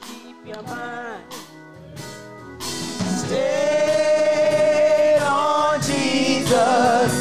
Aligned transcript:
keep 0.00 0.36
your 0.46 0.62
mind. 0.62 1.22
Stay 3.00 3.58
on 5.22 5.80
Jesus. 5.80 7.12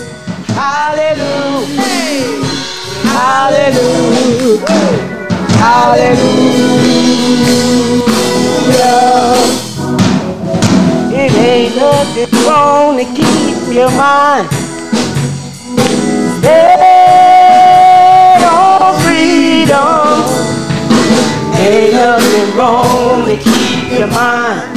Hallelujah. 0.47 1.84
Hallelujah. 3.13 4.59
Hallelujah. 5.59 6.34
It 11.11 11.31
ain't 11.35 11.75
nothing 11.75 12.31
wrong 12.47 12.97
to 12.97 13.05
keep 13.05 13.73
your 13.73 13.91
mind. 13.91 14.47
Stay 16.40 17.64
on 18.46 18.93
freedom. 19.02 20.03
Nothing 21.93 22.57
wrong 22.57 23.25
to 23.28 23.37
keep 23.37 23.99
your 23.99 24.07
mind. 24.07 24.72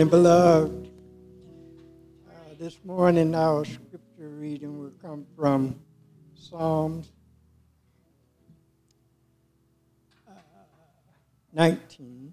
Morning, 0.00 0.10
beloved. 0.10 0.90
Uh, 2.26 2.54
this 2.58 2.78
morning, 2.86 3.34
our 3.34 3.66
scripture 3.66 4.30
reading 4.30 4.78
will 4.78 4.94
come 5.02 5.26
from 5.36 5.78
Psalms 6.34 7.12
uh, 10.26 10.32
19, 11.52 12.32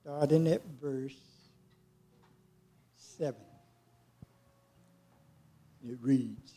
starting 0.00 0.48
at 0.48 0.62
verse 0.80 1.20
7. 2.96 3.34
It 5.86 5.98
reads 6.00 6.54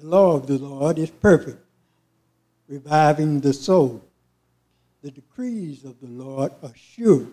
The 0.00 0.06
law 0.06 0.32
of 0.32 0.48
the 0.48 0.58
Lord 0.58 0.98
is 0.98 1.10
perfect, 1.10 1.64
reviving 2.66 3.38
the 3.38 3.52
soul. 3.52 4.07
The 5.38 5.44
decrees 5.44 5.84
of 5.84 6.00
the 6.00 6.08
Lord 6.08 6.52
are 6.64 6.72
sure, 6.74 7.28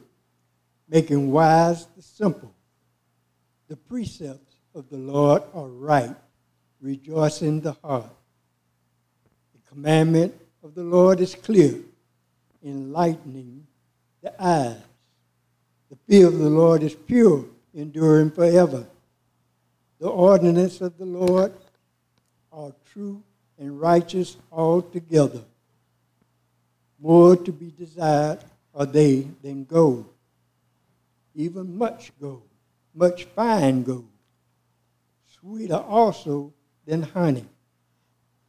making 0.88 1.32
wise 1.32 1.88
the 1.96 2.04
simple. 2.04 2.54
The 3.68 3.78
precepts 3.78 4.58
of 4.76 4.88
the 4.90 4.98
Lord 4.98 5.42
are 5.56 5.68
right, 5.68 6.16
rejoicing 6.82 7.62
the 7.62 7.72
heart. 7.84 8.06
The 9.56 9.70
commandment 9.74 10.36
of 10.64 10.76
the 10.76 10.84
Lord 10.84 11.20
is 11.20 11.34
clear, 11.34 11.80
enlightening 12.64 13.66
the 14.22 14.40
eyes. 14.40 14.78
The 15.90 15.98
fear 16.08 16.28
of 16.28 16.38
the 16.38 16.50
Lord 16.50 16.84
is 16.84 16.94
pure, 16.94 17.44
enduring 17.74 18.30
forever. 18.30 18.86
The 20.00 20.10
ordinance 20.10 20.80
of 20.80 20.96
the 21.00 21.06
Lord 21.06 21.54
are 22.52 22.72
true 22.94 23.24
and 23.58 23.82
righteous 23.82 24.38
altogether. 24.52 25.42
More 27.00 27.36
to 27.36 27.52
be 27.52 27.72
desired 27.72 28.40
are 28.74 28.86
they 28.86 29.28
than 29.42 29.66
gold, 29.66 30.06
even 31.36 31.78
much 31.78 32.12
gold, 32.20 32.48
much 32.94 33.26
fine 33.26 33.84
gold, 33.84 34.08
sweeter 35.28 35.76
also 35.76 36.54
than 36.86 37.04
honey, 37.04 37.46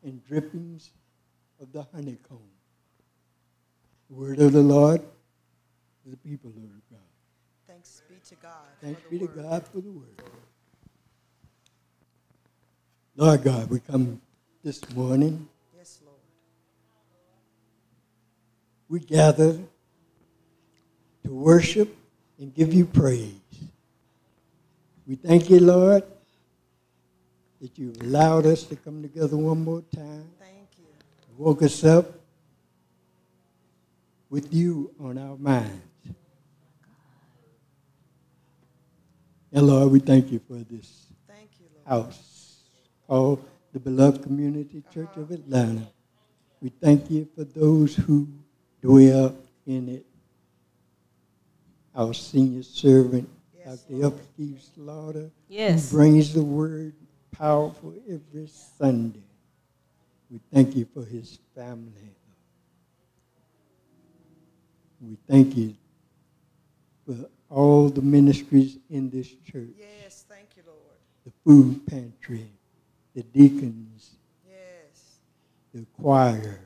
and 0.03 0.25
drippings 0.27 0.91
of 1.61 1.73
the 1.73 1.87
honeycomb. 1.93 2.39
The 4.09 4.15
word 4.15 4.41
of 4.41 4.53
the 4.53 4.63
Lord 4.63 5.01
to 6.05 6.11
the 6.11 6.17
people 6.17 6.51
of 6.51 6.55
God. 6.91 7.01
Thanks 7.67 8.03
be 8.09 8.17
to 8.29 8.35
God. 8.37 8.53
Thanks 8.81 9.01
be 9.11 9.19
to. 9.19 9.27
God 9.27 9.67
for 9.67 9.81
the 9.81 9.91
word. 9.91 10.23
Lord 13.17 13.43
God, 13.43 13.71
we 13.71 13.81
come 13.81 14.21
this 14.63 14.89
morning. 14.95 15.49
Yes, 15.77 16.01
Lord. 16.05 16.21
We 18.89 19.01
gather 19.01 19.59
to 21.25 21.33
worship 21.33 21.97
and 22.39 22.55
give 22.55 22.73
you 22.73 22.87
praise. 22.87 23.33
We 25.07 25.17
thank 25.17 25.51
you, 25.51 25.61
Lord, 25.61 26.05
that 27.61 27.79
you've 27.79 28.01
allowed 28.03 28.47
us 28.47 28.65
to 28.65 28.77
come 28.77 29.03
together 29.03 29.37
one 29.37 29.65
more 29.65 29.83
time. 29.95 30.29
Thank 30.39 30.69
you. 30.79 30.85
Woke 31.37 31.63
us 31.63 31.85
up 31.85 32.13
with 34.31 34.53
you 34.53 34.93
on 35.01 35.19
our 35.19 35.37
minds. 35.37 35.83
And 39.53 39.67
Lord, 39.67 39.91
we 39.91 40.01
thank 40.01 40.31
you 40.31 40.41
for 40.47 40.55
this 40.55 41.07
Thank 41.27 41.49
you, 41.59 41.67
Lord. 41.75 42.07
house 42.07 42.59
called 43.07 43.49
the 43.73 43.81
Beloved 43.81 44.23
Community 44.23 44.83
Church 44.93 45.17
of 45.17 45.31
uh-huh. 45.31 45.35
Atlanta. 45.35 45.89
We 46.61 46.71
thank 46.71 47.11
you 47.11 47.29
for 47.37 47.45
those 47.45 47.95
who 47.95 48.29
dwell 48.87 49.37
in 49.67 49.89
it. 49.89 50.07
Our 51.95 52.13
senior 52.15 52.63
servant, 52.63 53.29
Yes, 53.57 53.83
Dr. 53.83 54.07
F. 54.07 54.13
Keith 54.37 54.63
Slaughter, 54.75 55.31
Yes. 55.49 55.91
who 55.91 55.97
brings 55.97 56.33
the 56.35 56.43
word 56.45 56.95
powerful 57.33 57.95
every 58.09 58.47
Sunday. 58.79 59.23
We 60.31 60.41
thank 60.53 60.77
you 60.77 60.85
for 60.93 61.05
his 61.05 61.39
family. 61.55 62.15
We 65.01 65.17
thank 65.29 65.57
you 65.57 65.75
for 67.07 67.29
all 67.49 67.89
the 67.89 68.03
ministries 68.03 68.79
in 68.91 69.09
this 69.11 69.29
church 69.51 69.71
Yes, 69.79 70.25
thank 70.29 70.49
you, 70.57 70.63
Lord. 70.67 70.79
the 71.25 71.33
food 71.45 71.87
pantry, 71.87 72.49
the 73.15 73.23
deacons, 73.23 74.11
Yes. 74.47 75.19
the 75.73 75.87
choir, 76.01 76.35
Yes, 76.37 76.45
Lord. 76.45 76.59
the 76.61 76.66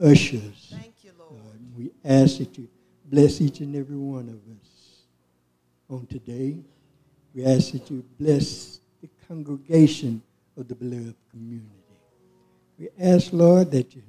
ushers. 0.00 0.68
Thank 0.70 0.94
you, 1.02 1.12
Lord. 1.18 1.32
Lord, 1.32 1.60
we 1.76 1.90
ask 2.04 2.38
that 2.38 2.56
you 2.58 2.68
bless 3.04 3.40
each 3.40 3.60
and 3.60 3.74
every 3.76 3.96
one 3.96 4.28
of 4.28 4.40
us 4.56 5.02
on 5.88 6.06
today. 6.06 6.56
We 7.34 7.44
ask 7.44 7.72
that 7.72 7.90
you 7.90 8.04
bless 8.18 8.80
the 9.00 9.08
congregation 9.26 10.22
of 10.56 10.68
the 10.68 10.74
beloved 10.74 11.14
community. 11.30 11.68
We 12.78 12.88
ask, 12.98 13.32
Lord, 13.32 13.70
that 13.72 13.94
you 13.94 14.02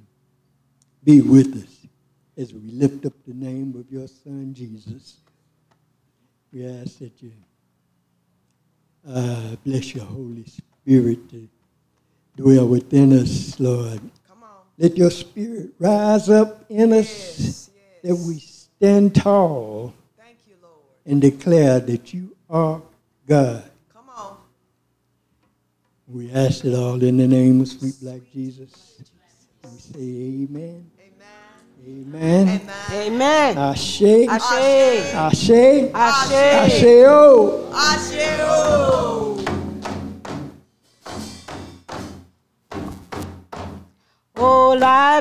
be 1.02 1.20
with 1.20 1.62
us 1.62 1.86
as 2.36 2.52
we 2.52 2.60
lift 2.70 3.04
up 3.06 3.12
the 3.26 3.34
name 3.34 3.74
of 3.76 3.90
your 3.90 4.06
Son, 4.06 4.54
Jesus. 4.54 5.18
We 6.52 6.66
ask 6.66 6.98
that 6.98 7.20
you 7.22 7.32
uh, 9.08 9.56
bless 9.64 9.94
your 9.94 10.04
Holy 10.04 10.44
Spirit 10.44 11.28
to 11.30 11.48
dwell 12.36 12.66
within 12.66 13.12
us, 13.12 13.58
Lord. 13.58 14.00
Come. 14.80 14.88
Let 14.88 14.96
your 14.98 15.10
spirit 15.10 15.70
rise 15.78 16.28
up 16.30 16.64
in 16.70 16.92
us 16.92 17.08
Yes, 17.08 17.70
that 18.02 18.16
we 18.16 18.38
stand 18.38 19.14
tall 19.14 19.92
Thank 20.16 20.38
you, 20.48 20.54
Lord. 20.62 20.74
and 21.04 21.20
declare 21.20 21.80
that 21.80 22.14
you 22.14 22.34
are 22.48 22.80
God. 23.26 23.64
Come 23.92 24.08
on. 24.16 24.36
We 26.08 26.32
ask 26.32 26.64
it 26.64 26.74
all 26.74 27.02
in 27.02 27.18
the 27.18 27.28
name 27.28 27.60
of 27.60 27.68
sweet 27.68 27.94
black 28.00 28.20
Jesus. 28.32 28.98
We 29.64 29.78
say 29.78 29.98
amen. 30.00 30.90
Amen. 31.86 32.48
Amen. 32.48 32.62
Amen. 32.90 33.58
Ashe. 33.58 34.02
Ashe. 34.02 35.14
Ashe. 35.14 35.50
Ashe. 35.92 36.32
Ashe. 36.32 36.84
oh. 37.06 37.70
Asheo. 37.72 39.36
Olai 39.36 39.39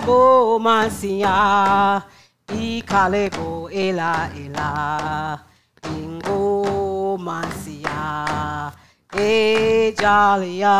bo 0.05 0.57
mansia, 0.59 2.01
ikale 2.53 3.29
bo 3.29 3.69
ela 3.69 4.29
ela, 4.33 5.39
ingo 5.83 7.17
mansia, 7.17 8.71
e 9.13 9.93
jalia. 9.99 10.77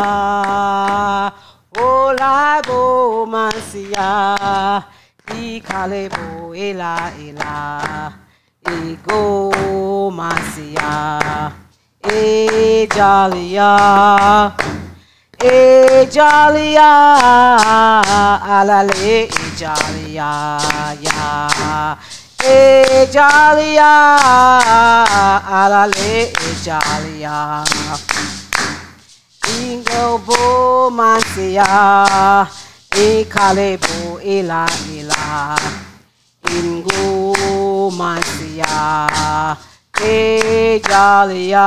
Olai 1.77 2.61
bo 2.65 3.25
mansia, 3.25 4.83
ikale 5.35 6.09
bo 6.09 6.53
ela 6.55 7.11
ela, 7.19 8.11
ego 8.65 10.09
mansia, 10.11 11.51
e 12.03 12.87
jalia. 12.95 14.78
Ejalia, 15.41 16.91
alale, 18.43 19.29
Ejalia, 19.31 20.59
ya. 20.99 21.97
Ejalia, 22.43 23.91
alale, 25.47 26.33
Ejalia. 26.51 27.63
Ingo 29.47 30.19
bo 30.25 30.89
mansia, 30.91 32.45
ekale 32.91 33.77
bo 33.79 34.19
ela 34.19 34.67
ela. 34.91 35.55
Ingo 36.51 37.89
mansia, 37.95 39.07
Ejalia. 40.03 41.65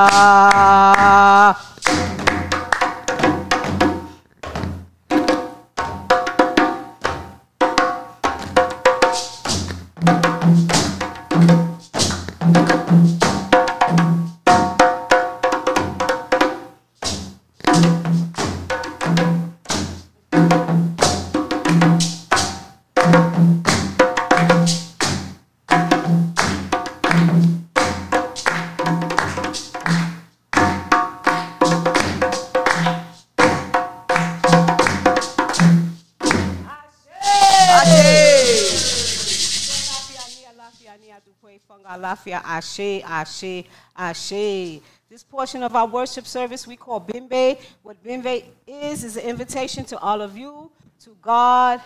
Lafia, 42.03 42.43
Ashe, 42.45 43.03
Ashe, 43.05 43.65
Ashe. 43.97 44.81
This 45.09 45.23
portion 45.23 45.63
of 45.63 45.77
our 45.77 45.87
worship 45.87 46.27
service 46.27 46.67
we 46.67 46.77
call 46.77 47.01
Bimbe. 47.01 47.59
What 47.83 48.03
Bimbe 48.03 48.45
is, 48.67 49.05
is 49.05 49.17
an 49.17 49.25
invitation 49.25 49.85
to 49.85 49.99
all 49.99 50.21
of 50.21 50.37
you, 50.37 50.71
to 51.05 51.17
God, 51.23 51.81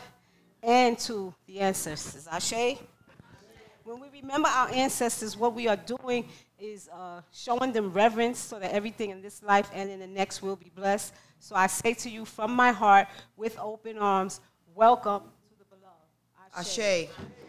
and 0.62 0.99
to 1.00 1.35
the 1.46 1.61
ancestors. 1.61 2.26
Ashe. 2.26 2.78
When 3.85 4.00
we 4.00 4.08
remember 4.20 4.49
our 4.49 4.68
ancestors, 4.73 5.37
what 5.37 5.54
we 5.54 5.68
are 5.68 5.76
doing 5.76 6.26
is 6.58 6.88
uh, 6.92 7.20
showing 7.32 7.73
them 7.73 7.92
reverence 7.92 8.38
so 8.38 8.58
that 8.58 8.73
everything 8.73 9.11
in 9.11 9.20
this 9.20 9.42
life 9.42 9.70
and 9.75 9.90
in 9.90 10.00
the 10.00 10.06
next 10.06 10.42
will 10.42 10.56
be 10.56 10.73
blessed. 10.75 11.12
So 11.38 11.54
I 11.54 11.66
say 11.66 11.94
to 11.94 12.11
you 12.11 12.25
from 12.25 12.52
my 12.52 12.73
heart, 12.73 13.06
with 13.37 13.58
open 13.61 13.99
arms, 13.99 14.40
welcome 14.75 15.20
to 15.20 15.58
the 15.58 15.64
beloved. 15.66 16.56
Ashe. 16.56 16.78
Ashe! 16.78 17.46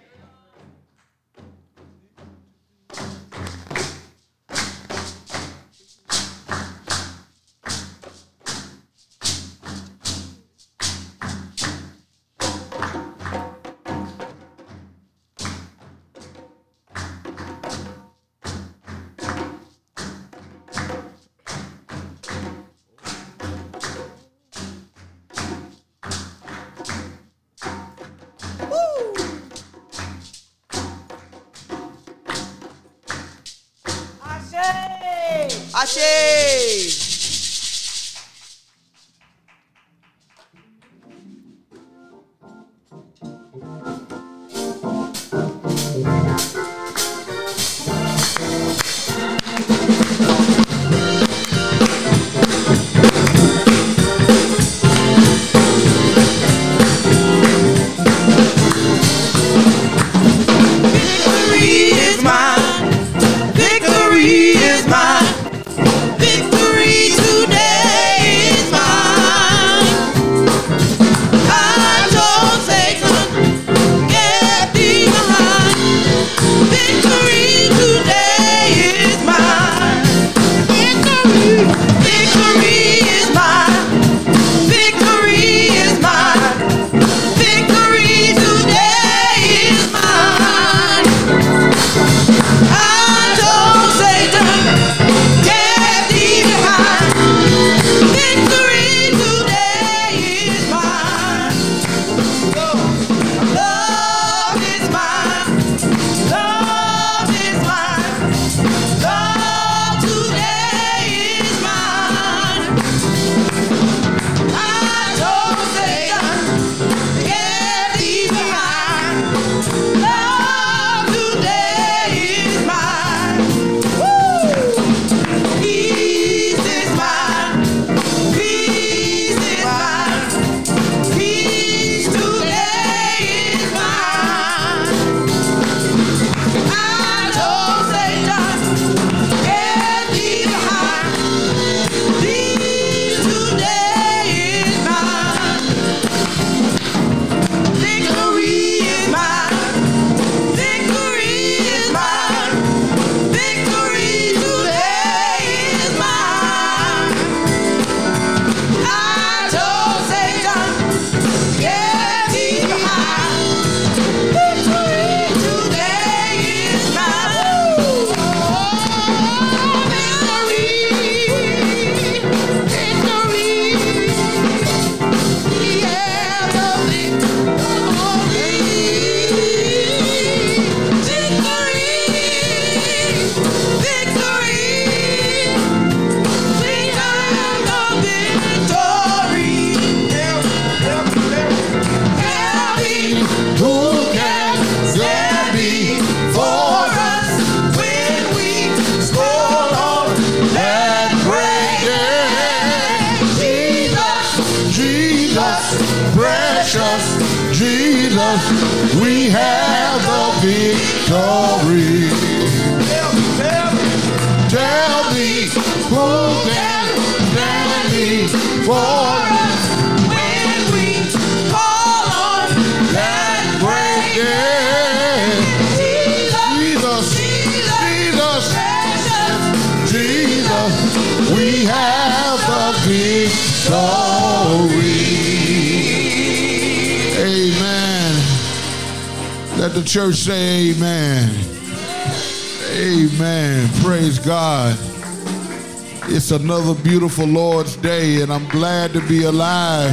Beautiful 247.18 247.42
Lord's 247.42 247.76
Day, 247.78 248.22
and 248.22 248.32
I'm 248.32 248.48
glad 248.50 248.94
to 248.94 249.02
be 249.08 249.24
alive. 249.24 249.90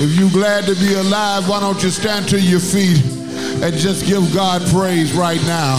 If 0.00 0.18
you're 0.18 0.30
glad 0.30 0.64
to 0.64 0.74
be 0.76 0.94
alive, 0.94 1.46
why 1.48 1.60
don't 1.60 1.82
you 1.82 1.90
stand 1.90 2.28
to 2.30 2.40
your 2.40 2.60
feet 2.60 3.04
and 3.60 3.74
just 3.74 4.06
give 4.06 4.24
God 4.32 4.62
praise 4.72 5.12
right 5.12 5.42
now? 5.44 5.76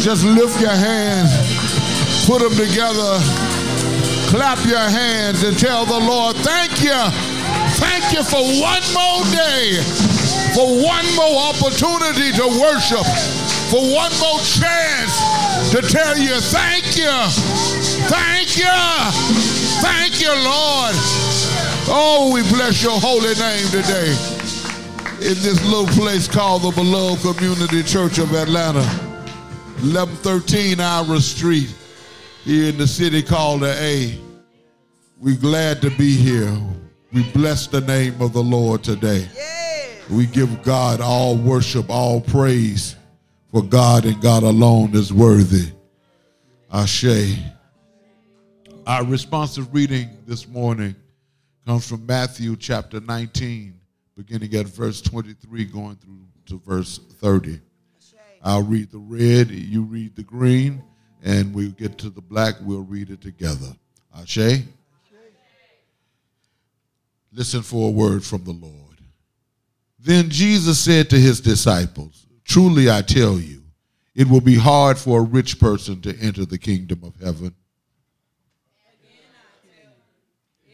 Just 0.00 0.24
lift 0.24 0.58
your 0.62 0.72
hands, 0.72 1.28
put 2.24 2.40
them 2.40 2.56
together, 2.56 3.20
clap 4.32 4.64
your 4.64 4.80
hands, 4.80 5.42
and 5.42 5.58
tell 5.58 5.84
the 5.84 6.00
Lord, 6.00 6.34
thank 6.36 6.72
you. 6.80 6.96
Thank 7.76 8.16
you 8.16 8.24
for 8.24 8.40
one 8.40 8.84
more 8.96 9.24
day, 9.28 9.76
for 10.56 10.64
one 10.72 11.04
more 11.16 11.52
opportunity 11.52 12.32
to 12.32 12.48
worship, 12.56 13.04
for 13.68 13.82
one 13.92 14.12
more 14.24 14.40
chance 14.40 15.12
to 15.72 15.82
tell 15.82 16.16
you, 16.16 16.40
thank 16.40 16.96
you. 16.96 17.67
Thank 18.58 19.14
you. 19.14 19.38
Thank 19.80 20.20
you, 20.20 20.30
Lord. 20.30 20.94
Oh, 21.90 22.32
we 22.34 22.42
bless 22.50 22.82
your 22.82 22.98
holy 22.98 23.34
name 23.34 23.66
today 23.68 24.10
in 25.20 25.36
this 25.42 25.64
little 25.64 25.86
place 25.86 26.26
called 26.26 26.62
the 26.62 26.72
Beloved 26.72 27.36
Community 27.36 27.84
Church 27.84 28.18
of 28.18 28.34
Atlanta. 28.34 28.82
1113 29.80 30.80
Ira 30.80 31.20
Street 31.20 31.72
here 32.42 32.70
in 32.70 32.78
the 32.78 32.86
city 32.86 33.22
called 33.22 33.60
the 33.60 33.74
A. 33.80 34.18
We're 35.20 35.36
glad 35.36 35.80
to 35.82 35.90
be 35.90 36.16
here. 36.16 36.52
We 37.12 37.30
bless 37.30 37.68
the 37.68 37.80
name 37.82 38.20
of 38.20 38.32
the 38.32 38.42
Lord 38.42 38.82
today. 38.82 39.28
We 40.10 40.26
give 40.26 40.64
God 40.64 41.00
all 41.00 41.36
worship, 41.36 41.90
all 41.90 42.20
praise, 42.20 42.96
for 43.52 43.62
God 43.62 44.04
and 44.04 44.20
God 44.20 44.42
alone 44.42 44.96
is 44.96 45.12
worthy. 45.12 45.70
Ashe. 46.72 47.38
Our 48.88 49.04
responsive 49.04 49.74
reading 49.74 50.08
this 50.26 50.48
morning 50.48 50.96
comes 51.66 51.86
from 51.86 52.06
Matthew 52.06 52.56
chapter 52.56 53.00
19, 53.00 53.78
beginning 54.16 54.54
at 54.54 54.64
verse 54.64 55.02
23, 55.02 55.66
going 55.66 55.96
through 55.96 56.24
to 56.46 56.58
verse 56.66 56.98
30. 57.20 57.60
I'll 58.42 58.62
read 58.62 58.90
the 58.90 58.96
red, 58.96 59.50
you 59.50 59.82
read 59.82 60.16
the 60.16 60.22
green, 60.22 60.82
and 61.22 61.54
we'll 61.54 61.72
get 61.72 61.98
to 61.98 62.08
the 62.08 62.22
black, 62.22 62.54
we'll 62.62 62.80
read 62.80 63.10
it 63.10 63.20
together. 63.20 63.76
Ashe? 64.18 64.62
Listen 67.30 67.60
for 67.60 67.88
a 67.88 67.92
word 67.92 68.24
from 68.24 68.44
the 68.44 68.52
Lord. 68.52 69.02
Then 69.98 70.30
Jesus 70.30 70.78
said 70.78 71.10
to 71.10 71.16
his 71.20 71.42
disciples, 71.42 72.26
Truly 72.42 72.90
I 72.90 73.02
tell 73.02 73.38
you, 73.38 73.64
it 74.14 74.30
will 74.30 74.40
be 74.40 74.56
hard 74.56 74.96
for 74.96 75.20
a 75.20 75.22
rich 75.22 75.60
person 75.60 76.00
to 76.00 76.16
enter 76.20 76.46
the 76.46 76.56
kingdom 76.56 77.04
of 77.04 77.14
heaven. 77.22 77.54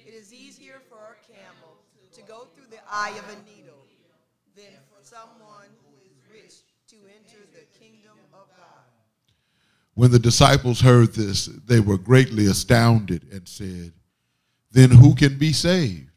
It 0.07 0.13
is 0.15 0.33
easier 0.33 0.81
for 0.89 0.97
a 0.97 1.33
camel 1.33 1.77
to 2.13 2.23
go 2.23 2.47
through 2.55 2.67
the 2.71 2.79
eye 2.95 3.11
of 3.19 3.29
a 3.29 3.51
needle 3.51 3.87
than 4.55 4.73
for 4.89 5.03
someone 5.03 5.67
who 5.83 5.97
is 6.07 6.13
rich 6.33 6.55
to 6.87 6.95
enter 7.09 7.43
the 7.53 7.67
kingdom 7.77 8.17
of 8.33 8.47
God. 8.57 8.85
When 9.95 10.13
the 10.13 10.21
disciples 10.21 10.81
heard 10.81 11.13
this, 11.13 11.47
they 11.47 11.81
were 11.81 11.99
greatly 11.99 12.47
astounded 12.47 13.27
and 13.33 13.49
said, 13.49 13.93
Then 14.71 14.91
who 14.93 15.17
can 15.17 15.39
be 15.39 15.53
saved? 15.53 16.11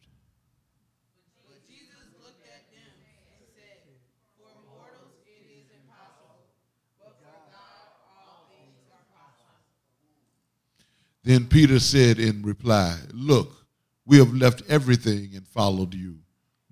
Then 11.23 11.45
Peter 11.45 11.79
said 11.79 12.19
in 12.19 12.43
reply, 12.43 12.97
Look, 13.11 13.65
we 14.05 14.17
have 14.19 14.33
left 14.33 14.61
everything 14.69 15.31
and 15.35 15.45
followed 15.45 15.93
you. 15.93 16.19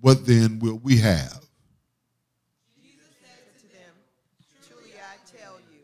What 0.00 0.26
then 0.26 0.58
will 0.58 0.78
we 0.82 0.98
have? 0.98 1.40
Jesus 2.82 3.10
said 3.20 3.58
to 3.60 3.66
them, 3.68 3.94
Truly 4.68 4.92
I 4.94 5.16
tell 5.26 5.56
you, 5.72 5.80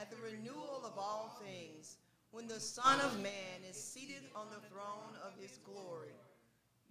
at 0.00 0.10
the 0.10 0.16
renewal 0.24 0.82
of 0.84 0.96
all 0.96 1.38
things, 1.44 1.98
when 2.30 2.48
the 2.48 2.58
Son 2.60 2.98
of 3.00 3.20
Man 3.22 3.60
is 3.68 3.76
seated 3.76 4.22
on 4.34 4.46
the 4.48 4.66
throne 4.68 5.14
of 5.26 5.32
his 5.38 5.58
glory, 5.58 6.16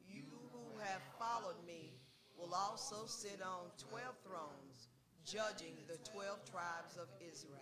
you 0.08 0.22
who 0.54 0.80
have 0.80 1.02
followed 1.18 1.58
me 1.66 1.94
will 2.38 2.54
also 2.54 3.08
sit 3.08 3.42
on 3.42 3.66
twelve 3.90 4.16
thrones, 4.24 4.90
judging 5.26 5.74
the 5.88 5.98
twelve 6.12 6.40
tribes 6.50 6.96
of 6.98 7.08
Israel. 7.20 7.58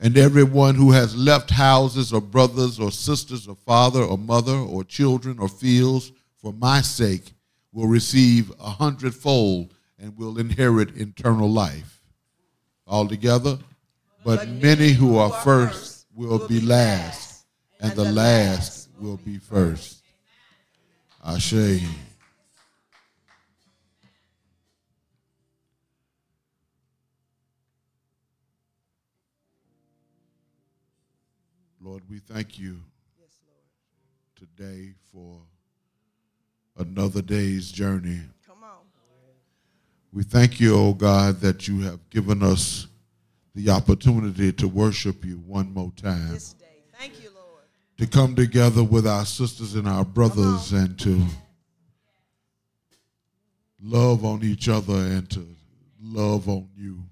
And 0.00 0.16
everyone 0.16 0.74
who 0.74 0.92
has 0.92 1.14
left 1.14 1.50
houses 1.50 2.12
or 2.12 2.20
brothers 2.20 2.80
or 2.80 2.90
sisters 2.90 3.46
or 3.46 3.54
father 3.54 4.02
or 4.02 4.18
mother 4.18 4.56
or 4.56 4.84
children 4.84 5.38
or 5.38 5.48
fields 5.48 6.12
for 6.42 6.52
my 6.52 6.80
sake 6.80 7.33
will 7.74 7.88
receive 7.88 8.52
a 8.60 8.70
hundredfold 8.70 9.74
and 9.98 10.16
will 10.16 10.38
inherit 10.38 10.96
eternal 10.96 11.50
life. 11.50 12.00
All 12.86 13.00
Altogether, 13.00 13.58
but 14.24 14.48
many 14.48 14.90
who 14.90 15.18
are 15.18 15.32
first 15.42 16.06
will 16.14 16.46
be 16.46 16.60
last, 16.60 17.44
and 17.80 17.92
the 17.92 18.12
last 18.12 18.88
will 19.00 19.16
be 19.16 19.38
first. 19.38 20.02
Ashe. 21.24 21.82
Lord, 31.80 32.02
we 32.08 32.18
thank 32.18 32.58
you 32.58 32.80
today 34.36 34.94
for 35.12 35.40
another 36.76 37.22
day's 37.22 37.70
journey. 37.70 38.20
Come 38.46 38.62
on. 38.62 38.78
We 40.12 40.22
thank 40.22 40.60
you, 40.60 40.74
oh 40.76 40.92
God, 40.94 41.40
that 41.40 41.68
you 41.68 41.80
have 41.80 42.08
given 42.10 42.42
us 42.42 42.86
the 43.54 43.70
opportunity 43.70 44.52
to 44.52 44.66
worship 44.68 45.24
you 45.24 45.36
one 45.46 45.72
more 45.72 45.92
time, 45.96 46.32
This 46.32 46.54
day. 46.54 46.64
Thank 46.98 47.22
you, 47.22 47.30
Lord. 47.34 47.62
to 47.98 48.06
come 48.06 48.34
together 48.34 48.82
with 48.82 49.06
our 49.06 49.24
sisters 49.24 49.74
and 49.76 49.86
our 49.88 50.04
brothers 50.04 50.72
and 50.72 50.98
to 51.00 51.22
love 53.82 54.24
on 54.24 54.42
each 54.42 54.68
other 54.68 54.94
and 54.94 55.28
to 55.30 55.46
love 56.02 56.48
on 56.48 56.68
you. 56.76 57.02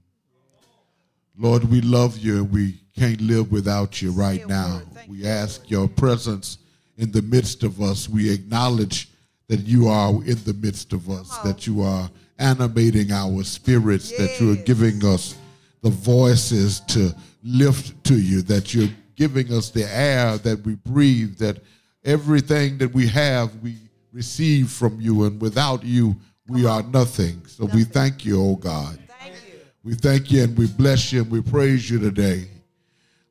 Lord, 1.39 1.65
we 1.65 1.81
love 1.81 2.19
you 2.19 2.39
and 2.39 2.51
we 2.53 2.81
can't 2.97 3.21
live 3.21 3.51
without 3.53 4.03
you 4.03 4.11
right 4.11 4.47
now. 4.47 4.83
We 5.09 5.27
ask 5.27 5.71
your 5.71 5.89
presence 5.89 6.59
in 6.99 7.11
the 7.11 7.23
midst 7.23 7.63
of 7.63 7.81
us. 7.81 8.09
We 8.09 8.31
acknowledge 8.31 9.09
that 9.49 9.61
you 9.61 9.89
are 9.89 10.11
in 10.25 10.43
the 10.45 10.57
midst 10.61 10.93
of 10.93 11.11
us, 11.11 11.37
that 11.39 11.67
you 11.67 11.83
are 11.83 12.11
animating 12.39 13.13
our 13.13 13.45
spirits, 13.45 14.11
that 14.17 14.41
you 14.41 14.53
are 14.53 14.57
giving 14.65 15.05
us 15.05 15.37
the 15.83 15.91
voices 15.91 16.81
to 16.81 17.15
lift 17.43 18.03
to 18.05 18.19
you, 18.19 18.43
that 18.43 18.73
you're 18.73 18.89
giving 19.17 19.53
us 19.53 19.71
the 19.71 19.85
air 19.95 20.39
that 20.39 20.65
we 20.65 20.75
breathe, 20.77 21.37
that 21.39 21.59
everything 22.05 22.79
that 22.79 22.93
we 22.93 23.07
have, 23.07 23.55
we 23.57 23.77
receive 24.13 24.71
from 24.71 25.01
you, 25.01 25.25
and 25.25 25.41
without 25.41 25.85
you, 25.85 26.17
we 26.49 26.67
are 26.67 26.83
nothing. 26.83 27.43
So 27.47 27.67
we 27.67 27.85
thank 27.85 28.25
you, 28.25 28.43
oh 28.43 28.57
God. 28.57 28.99
Thank 29.21 29.35
you. 29.35 29.61
We 29.85 29.95
thank 29.95 30.31
you 30.31 30.45
and 30.45 30.57
we 30.57 30.67
bless 30.67 31.13
you 31.13 31.23
and 31.23 31.31
we 31.31 31.41
praise 31.41 31.89
you 31.89 31.99
today. 31.99 32.49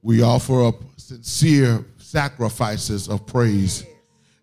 We 0.01 0.23
offer 0.23 0.65
up 0.65 0.75
sincere 0.97 1.85
sacrifices 1.97 3.07
of 3.07 3.25
praise 3.25 3.85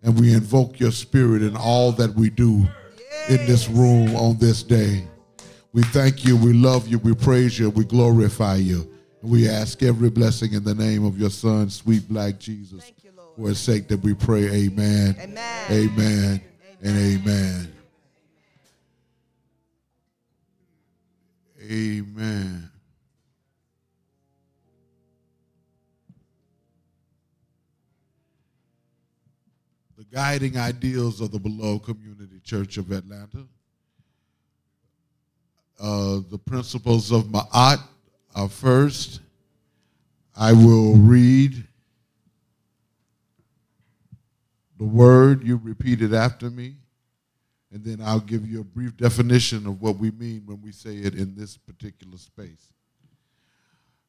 and 0.02 0.18
we 0.18 0.32
invoke 0.32 0.78
your 0.78 0.92
spirit 0.92 1.42
in 1.42 1.56
all 1.56 1.92
that 1.92 2.14
we 2.14 2.30
do 2.30 2.66
in 3.28 3.46
this 3.46 3.68
room 3.68 4.14
on 4.16 4.38
this 4.38 4.62
day. 4.62 5.04
We 5.72 5.82
thank 5.84 6.24
you, 6.24 6.36
we 6.36 6.52
love 6.52 6.88
you, 6.88 6.98
we 6.98 7.14
praise 7.14 7.58
you, 7.58 7.70
we 7.70 7.84
glorify 7.84 8.56
you. 8.56 8.88
And 9.22 9.30
we 9.30 9.48
ask 9.48 9.82
every 9.82 10.10
blessing 10.10 10.52
in 10.52 10.64
the 10.64 10.74
name 10.74 11.04
of 11.04 11.18
your 11.18 11.30
son, 11.30 11.70
sweet 11.70 12.08
black 12.08 12.38
Jesus. 12.38 12.82
Thank 12.82 13.04
you, 13.04 13.10
Lord. 13.16 13.36
For 13.36 13.48
his 13.48 13.58
sake 13.58 13.88
that 13.88 14.00
we 14.00 14.14
pray, 14.14 14.46
amen. 14.46 15.16
Amen. 15.20 15.66
Amen. 15.70 16.40
and 16.82 16.96
amen. 16.96 17.72
Amen. 21.70 22.70
Guiding 30.10 30.56
ideals 30.56 31.20
of 31.20 31.32
the 31.32 31.38
Beloved 31.38 31.84
Community 31.84 32.40
Church 32.42 32.78
of 32.78 32.90
Atlanta. 32.92 33.46
Uh, 35.78 36.20
the 36.30 36.38
principles 36.38 37.12
of 37.12 37.24
Ma'at 37.24 37.78
are 38.34 38.48
first. 38.48 39.20
I 40.34 40.52
will 40.52 40.94
read 40.94 41.62
the 44.78 44.84
word, 44.84 45.46
you 45.46 45.60
repeat 45.62 46.00
it 46.00 46.12
after 46.12 46.48
me, 46.48 46.76
and 47.72 47.84
then 47.84 48.00
I'll 48.02 48.20
give 48.20 48.48
you 48.48 48.60
a 48.60 48.64
brief 48.64 48.96
definition 48.96 49.66
of 49.66 49.82
what 49.82 49.98
we 49.98 50.10
mean 50.12 50.42
when 50.46 50.62
we 50.62 50.72
say 50.72 50.96
it 50.96 51.14
in 51.14 51.34
this 51.34 51.56
particular 51.56 52.16
space. 52.16 52.72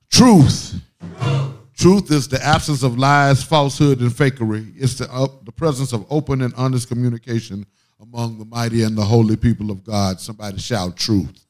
Truth. 0.09 0.81
Truth 1.19 1.58
is 1.85 2.27
the 2.27 2.39
absence 2.43 2.83
of 2.83 2.97
lies, 2.97 3.43
falsehood, 3.43 4.01
and 4.01 4.11
fakery. 4.11 4.73
It's 4.75 4.95
the, 4.95 5.11
uh, 5.11 5.27
the 5.43 5.51
presence 5.51 5.93
of 5.93 6.05
open 6.09 6.41
and 6.41 6.53
honest 6.55 6.87
communication 6.87 7.65
among 8.01 8.37
the 8.37 8.45
mighty 8.45 8.83
and 8.83 8.97
the 8.97 9.03
holy 9.03 9.35
people 9.35 9.71
of 9.71 9.83
God. 9.83 10.19
Somebody 10.19 10.57
shout 10.59 10.97
truth. 10.97 11.45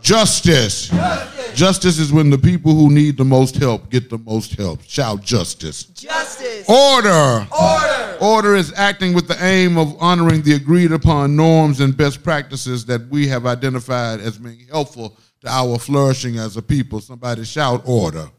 Justice. 0.00 0.88
justice. 0.88 1.54
Justice 1.54 1.98
is 1.98 2.12
when 2.12 2.30
the 2.30 2.38
people 2.38 2.72
who 2.72 2.88
need 2.88 3.16
the 3.16 3.24
most 3.24 3.56
help 3.56 3.90
get 3.90 4.08
the 4.08 4.18
most 4.18 4.54
help. 4.54 4.82
Shout 4.84 5.22
justice. 5.22 5.84
Justice. 5.84 6.68
Order. 6.68 7.46
Order. 7.50 8.16
Order 8.20 8.56
is 8.56 8.72
acting 8.74 9.12
with 9.12 9.28
the 9.28 9.42
aim 9.44 9.76
of 9.76 9.96
honoring 10.00 10.42
the 10.42 10.54
agreed 10.54 10.92
upon 10.92 11.36
norms 11.36 11.80
and 11.80 11.96
best 11.96 12.22
practices 12.22 12.84
that 12.86 13.06
we 13.08 13.26
have 13.28 13.44
identified 13.46 14.20
as 14.20 14.38
being 14.38 14.66
helpful 14.70 15.16
to 15.40 15.48
our 15.48 15.78
flourishing 15.78 16.38
as 16.38 16.56
a 16.56 16.62
people. 16.62 17.00
Somebody 17.00 17.44
shout 17.44 17.82
order. 17.84 18.30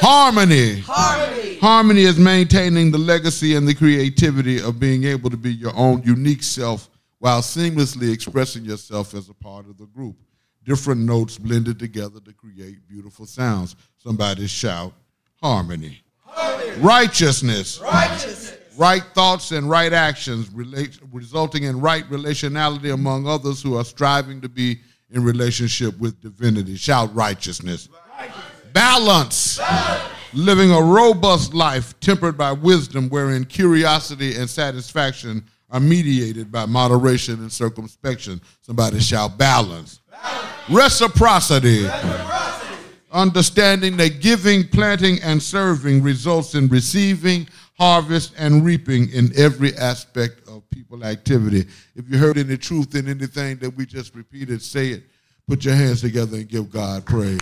Harmony. 0.00 0.80
Harmony. 0.80 1.58
Harmony 1.58 2.02
is 2.02 2.18
maintaining 2.18 2.90
the 2.90 2.98
legacy 2.98 3.54
and 3.54 3.68
the 3.68 3.74
creativity 3.74 4.60
of 4.60 4.80
being 4.80 5.04
able 5.04 5.28
to 5.28 5.36
be 5.36 5.52
your 5.52 5.76
own 5.76 6.02
unique 6.02 6.42
self 6.42 6.88
while 7.18 7.42
seamlessly 7.42 8.12
expressing 8.12 8.64
yourself 8.64 9.14
as 9.14 9.28
a 9.28 9.34
part 9.34 9.68
of 9.68 9.76
the 9.76 9.86
group. 9.86 10.16
Different 10.64 11.02
notes 11.02 11.38
blended 11.38 11.78
together 11.78 12.18
to 12.20 12.32
create 12.32 12.86
beautiful 12.88 13.26
sounds. 13.26 13.76
Somebody 13.98 14.46
shout 14.46 14.92
harmony. 15.42 16.00
Righteousness. 16.78 17.80
Righteousness. 17.80 18.56
Right 18.78 19.02
thoughts 19.14 19.52
and 19.52 19.68
right 19.68 19.92
actions 19.92 20.50
relate, 20.50 20.98
resulting 21.12 21.64
in 21.64 21.80
right 21.80 22.08
relationality 22.08 22.94
among 22.94 23.26
others 23.26 23.62
who 23.62 23.76
are 23.76 23.84
striving 23.84 24.40
to 24.40 24.48
be 24.48 24.78
in 25.10 25.22
relationship 25.22 25.98
with 25.98 26.20
divinity. 26.22 26.76
Shout 26.76 27.14
righteousness. 27.14 27.88
Balance. 28.72 29.60
Living 30.32 30.70
a 30.70 30.80
robust 30.80 31.54
life 31.54 31.98
tempered 32.00 32.38
by 32.38 32.52
wisdom, 32.52 33.08
wherein 33.08 33.44
curiosity 33.44 34.36
and 34.36 34.48
satisfaction 34.48 35.44
are 35.70 35.80
mediated 35.80 36.52
by 36.52 36.66
moderation 36.66 37.34
and 37.40 37.52
circumspection. 37.52 38.40
Somebody 38.60 39.00
shout 39.00 39.36
balance. 39.38 40.00
Reciprocity. 40.70 41.88
Understanding 43.12 43.96
that 43.96 44.20
giving, 44.20 44.68
planting, 44.68 45.20
and 45.22 45.42
serving 45.42 46.02
results 46.02 46.54
in 46.54 46.68
receiving, 46.68 47.48
harvest, 47.76 48.32
and 48.38 48.64
reaping 48.64 49.10
in 49.10 49.32
every 49.36 49.76
aspect 49.76 50.46
of 50.48 50.68
people 50.70 51.04
activity. 51.04 51.66
If 51.96 52.08
you 52.08 52.18
heard 52.18 52.38
any 52.38 52.56
truth 52.56 52.94
in 52.94 53.08
anything 53.08 53.56
that 53.58 53.70
we 53.76 53.84
just 53.84 54.14
repeated, 54.14 54.62
say 54.62 54.90
it. 54.90 55.02
Put 55.48 55.64
your 55.64 55.74
hands 55.74 56.02
together 56.02 56.36
and 56.36 56.48
give 56.48 56.70
God 56.70 57.04
praise. 57.04 57.40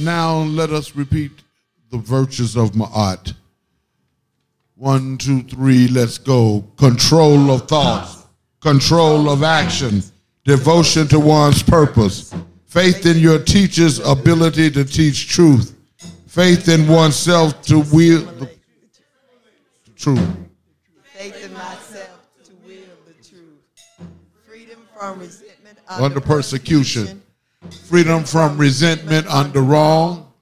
Now 0.00 0.38
let 0.38 0.70
us 0.70 0.96
repeat 0.96 1.30
the 1.90 1.98
virtues 1.98 2.56
of 2.56 2.70
Ma'at. 2.70 3.34
One, 4.76 5.18
two, 5.18 5.42
three, 5.42 5.88
let's 5.88 6.16
go. 6.16 6.64
Control 6.78 7.50
of 7.50 7.68
thoughts, 7.68 8.26
control 8.60 9.28
of 9.28 9.42
action, 9.42 10.02
devotion 10.44 11.06
to 11.08 11.20
one's 11.20 11.62
purpose, 11.62 12.34
faith 12.64 13.04
in 13.04 13.18
your 13.18 13.38
teacher's 13.38 13.98
ability 13.98 14.70
to 14.70 14.86
teach 14.86 15.28
truth, 15.28 15.76
faith 16.26 16.68
in 16.68 16.88
oneself 16.88 17.60
to 17.62 17.80
wield 17.92 18.26
the 18.38 18.48
truth. 19.96 20.30
Faith 21.12 21.44
in 21.44 21.52
myself 21.52 22.26
to 22.44 22.52
wield 22.66 22.88
the 23.06 23.28
truth. 23.28 24.08
Freedom 24.48 24.78
from 24.98 25.18
resentment 25.18 25.78
Under 25.90 26.22
persecution, 26.22 27.19
freedom 27.70 28.24
from 28.24 28.58
resentment 28.58 29.26
under 29.28 29.62
wrong, 29.62 30.32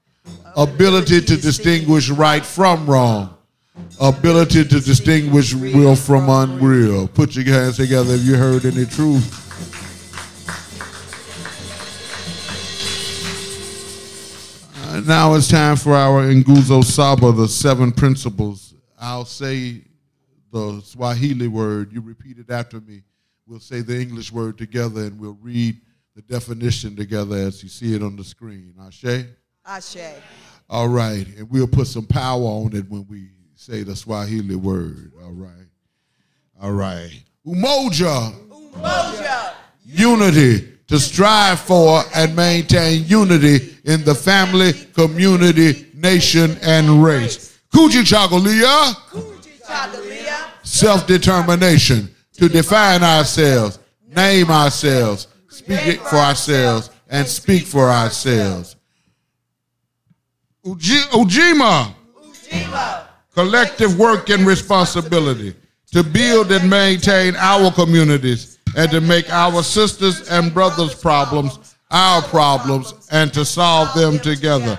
ability 0.55 1.21
to 1.21 1.37
distinguish 1.37 2.09
right 2.09 2.45
from 2.45 2.85
wrong, 2.85 3.35
ability 4.01 4.63
to 4.63 4.79
distinguish 4.79 5.53
real 5.53 5.95
from 5.95 6.29
unreal. 6.29 7.07
Put 7.07 7.35
your 7.35 7.45
hands 7.45 7.77
together 7.77 8.13
if 8.15 8.23
you 8.23 8.35
heard 8.35 8.65
any 8.65 8.85
truth. 8.85 9.45
Uh, 14.87 15.01
now 15.01 15.33
it's 15.35 15.47
time 15.47 15.75
for 15.75 15.95
our 15.95 16.23
Nguzo 16.23 16.83
Saba, 16.83 17.31
the 17.31 17.47
seven 17.47 17.91
principles. 17.91 18.73
I'll 18.99 19.25
say 19.25 19.81
the 20.51 20.81
Swahili 20.83 21.47
word, 21.47 21.93
you 21.93 22.01
repeat 22.01 22.39
it 22.39 22.49
after 22.49 22.81
me. 22.81 23.03
We'll 23.47 23.59
say 23.59 23.81
the 23.81 23.99
English 23.99 24.31
word 24.31 24.57
together 24.57 25.01
and 25.01 25.19
we'll 25.19 25.37
read 25.41 25.79
the 26.15 26.21
definition 26.23 26.95
together 26.95 27.35
as 27.37 27.61
you 27.63 27.69
see 27.69 27.95
it 27.95 28.03
on 28.03 28.15
the 28.15 28.23
screen. 28.23 28.73
Ashe? 28.81 29.25
Ashe. 29.65 29.97
All 30.69 30.87
right, 30.87 31.25
and 31.37 31.49
we'll 31.49 31.67
put 31.67 31.87
some 31.87 32.05
power 32.05 32.41
on 32.43 32.75
it 32.75 32.89
when 32.89 33.05
we 33.07 33.29
say 33.55 33.83
the 33.83 33.95
Swahili 33.95 34.55
word. 34.55 35.11
All 35.23 35.31
right. 35.31 35.67
All 36.61 36.71
right. 36.73 37.11
Umoja, 37.45 38.33
Umoja. 38.49 39.53
unity, 39.85 40.73
to 40.87 40.99
strive 40.99 41.59
for 41.59 42.03
and 42.15 42.35
maintain 42.35 43.05
unity 43.05 43.77
in 43.85 44.03
the 44.03 44.13
family, 44.13 44.73
community, 44.93 45.87
nation, 45.95 46.57
and 46.61 47.03
race. 47.03 47.57
Kujichagulia, 47.73 48.93
Kujichagulia. 49.09 50.49
self 50.63 51.07
determination, 51.07 52.09
to 52.33 52.47
define 52.49 53.03
ourselves, 53.03 53.79
name 54.15 54.49
ourselves, 54.51 55.27
speak 55.69 55.87
it 55.95 56.01
for 56.01 56.15
ourselves, 56.17 56.89
and 57.09 57.27
speak 57.27 57.65
for 57.65 57.89
ourselves. 57.89 58.75
Uji- 60.65 61.07
Ujima, 61.11 61.93
Ujima. 62.23 63.03
collective 63.35 63.97
work 63.97 64.29
and 64.29 64.45
responsibility 64.45 65.53
to 65.91 66.03
build 66.03 66.51
and 66.51 66.69
maintain 66.69 67.35
our 67.37 67.71
communities 67.71 68.57
and 68.75 68.89
to 68.91 69.01
make 69.01 69.29
our 69.31 69.63
sisters 69.63 70.27
and 70.29 70.53
brothers' 70.53 70.95
problems 70.95 71.59
our 71.91 72.21
problems 72.21 72.93
and 73.11 73.33
to 73.33 73.43
solve 73.43 73.91
them 73.95 74.19
together. 74.19 74.77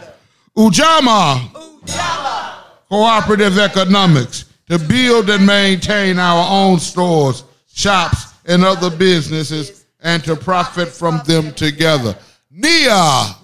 Ujamaa, 0.56 1.40
Ujamaa. 1.50 2.54
cooperative 2.88 3.58
economics 3.58 4.44
to 4.68 4.78
build 4.78 5.28
and 5.28 5.44
maintain 5.44 6.20
our 6.20 6.46
own 6.48 6.78
stores, 6.78 7.42
shops, 7.72 8.26
and 8.46 8.64
other 8.64 8.90
businesses 8.96 9.79
and 10.02 10.22
to 10.24 10.36
profit 10.36 10.88
from 10.88 11.20
them 11.26 11.52
together. 11.52 12.16
Nia, 12.50 13.34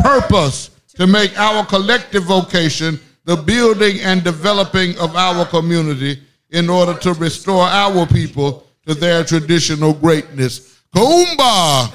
purpose 0.00 0.70
to 0.94 1.06
make 1.06 1.38
our 1.38 1.64
collective 1.66 2.24
vocation 2.24 2.98
the 3.24 3.36
building 3.36 4.00
and 4.00 4.22
developing 4.22 4.96
of 4.98 5.16
our 5.16 5.44
community 5.46 6.22
in 6.50 6.68
order 6.68 6.94
to 6.98 7.12
restore 7.14 7.64
our 7.64 8.06
people 8.06 8.66
to 8.86 8.94
their 8.94 9.24
traditional 9.24 9.92
greatness. 9.92 10.80
Kuumba, 10.94 11.90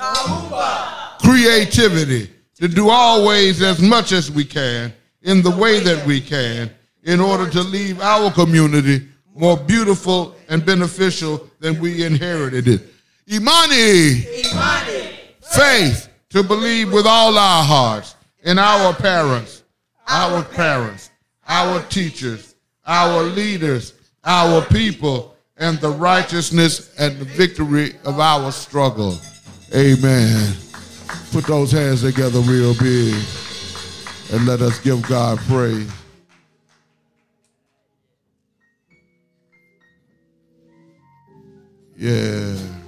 creativity 1.21 2.29
to 2.55 2.67
do 2.67 2.89
always 2.89 3.61
as 3.61 3.79
much 3.81 4.11
as 4.11 4.31
we 4.31 4.43
can 4.43 4.91
in 5.21 5.41
the 5.41 5.51
way 5.51 5.79
that 5.79 6.05
we 6.05 6.19
can 6.19 6.69
in 7.03 7.19
order 7.19 7.49
to 7.49 7.61
leave 7.61 8.01
our 8.01 8.31
community 8.31 9.07
more 9.35 9.55
beautiful 9.55 10.35
and 10.49 10.65
beneficial 10.65 11.47
than 11.59 11.79
we 11.79 12.03
inherited 12.03 12.67
it. 12.67 12.88
Imani, 13.31 14.25
Imani. 14.25 15.11
faith 15.41 16.09
to 16.29 16.41
believe 16.41 16.91
with 16.91 17.05
all 17.05 17.37
our 17.37 17.63
hearts 17.63 18.15
in 18.43 18.57
our 18.57 18.93
parents, 18.93 19.63
our 20.07 20.43
parents, 20.43 21.11
our 21.47 21.81
teachers, 21.83 22.55
our 22.87 23.21
leaders, 23.23 23.93
our 24.23 24.61
people, 24.65 25.35
and 25.57 25.77
the 25.79 25.89
righteousness 25.89 26.95
and 26.97 27.19
the 27.19 27.25
victory 27.25 27.93
of 28.05 28.19
our 28.19 28.51
struggle. 28.51 29.15
Amen. 29.75 30.55
Put 31.31 31.45
those 31.45 31.71
hands 31.71 32.01
together 32.01 32.39
real 32.39 32.73
big. 32.79 33.13
and 34.31 34.45
let 34.45 34.61
us 34.61 34.79
give 34.79 35.01
God 35.07 35.37
praise. 35.39 35.91
Yeah. 41.97 42.78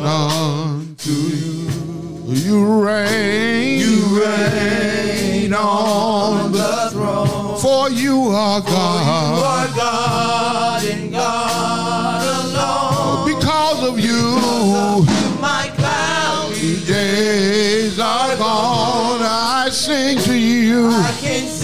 unto 0.02 1.10
you. 1.10 1.72
You 2.28 2.84
reign, 2.84 3.80
you 3.80 4.22
reign 4.24 5.56
on 5.56 6.52
the 6.52 6.90
throne. 6.92 7.58
For 7.60 7.90
you 7.90 8.28
are 8.30 8.62
God. 8.62 9.40
Lord 9.42 9.76
God 9.76 10.84
and 10.86 11.12
God 11.12 12.22
alone. 12.46 13.26
Because 13.36 13.84
of 13.90 14.00
you, 14.00 14.38
My 15.42 15.72
cloudy 15.76 16.86
days 16.86 18.00
are 18.00 18.38
gone. 18.38 19.24
I 19.24 19.70
sing 19.72 20.20
to 20.20 20.36
you. 20.36 20.90
I 20.92 21.12
can 21.20 21.48
sing 21.48 21.56
to 21.56 21.56
you 21.56 21.57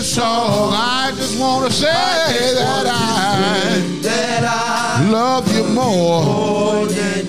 this 0.00 0.14
song. 0.14 0.72
I 0.72 1.12
just 1.14 1.38
want 1.38 1.66
to 1.66 1.72
say 1.76 1.84
that 1.86 2.86
I 2.86 3.80
that 4.00 4.44
I 4.44 5.10
love 5.10 5.46
you 5.54 5.64
more 5.64 6.24
more 6.24 6.86
than 6.86 7.26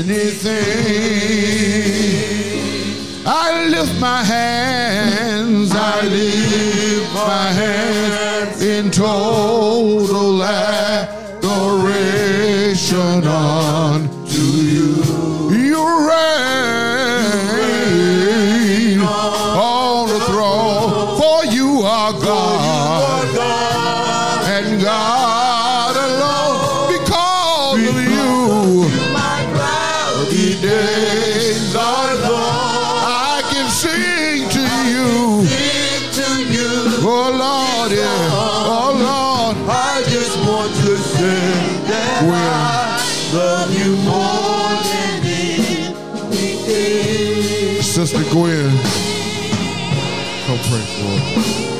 anything. 0.00 0.48
I 3.24 3.68
lift 3.68 4.00
my 4.00 4.24
hands, 4.24 5.70
I 5.72 6.00
lift 6.02 7.14
my 7.14 7.46
hands 7.62 8.60
in 8.60 8.90
total 8.90 10.27
you 22.10 22.57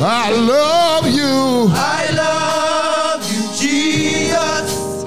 I 0.01 0.31
love 0.31 1.07
you. 1.09 1.69
I 1.75 2.11
love 2.15 3.33
you, 3.33 3.43
Jesus. 3.57 5.05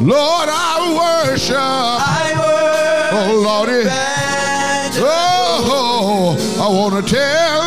Lord, 0.00 0.48
I 0.50 1.26
worship. 1.28 1.56
I 1.58 2.32
worship 2.38 2.62
Oh 3.14 3.34
Lordy. 3.42 3.88
Oh, 5.04 6.36
I 6.60 6.68
want 6.68 7.06
to 7.06 7.14
tell 7.14 7.61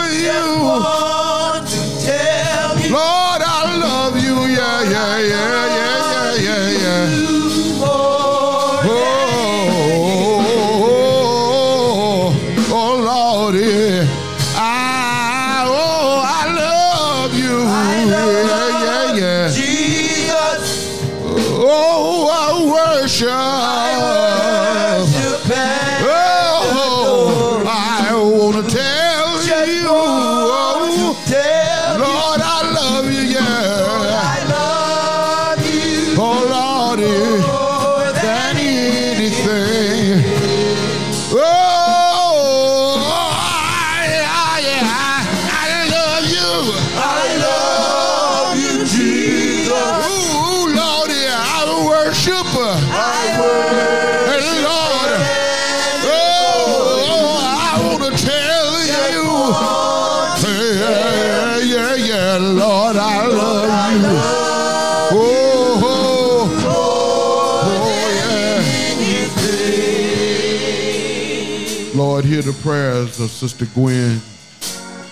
prayers 72.65 73.19
of 73.19 73.29
Sister 73.29 73.67
Gwen 73.75 74.19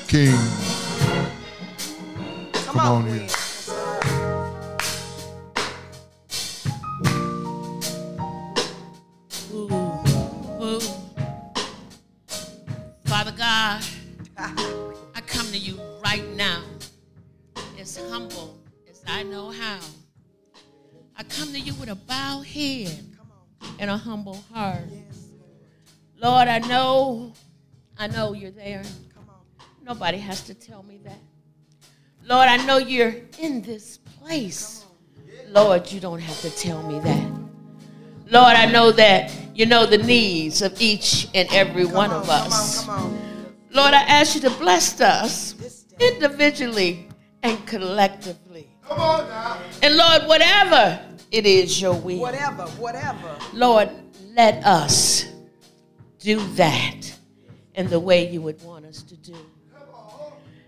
King. 0.08 0.53
Know 28.64 28.70
you're 28.70 28.84
there. 28.84 28.92
Nobody 29.84 30.18
has 30.18 30.42
to 30.44 30.54
tell 30.54 30.84
me 30.84 31.00
that. 31.04 31.20
Lord, 32.26 32.48
I 32.48 32.58
know 32.66 32.78
you're 32.78 33.16
in 33.40 33.62
this 33.62 33.98
place. 33.98 34.86
Lord, 35.50 35.92
you 35.92 36.00
don't 36.00 36.22
have 36.22 36.40
to 36.42 36.50
tell 36.50 36.82
me 36.84 37.00
that. 37.00 37.32
Lord, 38.32 38.56
I 38.56 38.66
know 38.66 38.92
that 38.92 39.32
you 39.54 39.66
know 39.66 39.86
the 39.86 39.98
needs 39.98 40.62
of 40.62 40.82
each 40.82 41.28
and 41.34 41.48
every 41.52 41.86
one 41.86 42.12
of 42.12 42.30
us. 42.30 42.88
Lord, 42.88 43.94
I 43.94 44.04
ask 44.04 44.36
you 44.36 44.42
to 44.42 44.50
bless 44.52 45.02
us 45.02 45.56
individually 46.00 47.10
and 47.44 47.66
collectively. 47.68 48.70
And 48.90 49.98
Lord, 49.98 50.24
whatever 50.28 51.02
it 51.32 51.46
is 51.46 51.82
your 51.82 51.96
will, 51.96 52.20
Whatever, 52.20 52.64
whatever. 52.80 53.38
Lord, 53.54 53.90
let 54.34 54.66
us 54.66 55.26
do 56.20 56.40
that 56.56 57.14
in 57.76 57.88
the 57.88 58.00
way 58.00 58.30
you 58.30 58.42
would 58.42 58.62
want 58.64 58.86
us 58.86 59.02
to 59.04 59.16
do. 59.18 59.36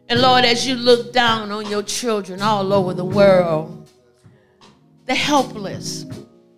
And 0.07 0.21
Lord, 0.21 0.45
as 0.45 0.67
you 0.67 0.75
look 0.75 1.13
down 1.13 1.51
on 1.51 1.69
your 1.69 1.81
children 1.81 2.41
all 2.41 2.71
over 2.73 2.93
the 2.93 3.05
world, 3.05 3.89
the 5.05 5.15
helpless, 5.15 6.05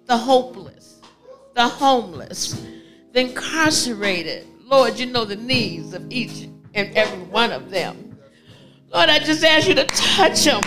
the 0.05 0.17
hopeless, 0.17 0.99
the 1.53 1.67
homeless, 1.67 2.62
the 3.13 3.21
incarcerated, 3.21 4.47
Lord, 4.65 4.99
you 4.99 5.05
know 5.05 5.23
the 5.23 5.36
needs 5.36 5.93
of 5.93 6.12
each 6.12 6.49
and 6.73 6.95
every 6.95 7.23
one 7.23 7.51
of 7.51 7.69
them. 7.69 8.17
Lord, 8.93 9.10
I 9.10 9.19
just 9.19 9.43
ask 9.43 9.67
you 9.67 9.75
to 9.75 9.86
touch 9.86 10.43
them. 10.43 10.62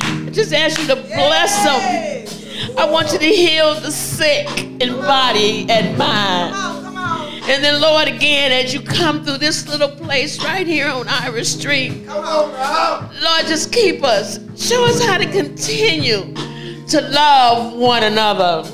I 0.00 0.30
just 0.30 0.52
ask 0.52 0.78
you 0.80 0.86
to 0.88 0.96
bless 0.96 1.64
them. 1.64 2.78
I 2.78 2.90
want 2.90 3.12
you 3.12 3.18
to 3.18 3.26
heal 3.26 3.74
the 3.80 3.90
sick 3.90 4.48
in 4.58 4.94
body 4.96 5.66
and 5.68 5.98
mind. 5.98 6.73
And 7.46 7.62
then, 7.62 7.80
Lord, 7.80 8.08
again, 8.08 8.52
as 8.52 8.72
you 8.72 8.80
come 8.80 9.22
through 9.22 9.36
this 9.36 9.68
little 9.68 9.90
place 9.90 10.42
right 10.42 10.66
here 10.66 10.88
on 10.88 11.06
Ira 11.06 11.44
Street, 11.44 12.06
come 12.06 12.24
on, 12.24 13.14
Lord, 13.20 13.46
just 13.46 13.70
keep 13.70 14.02
us. 14.02 14.38
Show 14.56 14.84
us 14.86 15.04
how 15.04 15.18
to 15.18 15.30
continue 15.30 16.32
to 16.86 17.00
love 17.10 17.74
one 17.74 18.02
another. 18.02 18.68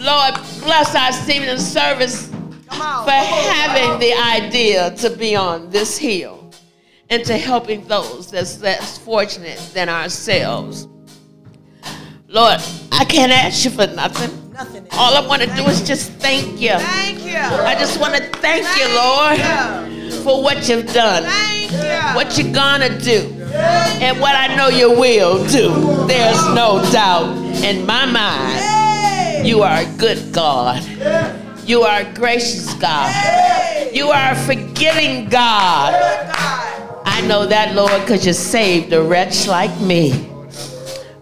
Lord, 0.00 0.34
bless 0.62 0.94
our 0.94 1.12
Stephen 1.12 1.58
service 1.58 2.28
for 2.28 3.10
having 3.10 3.98
the 3.98 4.14
idea 4.14 4.94
to 4.96 5.10
be 5.10 5.34
on 5.34 5.68
this 5.70 5.98
hill 5.98 6.52
and 7.10 7.24
to 7.24 7.36
helping 7.36 7.84
those 7.88 8.30
that's 8.30 8.60
less 8.60 8.98
fortunate 8.98 9.58
than 9.74 9.88
ourselves. 9.88 10.86
Lord, 12.28 12.60
I 12.92 13.04
can't 13.04 13.32
ask 13.32 13.64
you 13.64 13.72
for 13.72 13.86
nothing. 13.88 14.43
Nothing. 14.54 14.86
All 14.92 15.16
I 15.16 15.26
want 15.26 15.42
to 15.42 15.48
do 15.56 15.64
is 15.66 15.82
just 15.82 16.12
thank 16.12 16.60
you. 16.60 16.78
Thank 16.78 17.24
you. 17.24 17.36
I 17.36 17.74
just 17.74 17.98
want 17.98 18.14
to 18.14 18.22
thank 18.38 18.62
you, 18.78 18.86
Thank 18.86 20.12
Lord, 20.14 20.22
for 20.22 20.44
what 20.44 20.68
you've 20.68 20.86
done, 20.92 21.24
Thank 21.24 21.72
you. 21.72 22.14
what 22.14 22.38
you're 22.38 22.54
gonna 22.54 22.96
do, 23.00 23.18
and 24.00 24.20
what 24.20 24.36
I 24.36 24.54
know 24.54 24.68
you 24.68 24.90
will 24.92 25.44
do. 25.48 26.06
There's 26.06 26.40
no 26.54 26.80
doubt 26.92 27.36
in 27.64 27.84
my 27.84 28.06
mind. 28.06 28.60
Hey. 28.60 29.42
You 29.44 29.62
are 29.62 29.78
a 29.80 29.96
good 29.98 30.32
God. 30.32 30.84
You 31.66 31.82
are 31.82 32.02
a 32.02 32.14
gracious 32.14 32.72
God. 32.74 33.12
You 33.92 34.10
are 34.10 34.34
a 34.34 34.36
forgiving 34.36 35.28
God. 35.30 35.94
God. 35.94 37.02
I 37.04 37.26
know 37.26 37.44
that, 37.44 37.74
Lord, 37.74 38.00
because 38.02 38.24
you 38.24 38.32
saved 38.32 38.92
a 38.92 39.02
wretch 39.02 39.48
like 39.48 39.80
me. 39.80 40.30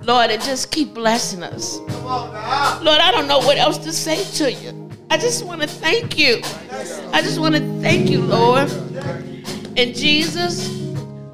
Lord, 0.05 0.31
and 0.31 0.43
just 0.43 0.71
keep 0.71 0.95
blessing 0.95 1.43
us. 1.43 1.79
Lord, 1.79 3.01
I 3.01 3.11
don't 3.13 3.29
know 3.29 3.39
what 3.39 3.57
else 3.59 3.79
to 3.79 3.93
say 3.93 4.25
to 4.39 4.53
you. 4.53 4.91
I 5.11 5.17
just 5.17 5.45
want 5.45 5.61
to 5.63 5.69
thank 5.69 6.19
you. 6.19 6.41
I 7.13 7.23
just 7.23 7.39
want 7.39 7.55
to 7.55 7.61
thank 7.81 8.11
you, 8.11 8.23
Lord. 8.23 8.71
And 9.77 9.95
Jesus, 9.95 10.69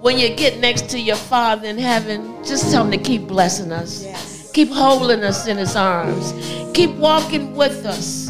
when 0.01 0.19
you 0.19 0.35
get 0.35 0.59
next 0.59 0.91
to 0.91 0.99
your 0.99 1.17
Father 1.17 1.69
in 1.69 1.79
heaven, 1.79 2.45
just 2.45 2.71
tell 2.71 2.85
him 2.85 2.91
to 2.91 2.99
keep 2.99 3.27
blessing 3.27 3.73
us. 3.73 4.05
Yes. 4.05 4.51
Keep 4.53 4.71
holding 4.71 5.23
us 5.23 5.47
in 5.47 5.57
his 5.57 5.77
arms. 5.77 6.33
Keep 6.75 6.97
walking 6.97 7.55
with 7.55 7.87
us. 7.87 8.29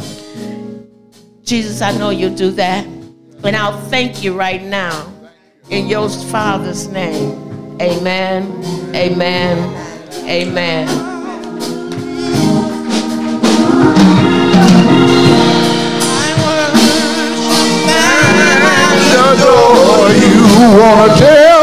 Jesus, 1.42 1.80
I 1.80 1.96
know 1.96 2.10
you'll 2.10 2.34
do 2.34 2.50
that. 2.52 2.86
And 3.44 3.56
I'll 3.56 3.80
thank 3.88 4.22
you 4.22 4.36
right 4.36 4.62
now 4.62 5.12
in 5.70 5.86
your 5.86 6.08
Father's 6.08 6.88
name. 6.88 7.80
Amen. 7.80 8.44
Amen. 8.94 9.97
Amen. 10.24 10.88
adore 19.30 20.12
you. 20.14 20.42
Wanna 20.78 21.16
tell 21.16 21.57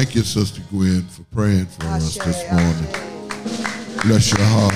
Thank 0.00 0.14
you, 0.14 0.22
Sister 0.22 0.62
Gwen, 0.70 1.02
for 1.08 1.24
praying 1.24 1.66
for 1.66 1.84
us 1.88 2.14
this 2.16 2.50
morning. 2.50 2.86
Bless 4.02 4.32
your 4.32 4.40
heart. 4.40 4.74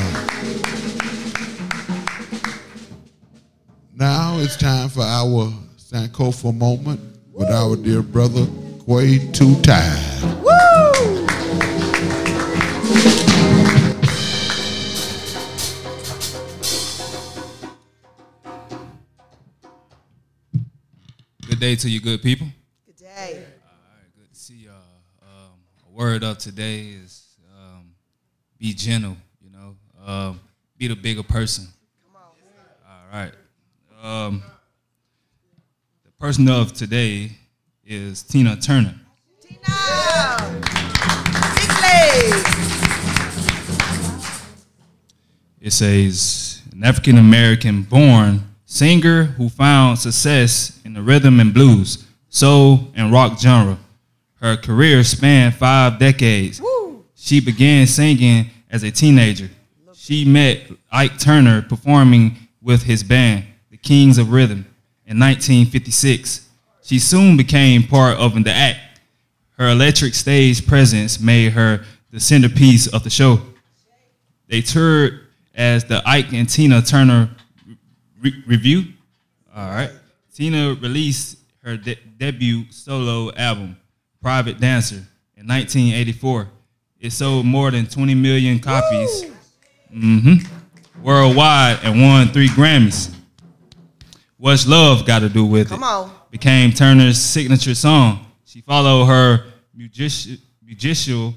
Now 3.97 4.37
it's 4.41 4.59
time 4.59 4.91
for 4.91 5.01
our 5.01 5.51
Sankofa 5.79 6.55
moment 6.55 7.01
with 7.33 7.49
our 7.49 7.75
dear 7.75 8.03
brother 8.03 8.47
Quay 8.87 9.33
Two 9.33 9.59
Time. 9.63 10.45
Good 21.49 21.61
day 21.61 21.77
to 21.77 21.89
you, 21.89 22.01
good 22.03 22.21
people. 22.21 22.49
Good 22.85 22.97
day. 22.97 23.47
Good 24.19 24.31
to 24.31 24.39
see 24.39 24.67
y'all. 24.67 24.75
Um, 25.23 25.59
a 25.89 25.97
word 26.15 26.23
of 26.23 26.39
today 26.39 26.91
is 27.03 27.27
um, 27.59 27.91
be 28.57 28.73
gentle. 28.73 29.17
You 29.43 29.51
know, 29.51 29.75
um, 30.07 30.41
be 30.79 30.87
the 30.87 30.95
bigger 30.95 31.25
person. 31.25 31.67
All 32.15 33.01
right. 33.13 33.33
Um, 34.01 34.45
the 36.05 36.13
person 36.13 36.49
of 36.49 36.73
today 36.73 37.33
is 37.85 38.23
Tina 38.23 38.55
Turner. 38.55 38.95
Tina. 39.41 39.61
Big 41.57 41.71
legs. 41.83 42.45
It 45.61 45.73
says 45.73 46.63
an 46.73 46.85
African 46.85 47.19
American 47.19 47.83
born 47.83 48.55
singer 48.67 49.25
who 49.25 49.49
found 49.49 49.99
success 49.99 50.81
in 50.85 50.95
the 50.95 51.03
rhythm 51.03 51.41
and 51.41 51.53
blues, 51.53 52.07
soul, 52.29 52.93
and 52.95 53.11
rock 53.11 53.37
genre. 53.41 53.79
Her 54.45 54.59
career 54.59 55.03
spanned 55.05 55.55
five 55.55 55.99
decades. 55.99 56.61
She 57.15 57.41
began 57.41 57.87
singing 57.87 58.51
as 58.69 58.83
a 58.83 58.91
teenager. 58.91 59.49
She 59.95 60.27
met 60.27 60.71
Ike 60.93 61.19
Turner 61.19 61.63
performing 61.63 62.37
with 62.61 62.83
his 62.83 63.03
band, 63.03 63.47
the 63.71 63.79
Kings 63.79 64.19
of 64.19 64.33
Rhythm, 64.33 64.67
in 65.07 65.19
1956. 65.19 66.47
She 66.83 66.99
soon 66.99 67.39
became 67.39 67.85
part 67.85 68.19
of 68.19 68.35
the 68.45 68.51
act. 68.51 69.01
Her 69.57 69.69
electric 69.69 70.13
stage 70.13 70.67
presence 70.67 71.19
made 71.19 71.55
her 71.55 71.83
the 72.11 72.21
centerpiece 72.21 72.87
of 72.87 73.03
the 73.03 73.09
show. 73.09 73.41
They 74.49 74.61
toured 74.61 75.21
as 75.55 75.85
the 75.85 76.03
Ike 76.05 76.35
and 76.35 76.47
Tina 76.47 76.83
Turner 76.83 77.31
re- 78.21 78.45
Revue. 78.47 78.93
All 79.57 79.71
right. 79.71 79.91
Tina 80.35 80.75
released 80.75 81.39
her 81.63 81.79
de- 81.79 81.97
debut 82.19 82.65
solo 82.71 83.33
album, 83.37 83.79
Private 84.25 84.59
Dancer, 84.59 85.05
in 85.37 85.47
1984. 85.47 86.49
It 86.99 87.13
sold 87.13 87.45
more 87.45 87.71
than 87.71 87.85
20 87.87 88.15
million 88.15 88.59
copies 88.59 89.27
hmm 89.93 90.37
worldwide 91.03 91.81
and 91.83 92.01
won 92.01 92.29
three 92.29 92.49
Grammys. 92.49 93.15
What's 94.39 94.67
Love 94.67 95.05
Got 95.05 95.19
to 95.19 95.29
Do 95.29 95.45
with 95.45 95.69
Come 95.69 95.83
It? 95.83 95.87
on. 95.87 96.11
Became 96.31 96.73
Turner's 96.73 97.21
signature 97.21 97.75
song. 97.75 98.25
She 98.47 98.63
followed 98.63 99.05
her 99.05 99.45
music- 99.75 100.41
musical, 100.65 101.35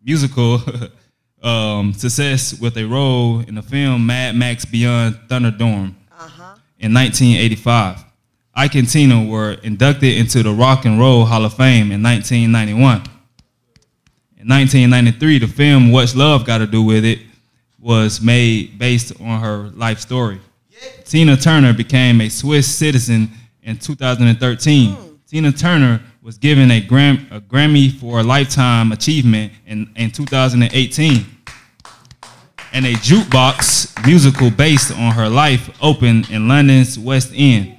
musical 0.00 0.60
um, 1.42 1.92
success 1.94 2.56
with 2.60 2.76
a 2.76 2.84
role 2.84 3.40
in 3.40 3.56
the 3.56 3.62
film 3.62 4.06
Mad 4.06 4.36
Max 4.36 4.64
Beyond 4.64 5.16
Thunderdome 5.26 5.94
in 6.78 6.94
1985. 6.94 8.04
Ike 8.58 8.74
and 8.74 8.88
Tina 8.90 9.24
were 9.24 9.52
inducted 9.62 10.18
into 10.18 10.42
the 10.42 10.50
Rock 10.50 10.84
and 10.84 10.98
Roll 10.98 11.24
Hall 11.24 11.44
of 11.44 11.54
Fame 11.54 11.92
in 11.92 12.02
1991. 12.02 12.96
In 14.36 14.48
1993, 14.48 15.38
the 15.38 15.46
film 15.46 15.92
What's 15.92 16.16
Love 16.16 16.44
Got 16.44 16.58
to 16.58 16.66
Do 16.66 16.82
with 16.82 17.04
It 17.04 17.20
was 17.78 18.20
made 18.20 18.76
based 18.76 19.12
on 19.20 19.38
her 19.38 19.70
life 19.76 20.00
story. 20.00 20.40
Tina 21.04 21.36
Turner 21.36 21.72
became 21.72 22.20
a 22.20 22.28
Swiss 22.28 22.66
citizen 22.66 23.30
in 23.62 23.78
2013. 23.78 25.20
Tina 25.28 25.52
Turner 25.52 26.02
was 26.20 26.36
given 26.36 26.72
a, 26.72 26.80
Gram- 26.80 27.28
a 27.30 27.40
Grammy 27.40 27.92
for 27.92 28.18
a 28.18 28.22
Lifetime 28.24 28.90
Achievement 28.90 29.52
in, 29.68 29.88
in 29.94 30.10
2018. 30.10 31.24
And 32.72 32.86
a 32.86 32.94
jukebox 32.94 34.04
musical 34.04 34.50
based 34.50 34.90
on 34.90 35.12
her 35.12 35.28
life 35.28 35.70
opened 35.80 36.28
in 36.30 36.48
London's 36.48 36.98
West 36.98 37.30
End. 37.36 37.77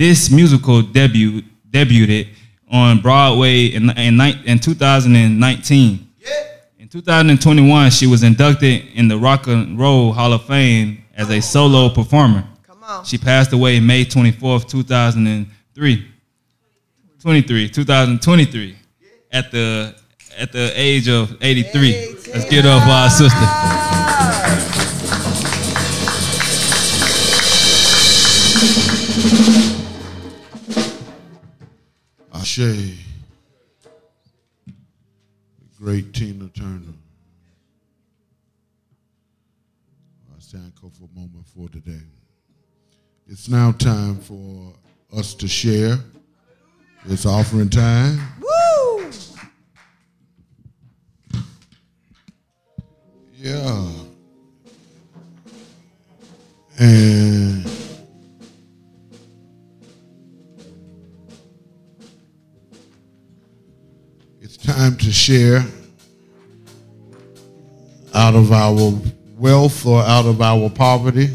This 0.00 0.30
musical 0.30 0.80
debut, 0.80 1.42
debuted 1.70 2.28
on 2.70 3.02
Broadway 3.02 3.66
in, 3.66 3.90
in, 3.98 4.18
in 4.46 4.58
2019. 4.58 6.08
In 6.78 6.88
2021, 6.88 7.90
she 7.90 8.06
was 8.06 8.22
inducted 8.22 8.86
in 8.94 9.08
the 9.08 9.18
Rock 9.18 9.46
and 9.46 9.78
Roll 9.78 10.14
Hall 10.14 10.32
of 10.32 10.46
Fame 10.46 11.04
as 11.14 11.28
a 11.28 11.42
solo 11.42 11.90
performer. 11.90 12.48
Come 12.66 12.82
on. 12.82 13.04
She 13.04 13.18
passed 13.18 13.52
away 13.52 13.78
May 13.78 14.06
24th, 14.06 14.70
2003. 14.70 16.08
23, 17.20 17.68
2023, 17.68 18.76
at 19.32 19.50
the 19.50 19.94
at 20.38 20.50
the 20.50 20.72
age 20.80 21.10
of 21.10 21.36
83. 21.42 22.16
Let's 22.32 22.48
get 22.48 22.64
up 22.64 22.84
for 22.84 22.88
our 22.88 23.10
sister. 23.10 23.36
Ashe. 32.60 33.06
Great 35.78 36.12
Tina 36.12 36.48
Turner. 36.48 36.92
I 40.36 40.40
stand 40.40 40.72
for 40.76 41.04
a 41.04 41.18
moment 41.18 41.46
for 41.46 41.70
today. 41.70 42.02
It's 43.26 43.48
now 43.48 43.72
time 43.72 44.16
for 44.16 44.74
us 45.16 45.32
to 45.36 45.48
share. 45.48 45.96
It's 47.06 47.24
offering 47.24 47.70
time. 47.70 48.20
Woo! 48.42 49.10
Yeah. 53.38 53.88
And 56.78 57.79
time 64.72 64.96
to 64.96 65.10
share 65.10 65.64
out 68.14 68.36
of 68.36 68.52
our 68.52 68.92
wealth 69.36 69.84
or 69.84 70.00
out 70.00 70.26
of 70.26 70.40
our 70.40 70.70
poverty 70.70 71.28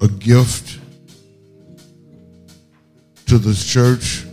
a 0.00 0.08
gift 0.08 0.80
to 3.26 3.36
this 3.36 3.70
church, 3.70 4.24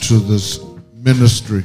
to 0.00 0.18
this 0.18 0.64
ministry. 0.94 1.64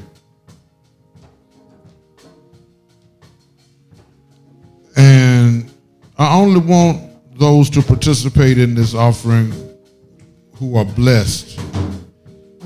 And 4.98 5.72
I 6.18 6.36
only 6.36 6.60
want 6.60 7.40
those 7.40 7.70
to 7.70 7.82
participate 7.82 8.58
in 8.58 8.76
this 8.76 8.94
offering 8.94 9.71
who 10.62 10.78
are 10.78 10.86
blessed. 10.86 11.60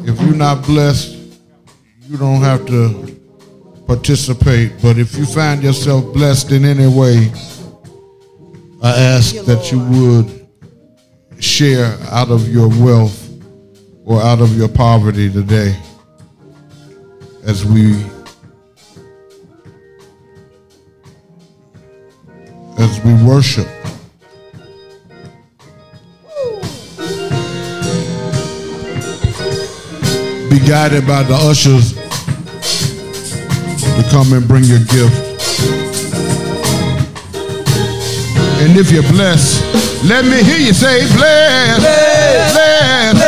If 0.04 0.20
you're 0.20 0.36
not 0.36 0.66
blessed, 0.66 1.16
you 2.02 2.18
don't 2.18 2.41
have 2.41 2.66
to 2.66 3.18
participate. 3.88 4.74
But 4.82 4.98
if 4.98 5.18
you 5.18 5.26
find 5.26 5.64
yourself 5.64 6.14
blessed 6.14 6.52
in 6.52 6.66
any 6.66 6.88
way, 6.88 7.32
I 8.84 8.91
ask 9.00 9.38
that 9.46 9.72
you 9.72 9.80
would 9.80 10.46
share 11.41 11.98
out 12.12 12.32
of 12.32 12.50
your 12.50 12.68
wealth 12.68 13.30
or 14.04 14.22
out 14.22 14.41
of 14.41 14.58
your 14.58 14.68
poverty 14.68 15.32
today 15.32 15.74
as 17.46 17.64
we 17.64 17.93
as 22.78 23.02
we 23.06 23.14
worship. 23.24 23.70
Be 30.56 30.66
guided 30.66 31.06
by 31.06 31.22
the 31.24 31.34
ushers 31.36 31.91
to 33.91 34.10
come 34.10 34.32
and 34.32 34.47
bring 34.47 34.64
your 34.64 34.80
gift. 34.80 35.12
And 38.64 38.78
if 38.80 38.89
you're 38.89 39.03
blessed, 39.03 39.62
let 40.06 40.24
me 40.24 40.41
hear 40.43 40.60
you 40.60 40.72
say, 40.72 41.06
bless, 41.14 41.80
bless, 41.80 42.53
bless, 42.53 43.25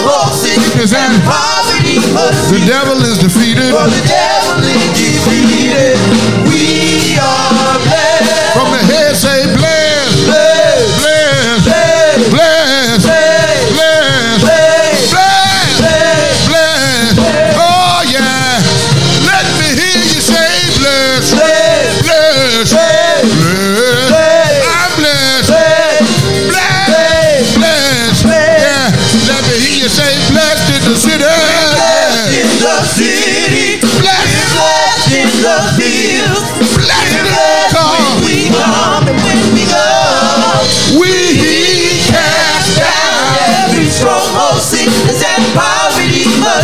all 0.09 0.33
sickness 0.33 0.93
and 0.97 1.21
poverty. 1.21 2.01
The 2.49 2.61
devil 2.65 2.97
is 3.05 3.19
defeated. 3.21 3.69
We 6.49 7.13
are 7.21 7.77
blessed. 7.85 8.57
From 8.57 8.71
the 8.73 8.81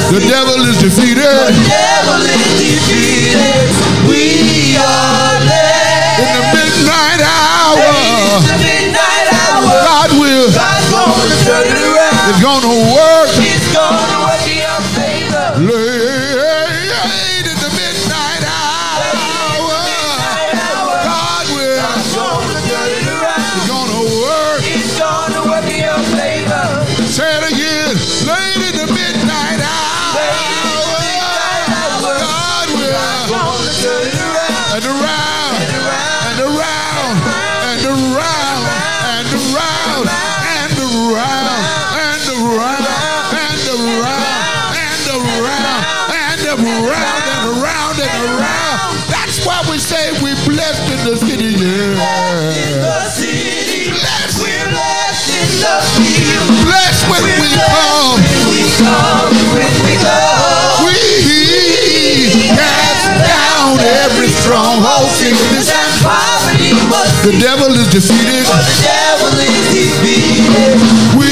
The 0.09 0.19
devil 0.25 0.57
is 0.65 0.77
defeated. 0.81 1.21
The 1.21 1.53
devil 1.69 2.21
is 2.25 2.41
defeated. 2.57 3.69
We 4.09 4.73
are 4.81 5.37
In 6.17 6.29
the 6.33 6.45
midnight 6.49 7.21
hour, 7.21 7.77
It's 7.77 8.49
the 8.49 8.57
midnight 8.57 9.27
hour. 9.37 9.69
God 9.69 10.09
will 10.17 10.49
God's 10.49 10.89
gonna 10.89 11.37
turn 11.45 11.65
it 11.69 11.77
around. 11.77 12.25
is 12.33 12.39
gonna 12.41 12.73
work 12.89 13.18
The 67.21 67.37
devil 67.41 67.73
is 67.73 67.91
defeated. 67.91 68.45
For 68.47 68.55
the 68.55 68.77
devil 68.81 69.39
is 69.39 69.67
defeated. 69.75 70.79
We 71.19 71.27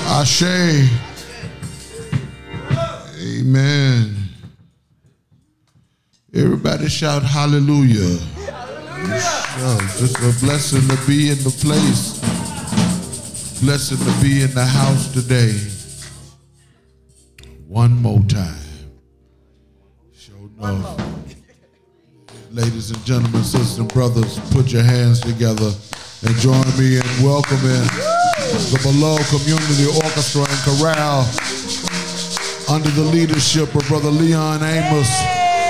Ashe. 0.07 0.55
Amen. 3.21 4.15
Everybody 6.33 6.89
shout 6.89 7.25
hallelujah. 7.25 8.19
Yeah, 8.39 9.79
just 9.99 10.17
a 10.19 10.33
blessing 10.45 10.87
to 10.89 10.97
be 11.07 11.31
in 11.31 11.39
the 11.39 11.51
place. 11.61 12.21
Blessing 13.61 13.99
to 13.99 14.13
be 14.23 14.43
in 14.43 14.55
the 14.55 14.65
house 14.65 15.09
today. 15.13 15.59
put 24.55 24.73
your 24.73 24.85
hands 24.85 25.19
together 25.19 25.73
and 26.23 26.37
join 26.37 26.63
me 26.79 26.95
in 26.95 27.03
welcoming 27.27 27.83
the 28.71 28.79
beloved 28.87 29.27
community 29.27 29.91
orchestra 30.07 30.47
and 30.47 30.61
chorale 30.63 31.27
under 32.71 32.89
the 32.91 33.03
leadership 33.03 33.75
of 33.75 33.83
brother 33.89 34.11
leon 34.11 34.63
amos 34.63 35.11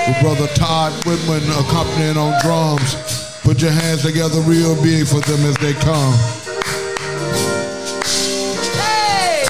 with 0.05 0.21
brother 0.21 0.45
todd 0.53 0.93
whitman 1.03 1.41
accompanying 1.65 2.15
on 2.15 2.31
drums 2.43 2.93
put 3.41 3.59
your 3.59 3.71
hands 3.71 4.03
together 4.03 4.39
real 4.41 4.75
big 4.83 5.07
for 5.07 5.19
them 5.21 5.43
as 5.49 5.57
they 5.57 5.73
come 5.73 6.13
hey! 8.77 9.45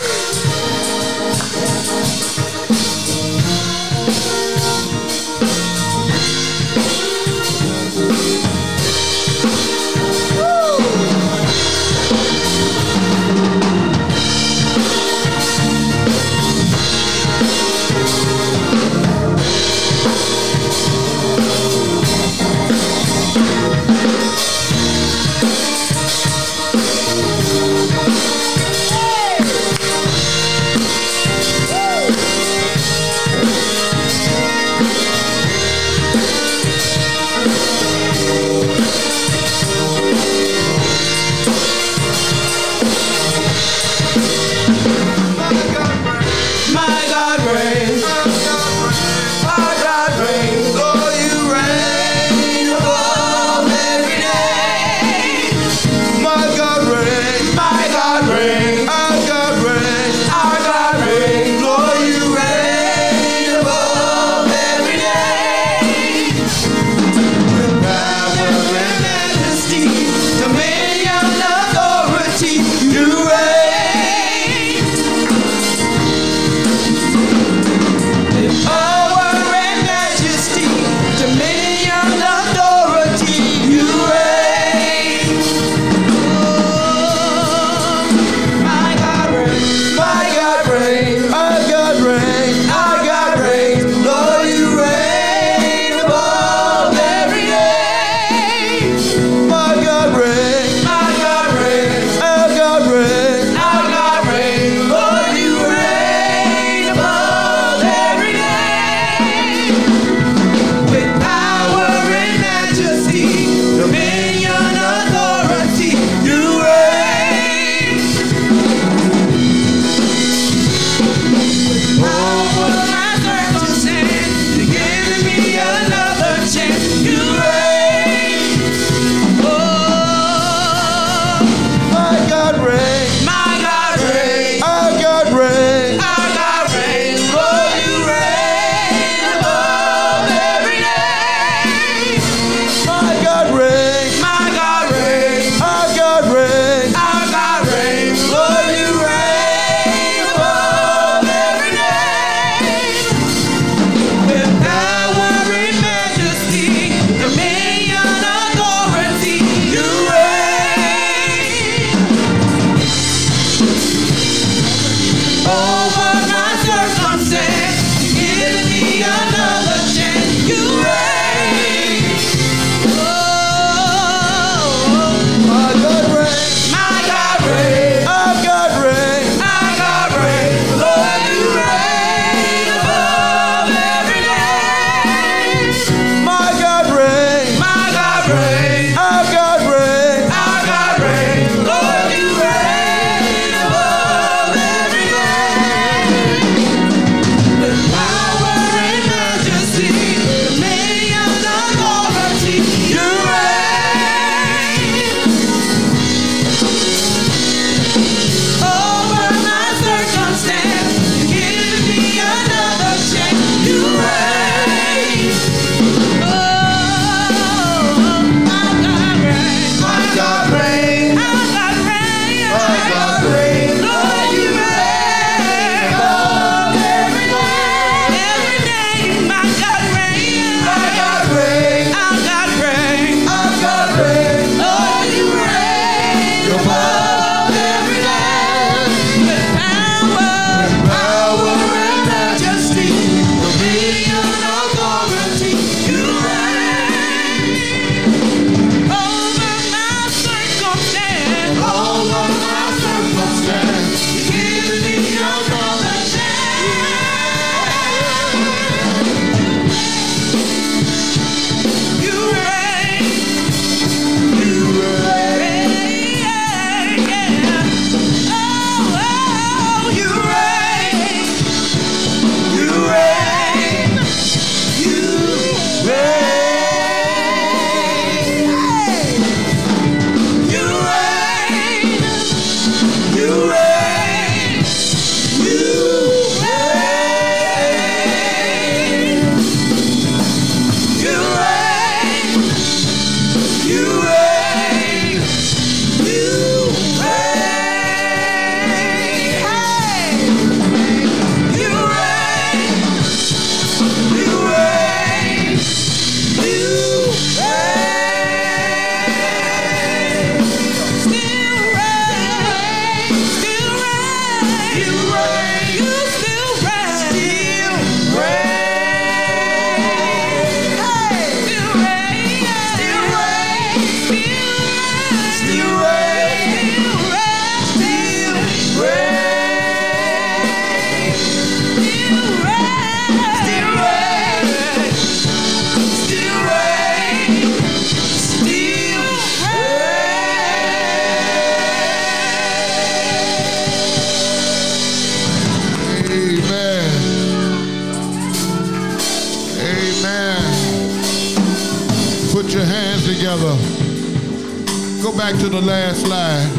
Back 355.18 355.39
to 355.39 355.49
the 355.49 355.61
last 355.61 356.01
slide. 356.05 356.51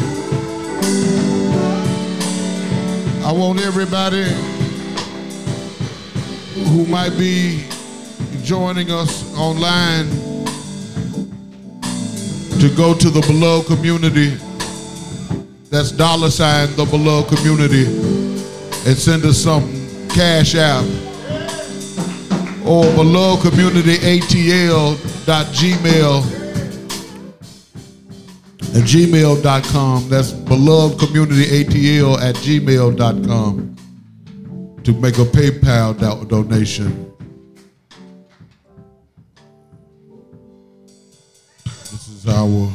I 3.23 3.31
want 3.31 3.59
everybody 3.61 4.23
who 6.71 6.85
might 6.87 7.15
be 7.17 7.65
joining 8.43 8.89
us 8.89 9.31
online 9.37 10.09
to 12.59 12.73
go 12.75 12.95
to 12.95 13.09
the 13.11 13.23
beloved 13.27 13.67
community. 13.67 14.29
That's 15.69 15.91
dollar 15.91 16.31
sign 16.31 16.75
the 16.75 16.85
beloved 16.85 17.37
community 17.37 17.85
and 17.85 18.97
send 18.97 19.23
us 19.25 19.37
some 19.37 19.69
cash 20.09 20.55
app 20.55 20.83
or 22.65 22.83
beloved 22.95 23.49
community 23.49 23.97
ATL 23.97 24.97
dot 25.25 25.45
gmail 25.47 26.36
at 28.77 28.83
gmail.com. 28.83 30.07
That's 30.07 30.31
beloved 30.31 30.99
community 30.99 31.63
ATL 31.63 32.21
at 32.21 32.35
gmail.com 32.35 33.75
to 34.83 34.93
make 34.93 35.17
a 35.17 35.25
PayPal 35.25 35.97
do- 35.97 36.25
donation. 36.27 37.11
This 41.65 42.07
is 42.07 42.27
our 42.27 42.69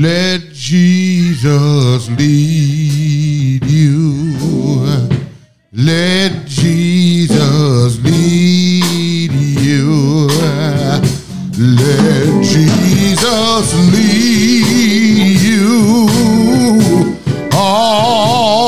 Let 0.00 0.52
Jesus 0.52 2.08
lead 2.10 3.64
you. 3.64 4.86
Let 5.72 6.46
Jesus 6.46 7.98
lead 8.04 9.32
you. 9.32 10.28
Let 11.58 12.44
Jesus 12.44 13.74
lead 13.92 15.40
you 15.42 16.08
all 17.52 18.67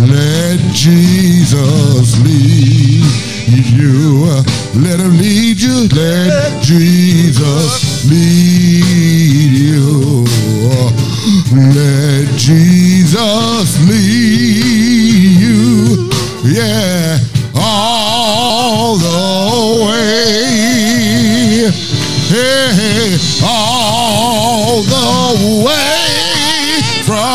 Let 0.00 0.58
Jesus 0.72 2.18
lead 2.18 3.04
you. 3.46 4.26
Let 4.74 4.98
him 4.98 5.16
lead 5.18 5.60
you. 5.60 5.86
Let 5.88 6.62
Jesus 6.62 8.04
lead 8.10 9.52
you. 9.52 10.24
Let 11.52 12.26
Jesus 12.36 13.78
lead 13.88 15.40
you. 15.40 16.10
Yeah, 16.42 17.18
all 17.54 18.96
the 18.96 19.86
way. 19.86 20.24
Hey, 22.28 23.16
all 23.44 24.82
the 24.82 25.64
way 25.64 26.82
from 27.06 27.33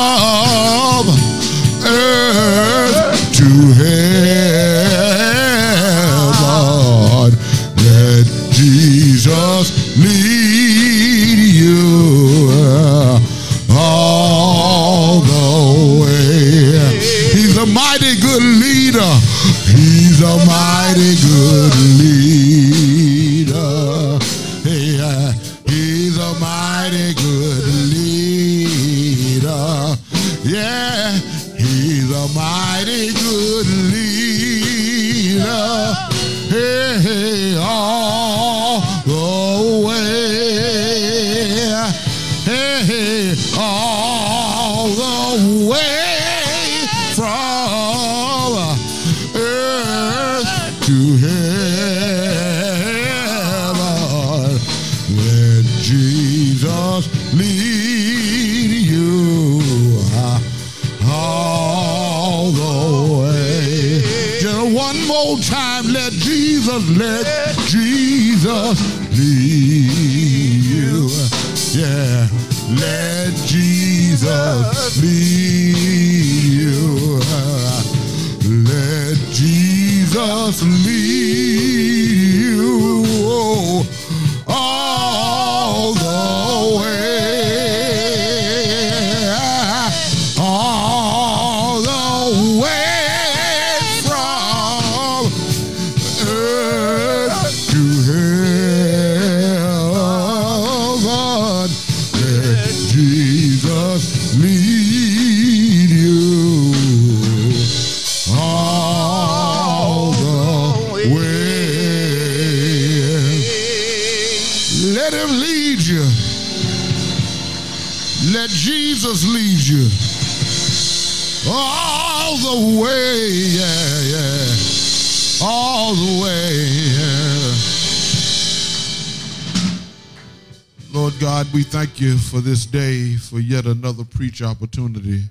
for 132.40 132.46
this 132.46 132.66
day, 132.66 133.16
for 133.16 133.40
yet 133.40 133.66
another 133.66 134.06
preach 134.06 134.42
opportunity. 134.42 135.24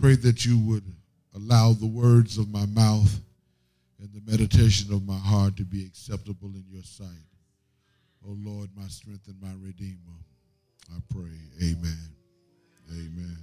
Pray 0.00 0.16
that 0.16 0.44
you 0.44 0.58
would 0.58 0.82
allow 1.36 1.72
the 1.72 1.86
words 1.86 2.36
of 2.36 2.50
my 2.50 2.66
mouth 2.66 3.20
and 4.00 4.08
the 4.12 4.28
meditation 4.28 4.92
of 4.92 5.06
my 5.06 5.16
heart 5.16 5.56
to 5.56 5.62
be 5.62 5.86
acceptable 5.86 6.48
in 6.48 6.64
your 6.68 6.82
sight. 6.82 7.06
O 8.26 8.36
Lord, 8.44 8.70
my 8.76 8.88
strength 8.88 9.28
and 9.28 9.40
my 9.40 9.52
redeemer. 9.64 10.18
I 10.90 10.98
pray. 11.14 11.30
Amen. 11.62 12.08
Amen. 12.90 13.38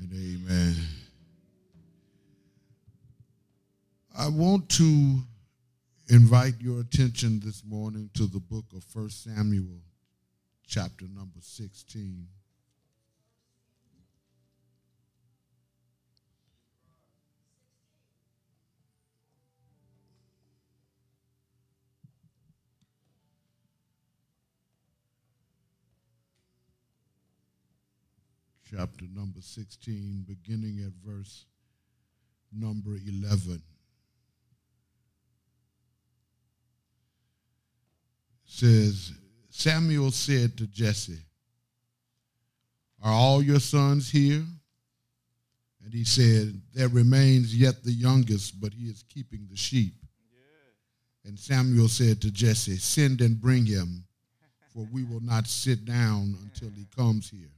And 0.00 0.10
amen. 0.10 0.76
I 4.16 4.28
want 4.28 4.70
to 4.70 5.18
invite 6.08 6.54
your 6.60 6.80
attention 6.80 7.40
this 7.44 7.62
morning 7.68 8.08
to 8.14 8.26
the 8.26 8.40
book 8.40 8.64
of 8.74 8.84
1 8.94 9.10
Samuel, 9.10 9.82
chapter 10.72 11.04
number 11.14 11.38
16. 11.38 12.26
chapter 28.74 29.04
number 29.14 29.42
16, 29.42 30.24
beginning 30.26 30.82
at 30.86 30.92
verse 31.06 31.44
number 32.50 32.96
11. 33.06 33.56
It 33.56 33.62
says, 38.46 39.12
Samuel 39.54 40.10
said 40.10 40.56
to 40.56 40.66
Jesse, 40.66 41.20
Are 43.02 43.12
all 43.12 43.42
your 43.42 43.60
sons 43.60 44.10
here? 44.10 44.42
And 45.84 45.92
he 45.92 46.04
said, 46.04 46.58
There 46.72 46.88
remains 46.88 47.54
yet 47.54 47.84
the 47.84 47.92
youngest, 47.92 48.58
but 48.62 48.72
he 48.72 48.86
is 48.86 49.04
keeping 49.10 49.46
the 49.50 49.56
sheep. 49.56 49.92
And 51.26 51.38
Samuel 51.38 51.88
said 51.88 52.22
to 52.22 52.30
Jesse, 52.30 52.78
Send 52.78 53.20
and 53.20 53.38
bring 53.38 53.66
him, 53.66 54.04
for 54.72 54.88
we 54.90 55.04
will 55.04 55.20
not 55.20 55.46
sit 55.46 55.84
down 55.84 56.34
until 56.42 56.70
he 56.70 56.86
comes 56.96 57.28
here. 57.28 57.52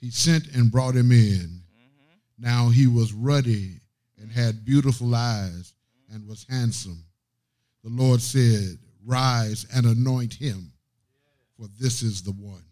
He 0.00 0.10
sent 0.10 0.46
and 0.54 0.70
brought 0.70 0.94
him 0.94 1.10
in. 1.10 1.60
Now 2.38 2.68
he 2.68 2.86
was 2.86 3.12
ruddy 3.12 3.80
and 4.16 4.30
had 4.30 4.64
beautiful 4.64 5.12
eyes 5.12 5.74
and 6.12 6.26
was 6.28 6.46
handsome. 6.48 7.02
The 7.82 7.90
Lord 7.90 8.22
said, 8.22 8.78
Rise 9.04 9.66
and 9.74 9.86
anoint 9.86 10.34
him, 10.34 10.72
for 11.56 11.66
this 11.80 12.02
is 12.02 12.22
the 12.22 12.32
one. 12.32 12.64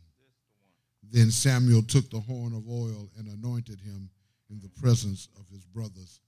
Then 1.11 1.31
Samuel 1.31 1.83
took 1.83 2.11
the 2.11 2.20
horn 2.20 2.53
of 2.53 2.68
oil 2.68 3.11
and 3.16 3.29
anointed 3.29 3.81
him 3.81 4.11
in 4.51 4.61
the 4.61 4.68
presence 4.81 5.29
of 5.39 5.49
his 5.49 5.64
brothers. 5.64 6.20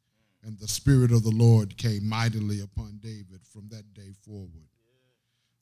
And 0.44 0.58
the 0.58 0.68
Spirit 0.68 1.10
of 1.10 1.24
the 1.24 1.30
Lord 1.30 1.76
came 1.76 2.08
mightily 2.08 2.60
upon 2.60 3.00
David 3.02 3.40
from 3.52 3.68
that 3.70 3.92
day 3.92 4.12
forward. 4.24 4.68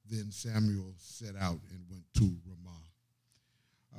Then 0.09 0.31
Samuel 0.31 0.95
set 0.99 1.35
out 1.41 1.59
and 1.71 1.81
went 1.91 2.05
to 2.15 2.37
Ramah. 2.47 2.85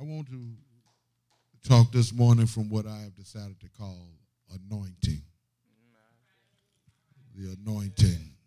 I 0.00 0.04
want 0.04 0.28
to 0.28 1.68
talk 1.68 1.90
this 1.92 2.12
morning 2.12 2.46
from 2.46 2.70
what 2.70 2.86
I 2.86 3.00
have 3.00 3.16
decided 3.16 3.60
to 3.60 3.68
call 3.70 4.08
anointing. 4.50 5.22
The 7.34 7.56
anointing. 7.60 8.37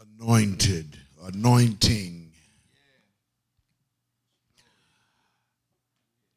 Anointed, 0.00 0.98
anointing. 1.24 2.30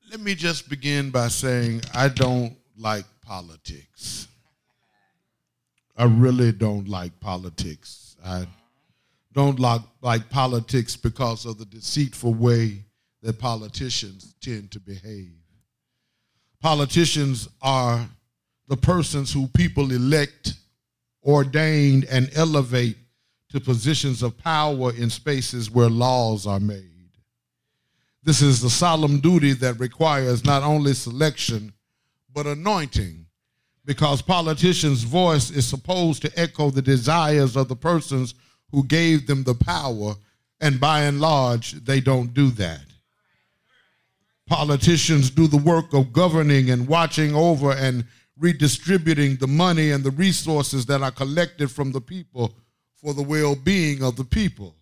Let 0.09 0.20
me 0.20 0.36
just 0.36 0.70
begin 0.70 1.09
by 1.09 1.30
saying 1.30 1.82
I 1.93 2.09
don't 2.09 2.55
like 2.78 3.05
politics. 3.22 4.28
I 5.95 6.05
really 6.05 6.51
don't 6.51 6.88
like 6.88 7.18
politics. 7.20 8.16
I 8.26 8.45
don't 9.34 9.59
like, 9.59 9.82
like 10.01 10.30
politics 10.30 10.95
because 10.95 11.45
of 11.45 11.57
the 11.57 11.66
deceitful 11.66 12.34
way 12.34 12.84
that 13.22 13.39
politicians 13.39 14.34
tend 14.41 14.72
to 14.72 14.80
behave. 14.80 15.32
Politicians 16.59 17.47
are 17.62 18.07
the 18.68 18.78
persons 18.78 19.32
who 19.32 19.47
people 19.47 19.91
elect, 19.91 20.53
ordain, 21.24 22.05
and 22.12 22.30
elevate 22.36 22.97
to 23.52 23.60
positions 23.60 24.24
of 24.24 24.38
power 24.38 24.93
in 24.93 25.10
spaces 25.10 25.70
where 25.70 25.89
laws 25.89 26.47
are 26.47 26.60
made. 26.60 27.10
This 28.24 28.41
is 28.41 28.62
the 28.62 28.70
solemn 28.70 29.20
duty 29.20 29.54
that 29.54 29.80
requires 29.80 30.45
not 30.45 30.64
only 30.64 30.93
selection, 30.93 31.74
but 32.34 32.45
anointing, 32.45 33.26
because 33.84 34.22
politicians' 34.22 35.04
voice 35.04 35.49
is 35.49 35.68
supposed 35.68 36.22
to 36.22 36.39
echo 36.39 36.70
the 36.70 36.82
desires 36.82 37.56
of 37.56 37.68
the 37.68 37.76
persons 37.76 38.36
who 38.72 38.86
gave 38.86 39.28
them 39.28 39.43
the 39.43 39.56
power, 39.56 40.16
and 40.62 40.80
by 40.80 41.02
and 41.02 41.20
large, 41.20 41.74
they 41.84 41.99
don't 41.99 42.34
do 42.34 42.52
that. 42.52 42.86
Politicians 44.47 45.30
do 45.30 45.47
the 45.47 45.58
work 45.58 45.93
of 45.93 46.14
governing 46.14 46.70
and 46.70 46.88
watching 46.88 47.34
over 47.34 47.72
and 47.72 48.06
redistributing 48.38 49.36
the 49.38 49.47
money 49.47 49.91
and 49.91 50.04
the 50.04 50.12
resources 50.12 50.86
that 50.86 51.02
are 51.02 51.12
collected 51.12 51.72
from 51.72 51.91
the 51.91 52.02
people 52.02 52.54
for 53.02 53.14
the 53.14 53.24
well 53.24 53.56
being 53.56 54.04
of 54.04 54.16
the 54.16 54.24
people. 54.24 54.76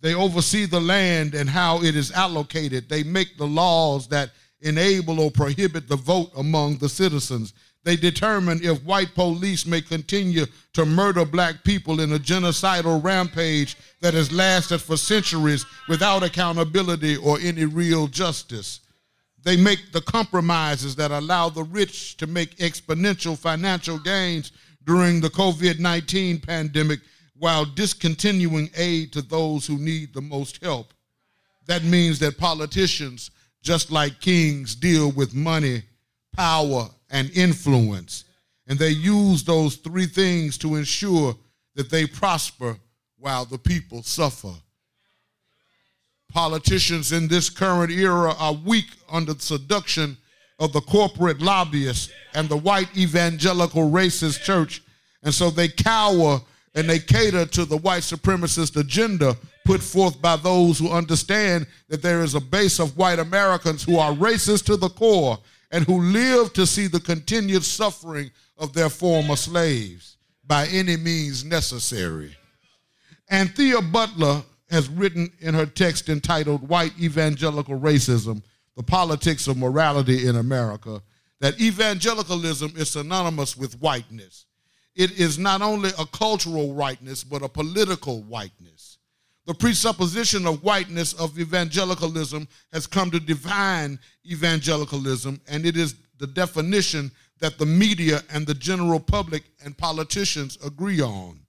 They 0.00 0.14
oversee 0.14 0.66
the 0.66 0.80
land 0.80 1.34
and 1.34 1.48
how 1.48 1.82
it 1.82 1.96
is 1.96 2.12
allocated. 2.12 2.88
They 2.88 3.02
make 3.02 3.36
the 3.36 3.46
laws 3.46 4.08
that 4.08 4.30
enable 4.60 5.20
or 5.20 5.30
prohibit 5.30 5.88
the 5.88 5.96
vote 5.96 6.30
among 6.36 6.78
the 6.78 6.88
citizens. 6.88 7.52
They 7.84 7.96
determine 7.96 8.60
if 8.62 8.82
white 8.82 9.14
police 9.14 9.64
may 9.64 9.80
continue 9.80 10.46
to 10.74 10.84
murder 10.84 11.24
black 11.24 11.64
people 11.64 12.00
in 12.00 12.12
a 12.12 12.18
genocidal 12.18 13.02
rampage 13.02 13.76
that 14.00 14.14
has 14.14 14.32
lasted 14.32 14.80
for 14.80 14.96
centuries 14.96 15.64
without 15.88 16.22
accountability 16.22 17.16
or 17.16 17.38
any 17.40 17.64
real 17.64 18.06
justice. 18.06 18.80
They 19.44 19.56
make 19.56 19.92
the 19.92 20.00
compromises 20.00 20.96
that 20.96 21.12
allow 21.12 21.48
the 21.48 21.62
rich 21.62 22.16
to 22.18 22.26
make 22.26 22.56
exponential 22.56 23.38
financial 23.38 23.98
gains 23.98 24.52
during 24.88 25.20
the 25.20 25.28
COVID 25.28 25.78
19 25.78 26.40
pandemic 26.40 27.00
while 27.36 27.66
discontinuing 27.66 28.70
aid 28.74 29.12
to 29.12 29.20
those 29.20 29.66
who 29.66 29.76
need 29.76 30.14
the 30.14 30.22
most 30.22 30.64
help. 30.64 30.94
That 31.66 31.84
means 31.84 32.18
that 32.20 32.38
politicians, 32.38 33.30
just 33.62 33.90
like 33.90 34.18
kings, 34.22 34.74
deal 34.74 35.12
with 35.12 35.34
money, 35.34 35.82
power, 36.34 36.88
and 37.10 37.30
influence. 37.32 38.24
And 38.66 38.78
they 38.78 38.88
use 38.88 39.44
those 39.44 39.76
three 39.76 40.06
things 40.06 40.56
to 40.58 40.76
ensure 40.76 41.36
that 41.74 41.90
they 41.90 42.06
prosper 42.06 42.78
while 43.18 43.44
the 43.44 43.58
people 43.58 44.02
suffer. 44.02 44.54
Politicians 46.32 47.12
in 47.12 47.28
this 47.28 47.50
current 47.50 47.92
era 47.92 48.34
are 48.38 48.54
weak 48.54 48.88
under 49.10 49.34
the 49.34 49.42
seduction 49.42 50.16
of 50.58 50.72
the 50.72 50.80
corporate 50.80 51.40
lobbyists 51.40 52.12
and 52.34 52.48
the 52.48 52.56
white 52.56 52.94
evangelical 52.96 53.90
racist 53.90 54.42
church. 54.42 54.82
And 55.22 55.32
so 55.32 55.50
they 55.50 55.68
cower 55.68 56.40
and 56.74 56.88
they 56.88 56.98
cater 56.98 57.46
to 57.46 57.64
the 57.64 57.76
white 57.76 58.02
supremacist 58.02 58.76
agenda 58.76 59.36
put 59.64 59.82
forth 59.82 60.20
by 60.22 60.36
those 60.36 60.78
who 60.78 60.90
understand 60.90 61.66
that 61.88 62.02
there 62.02 62.22
is 62.22 62.34
a 62.34 62.40
base 62.40 62.78
of 62.78 62.96
white 62.96 63.18
Americans 63.18 63.82
who 63.82 63.98
are 63.98 64.12
racist 64.12 64.64
to 64.64 64.76
the 64.76 64.88
core 64.88 65.38
and 65.70 65.84
who 65.84 66.00
live 66.00 66.52
to 66.54 66.66
see 66.66 66.86
the 66.86 67.00
continued 67.00 67.62
suffering 67.62 68.30
of 68.56 68.72
their 68.72 68.88
former 68.88 69.36
slaves 69.36 70.16
by 70.46 70.66
any 70.68 70.96
means 70.96 71.44
necessary. 71.44 72.34
Anthea 73.28 73.82
Butler 73.82 74.42
has 74.70 74.88
written 74.88 75.30
in 75.40 75.54
her 75.54 75.66
text 75.66 76.08
entitled 76.08 76.66
White 76.66 76.92
Evangelical 76.98 77.78
Racism 77.78 78.42
The 78.78 78.84
Politics 78.84 79.48
of 79.48 79.56
Morality 79.56 80.28
in 80.28 80.36
America 80.36 81.02
that 81.40 81.60
evangelicalism 81.60 82.74
is 82.76 82.90
synonymous 82.90 83.56
with 83.56 83.74
whiteness. 83.80 84.46
It 84.94 85.18
is 85.18 85.36
not 85.36 85.62
only 85.62 85.90
a 85.98 86.06
cultural 86.06 86.72
whiteness, 86.72 87.24
but 87.24 87.42
a 87.42 87.48
political 87.48 88.22
whiteness. 88.22 88.98
The 89.46 89.54
presupposition 89.54 90.46
of 90.46 90.62
whiteness 90.62 91.12
of 91.14 91.40
evangelicalism 91.40 92.46
has 92.72 92.86
come 92.86 93.10
to 93.10 93.18
define 93.18 93.98
evangelicalism, 94.24 95.40
and 95.48 95.66
it 95.66 95.76
is 95.76 95.96
the 96.18 96.28
definition 96.28 97.10
that 97.40 97.58
the 97.58 97.66
media 97.66 98.22
and 98.30 98.46
the 98.46 98.54
general 98.54 99.00
public 99.00 99.42
and 99.64 99.76
politicians 99.76 100.56
agree 100.64 101.00
on. 101.00 101.40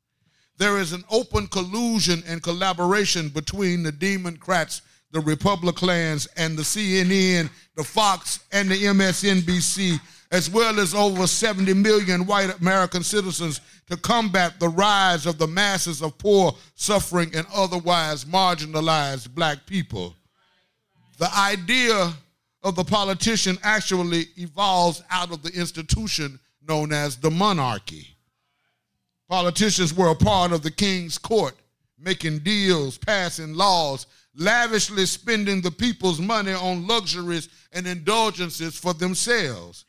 There 0.57 0.79
is 0.79 0.93
an 0.93 1.03
open 1.11 1.45
collusion 1.45 2.23
and 2.25 2.41
collaboration 2.41 3.29
between 3.29 3.83
the 3.83 3.91
Democrats, 3.91 4.81
the 5.11 5.19
Republicans, 5.21 6.27
and 6.37 6.57
the 6.57 6.61
CNN, 6.61 7.49
the 7.75 7.83
Fox, 7.83 8.39
and 8.51 8.69
the 8.69 8.75
MSNBC, 8.75 9.99
as 10.31 10.49
well 10.49 10.79
as 10.79 10.93
over 10.93 11.25
70 11.25 11.73
million 11.73 12.25
white 12.25 12.59
American 12.59 13.03
citizens 13.03 13.61
to 13.89 13.97
combat 13.97 14.59
the 14.59 14.69
rise 14.69 15.25
of 15.25 15.39
the 15.39 15.47
masses 15.47 16.03
of 16.03 16.17
poor, 16.19 16.55
suffering, 16.75 17.31
and 17.33 17.47
otherwise 17.53 18.25
marginalized 18.25 19.33
black 19.33 19.65
people. 19.65 20.13
The 21.17 21.33
idea 21.35 22.13
of 22.63 22.75
the 22.75 22.83
politician 22.83 23.57
actually 23.63 24.25
evolves 24.37 25.01
out 25.09 25.31
of 25.31 25.41
the 25.41 25.51
institution 25.51 26.39
known 26.67 26.93
as 26.93 27.17
the 27.17 27.31
monarchy. 27.31 28.07
Politicians 29.27 29.93
were 29.93 30.09
a 30.09 30.15
part 30.15 30.51
of 30.51 30.61
the 30.61 30.71
king's 30.71 31.17
court, 31.17 31.55
making 31.97 32.39
deals, 32.39 32.97
passing 32.97 33.53
laws, 33.53 34.05
lavishly 34.39 35.05
spending 35.05 35.61
the 35.61 35.69
people's 35.69 36.19
money 36.19 36.53
on 36.53 36.87
luxuries 36.87 37.49
and 37.73 37.85
indulgences 37.85 38.75
for 38.75 38.93
themselves. 38.93 39.85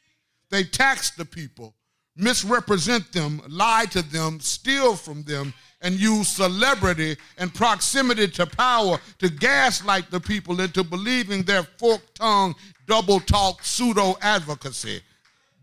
They 0.50 0.64
tax 0.64 1.10
the 1.10 1.24
people, 1.24 1.74
misrepresent 2.16 3.12
them, 3.12 3.40
lie 3.48 3.86
to 3.92 4.02
them, 4.02 4.40
steal 4.40 4.96
from 4.96 5.22
them, 5.22 5.54
and 5.80 5.94
use 5.94 6.28
celebrity 6.28 7.16
and 7.38 7.54
proximity 7.54 8.26
to 8.28 8.44
power 8.44 8.98
to 9.18 9.30
gaslight 9.30 10.10
the 10.10 10.20
people 10.20 10.60
into 10.60 10.84
believing 10.84 11.42
their 11.44 11.62
forked 11.62 12.16
tongue, 12.16 12.54
double 12.86 13.20
talk, 13.20 13.62
pseudo 13.62 14.16
advocacy. 14.20 15.00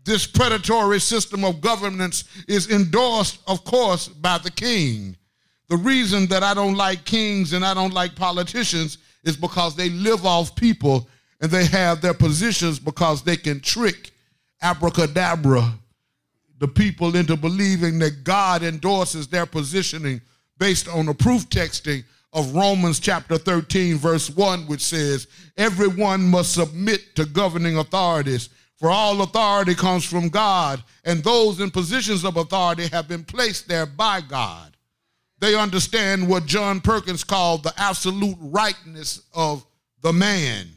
This 0.04 0.26
predatory 0.26 0.98
system 1.00 1.44
of 1.44 1.60
governance 1.60 2.24
is 2.48 2.70
endorsed, 2.70 3.40
of 3.46 3.62
course, 3.64 4.08
by 4.08 4.38
the 4.38 4.50
king. 4.50 5.17
The 5.68 5.76
reason 5.76 6.26
that 6.26 6.42
I 6.42 6.54
don't 6.54 6.76
like 6.76 7.04
kings 7.04 7.52
and 7.52 7.64
I 7.64 7.74
don't 7.74 7.92
like 7.92 8.14
politicians 8.14 8.98
is 9.24 9.36
because 9.36 9.76
they 9.76 9.90
live 9.90 10.24
off 10.24 10.54
people 10.56 11.08
and 11.40 11.50
they 11.50 11.66
have 11.66 12.00
their 12.00 12.14
positions 12.14 12.78
because 12.78 13.22
they 13.22 13.36
can 13.36 13.60
trick 13.60 14.12
abracadabra 14.62 15.72
the 16.58 16.68
people 16.68 17.14
into 17.14 17.36
believing 17.36 17.98
that 18.00 18.24
God 18.24 18.62
endorses 18.62 19.28
their 19.28 19.46
positioning 19.46 20.20
based 20.58 20.88
on 20.88 21.06
the 21.06 21.14
proof 21.14 21.48
texting 21.48 22.04
of 22.32 22.54
Romans 22.54 23.00
chapter 23.00 23.38
13, 23.38 23.96
verse 23.96 24.28
1, 24.28 24.66
which 24.66 24.82
says, 24.82 25.28
Everyone 25.56 26.28
must 26.28 26.52
submit 26.52 27.14
to 27.14 27.24
governing 27.24 27.78
authorities, 27.78 28.48
for 28.76 28.90
all 28.90 29.22
authority 29.22 29.74
comes 29.74 30.04
from 30.04 30.28
God, 30.28 30.82
and 31.04 31.22
those 31.22 31.60
in 31.60 31.70
positions 31.70 32.24
of 32.24 32.36
authority 32.36 32.88
have 32.88 33.08
been 33.08 33.24
placed 33.24 33.68
there 33.68 33.86
by 33.86 34.20
God. 34.20 34.76
They 35.40 35.54
understand 35.54 36.28
what 36.28 36.46
John 36.46 36.80
Perkins 36.80 37.24
called 37.24 37.62
the 37.62 37.72
absolute 37.76 38.36
rightness 38.40 39.22
of 39.32 39.64
the 40.02 40.12
man. 40.12 40.68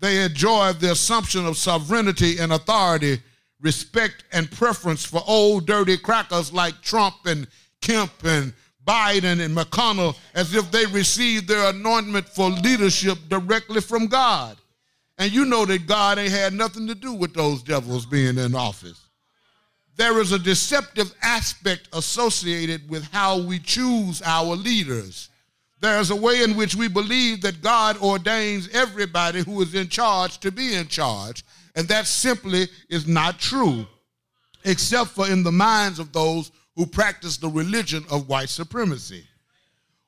They 0.00 0.24
enjoy 0.24 0.72
the 0.72 0.92
assumption 0.92 1.46
of 1.46 1.56
sovereignty 1.56 2.38
and 2.38 2.52
authority, 2.52 3.20
respect 3.60 4.24
and 4.32 4.50
preference 4.50 5.04
for 5.04 5.22
old 5.26 5.66
dirty 5.66 5.96
crackers 5.96 6.52
like 6.52 6.80
Trump 6.82 7.14
and 7.26 7.46
Kemp 7.80 8.12
and 8.24 8.52
Biden 8.84 9.40
and 9.40 9.56
McConnell 9.56 10.16
as 10.34 10.54
if 10.54 10.70
they 10.72 10.86
received 10.86 11.46
their 11.46 11.70
anointment 11.70 12.28
for 12.28 12.50
leadership 12.50 13.18
directly 13.28 13.80
from 13.80 14.06
God. 14.06 14.56
And 15.18 15.30
you 15.30 15.44
know 15.44 15.64
that 15.66 15.86
God 15.86 16.18
ain't 16.18 16.32
had 16.32 16.52
nothing 16.52 16.88
to 16.88 16.96
do 16.96 17.12
with 17.12 17.32
those 17.34 17.62
devils 17.62 18.06
being 18.06 18.38
in 18.38 18.56
office. 18.56 19.01
There 19.96 20.20
is 20.20 20.32
a 20.32 20.38
deceptive 20.38 21.14
aspect 21.22 21.88
associated 21.92 22.88
with 22.88 23.04
how 23.12 23.38
we 23.38 23.58
choose 23.58 24.22
our 24.22 24.56
leaders. 24.56 25.28
There's 25.80 26.10
a 26.10 26.16
way 26.16 26.42
in 26.42 26.56
which 26.56 26.74
we 26.74 26.88
believe 26.88 27.42
that 27.42 27.60
God 27.60 27.98
ordains 27.98 28.68
everybody 28.72 29.40
who 29.40 29.60
is 29.62 29.74
in 29.74 29.88
charge 29.88 30.38
to 30.38 30.50
be 30.50 30.74
in 30.74 30.88
charge, 30.88 31.44
and 31.74 31.88
that 31.88 32.06
simply 32.06 32.68
is 32.88 33.06
not 33.06 33.38
true, 33.38 33.86
except 34.64 35.10
for 35.10 35.28
in 35.28 35.42
the 35.42 35.52
minds 35.52 35.98
of 35.98 36.12
those 36.12 36.52
who 36.76 36.86
practice 36.86 37.36
the 37.36 37.48
religion 37.48 38.04
of 38.10 38.28
white 38.28 38.48
supremacy. 38.48 39.26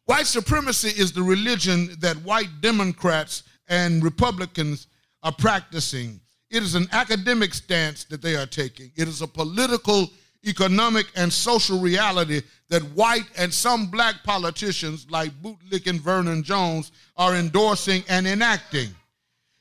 White 0.07 0.26
supremacy 0.26 0.89
is 0.89 1.12
the 1.12 1.22
religion 1.22 1.91
that 2.01 2.16
white 2.18 2.61
Democrats 2.61 3.43
and 3.68 4.03
Republicans 4.03 4.87
are 5.22 5.32
practicing. 5.32 6.20
It 6.55 6.63
is 6.63 6.77
an 6.77 6.87
academic 6.93 7.53
stance 7.53 8.05
that 8.05 8.23
they 8.23 8.37
are 8.37 8.47
taking. 8.47 8.93
It 8.95 9.09
is 9.09 9.23
a 9.23 9.27
political, 9.27 10.09
economic, 10.47 11.07
and 11.17 11.33
social 11.33 11.81
reality 11.81 12.43
that 12.69 12.83
white 12.95 13.29
and 13.37 13.53
some 13.53 13.87
black 13.87 14.23
politicians 14.23 15.05
like 15.11 15.33
bootlicking 15.43 15.99
Vernon 15.99 16.45
Jones 16.45 16.93
are 17.17 17.35
endorsing 17.35 18.05
and 18.09 18.25
enacting. 18.25 18.91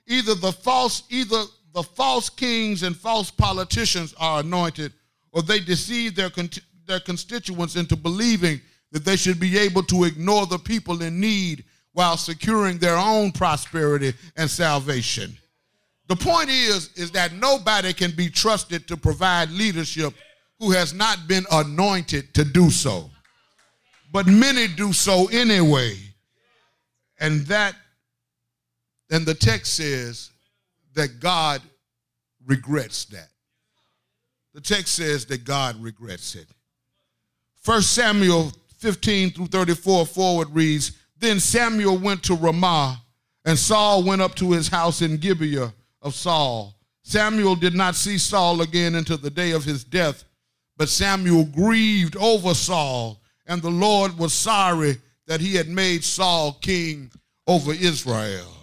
Either 0.06 0.36
the 0.36 0.52
false, 0.52 1.02
either 1.10 1.46
the 1.74 1.82
false 1.82 2.30
kings 2.30 2.84
and 2.84 2.96
false 2.96 3.32
politicians 3.32 4.14
are 4.20 4.41
anointed, 4.41 4.94
or 5.32 5.41
they 5.41 5.60
deceive 5.60 6.14
their, 6.14 6.30
con- 6.30 6.52
their 6.86 7.00
constituents 7.00 7.76
into 7.76 7.96
believing 7.96 8.62
that 8.91 9.04
they 9.04 9.16
should 9.16 9.39
be 9.39 9.58
able 9.58 9.82
to 9.82 10.04
ignore 10.04 10.46
the 10.46 10.60
people 10.60 11.02
in 11.02 11.20
need 11.20 11.66
while 11.94 12.18
securing 12.18 12.78
their 12.78 12.98
own 12.98 13.32
prosperity 13.32 14.14
and 14.38 14.48
salvation. 14.48 15.36
The 16.14 16.24
point 16.24 16.51
is, 16.51 16.91
is 16.93 17.09
that 17.14 17.34
nobody 17.34 17.91
can 17.91 18.11
be 18.11 18.30
trusted 18.30 18.88
to 18.88 18.95
provide 18.95 19.49
leadership 19.49 20.14
who 20.59 20.70
has 20.70 20.93
not 20.93 21.28
been 21.28 21.43
anointed 21.51 22.36
to 22.36 22.45
do 22.45 22.70
so. 22.70 23.09
But 24.11 24.28
many 24.28 24.68
do 24.68 24.93
so 24.93 25.28
anyway. 25.32 25.97
And 27.20 27.47
that, 27.47 27.74
and 29.09 29.26
the 29.26 29.34
text 29.34 29.74
says 29.74 30.30
that 30.93 31.20
God 31.20 31.64
regrets 32.45 33.05
that. 33.05 33.30
The 34.53 34.61
text 34.61 34.93
says 34.93 35.26
that 35.26 35.45
God 35.45 35.82
regrets 35.82 36.36
it. 36.36 36.45
1 37.66 37.82
Samuel 37.82 38.51
15 38.78 39.32
through 39.32 39.47
34 39.47 40.05
forward 40.05 40.49
reads, 40.51 40.91
Then 41.18 41.39
Samuel 41.39 41.97
went 41.97 42.22
to 42.26 42.36
Ramah, 42.36 43.01
and 43.45 43.57
Saul 43.57 44.03
went 44.03 44.22
up 44.22 44.36
to 44.36 44.51
his 44.51 44.68
house 44.68 45.01
in 45.01 45.18
Gibeah 45.18 45.74
of 46.04 46.14
Saul. 46.14 46.76
Samuel 47.01 47.56
did 47.56 47.74
not 47.74 47.95
see 47.95 48.18
Saul 48.18 48.62
again 48.62 48.95
until 48.95 49.18
the 49.18 49.30
day 49.30 49.51
of 49.51 49.64
his 49.64 49.84
death, 49.84 50.24
but 50.78 50.89
Samuel 50.89 51.45
grieved 51.45 52.16
over 52.18 52.54
Saul, 52.54 53.20
and 53.47 53.62
the 53.62 53.72
Lord 53.72 54.18
was 54.18 54.34
sorry 54.34 54.97
that 55.28 55.41
he 55.41 55.56
had 55.56 55.68
made 55.68 56.04
Saul 56.04 56.54
king 56.62 57.12
over 57.47 57.74
Israel. 57.74 58.54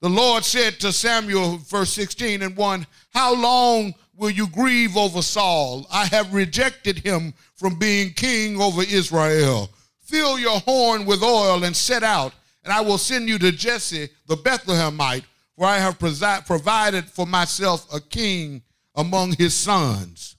The 0.00 0.08
Lord 0.08 0.44
said 0.44 0.80
to 0.80 0.92
Samuel, 0.92 1.58
verse 1.58 1.92
16 1.92 2.42
and 2.42 2.56
1, 2.56 2.86
How 3.10 3.34
long 3.34 3.94
will 4.16 4.30
you 4.30 4.48
grieve 4.48 4.96
over 4.96 5.22
Saul? 5.22 5.86
I 5.90 6.06
have 6.06 6.34
rejected 6.34 6.98
him 6.98 7.34
from 7.56 7.78
being 7.78 8.12
king 8.12 8.60
over 8.60 8.82
Israel. 8.82 9.70
Fill 10.00 10.38
your 10.38 10.60
horn 10.60 11.06
with 11.06 11.22
oil 11.22 11.64
and 11.64 11.74
set 11.74 12.02
out, 12.02 12.34
and 12.64 12.72
I 12.72 12.80
will 12.80 12.98
send 12.98 13.28
you 13.28 13.38
to 13.38 13.52
Jesse 13.52 14.10
the 14.26 14.36
Bethlehemite, 14.36 15.24
for 15.56 15.66
I 15.66 15.78
have 15.78 15.98
provided 15.98 17.04
for 17.06 17.26
myself 17.26 17.86
a 17.92 18.00
king 18.00 18.62
among 18.94 19.32
his 19.32 19.54
sons. 19.54 20.36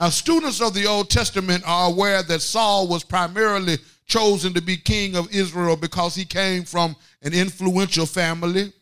Now, 0.00 0.10
students 0.10 0.60
of 0.60 0.74
the 0.74 0.86
Old 0.86 1.10
Testament 1.10 1.64
are 1.66 1.90
aware 1.90 2.22
that 2.22 2.40
Saul 2.40 2.86
was 2.86 3.02
primarily 3.02 3.78
chosen 4.06 4.54
to 4.54 4.62
be 4.62 4.76
king 4.76 5.16
of 5.16 5.32
Israel 5.34 5.76
because 5.76 6.14
he 6.14 6.24
came 6.24 6.64
from 6.64 6.96
an 7.22 7.34
influential 7.34 8.06
family. 8.06 8.72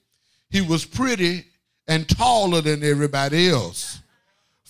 He 0.51 0.61
was 0.61 0.85
pretty 0.85 1.45
and 1.89 2.09
taller 2.09 2.61
than 2.61 2.85
everybody 2.85 3.49
else. 3.49 4.01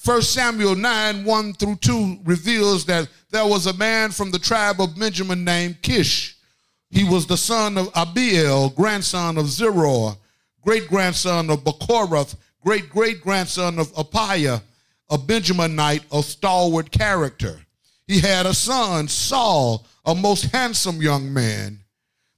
1 0.05 0.22
Samuel 0.22 0.76
9 0.76 1.24
1 1.24 1.53
through 1.55 1.76
2 1.76 2.18
reveals 2.24 2.84
that 2.84 3.09
there 3.30 3.47
was 3.47 3.66
a 3.66 3.76
man 3.76 4.11
from 4.11 4.30
the 4.30 4.38
tribe 4.38 4.80
of 4.80 4.99
Benjamin 4.99 5.44
named 5.44 5.82
Kish. 5.82 6.36
He 6.90 7.03
was 7.03 7.26
the 7.26 7.36
son 7.36 7.76
of 7.76 7.92
Abiel, 7.94 8.70
grandson 8.76 9.36
of 9.36 9.47
Zeror, 9.47 10.16
great 10.66 10.88
grandson 10.88 11.48
of 11.48 11.62
Bechorath, 11.62 12.34
great 12.60 12.90
great 12.90 13.20
grandson 13.20 13.78
of 13.78 13.92
Apiah, 13.94 14.60
a 15.08 15.16
Benjaminite 15.16 16.02
of 16.10 16.24
stalwart 16.24 16.90
character. 16.90 17.60
He 18.08 18.18
had 18.18 18.46
a 18.46 18.54
son, 18.54 19.06
Saul, 19.06 19.86
a 20.04 20.12
most 20.12 20.46
handsome 20.46 21.00
young 21.00 21.32
man. 21.32 21.78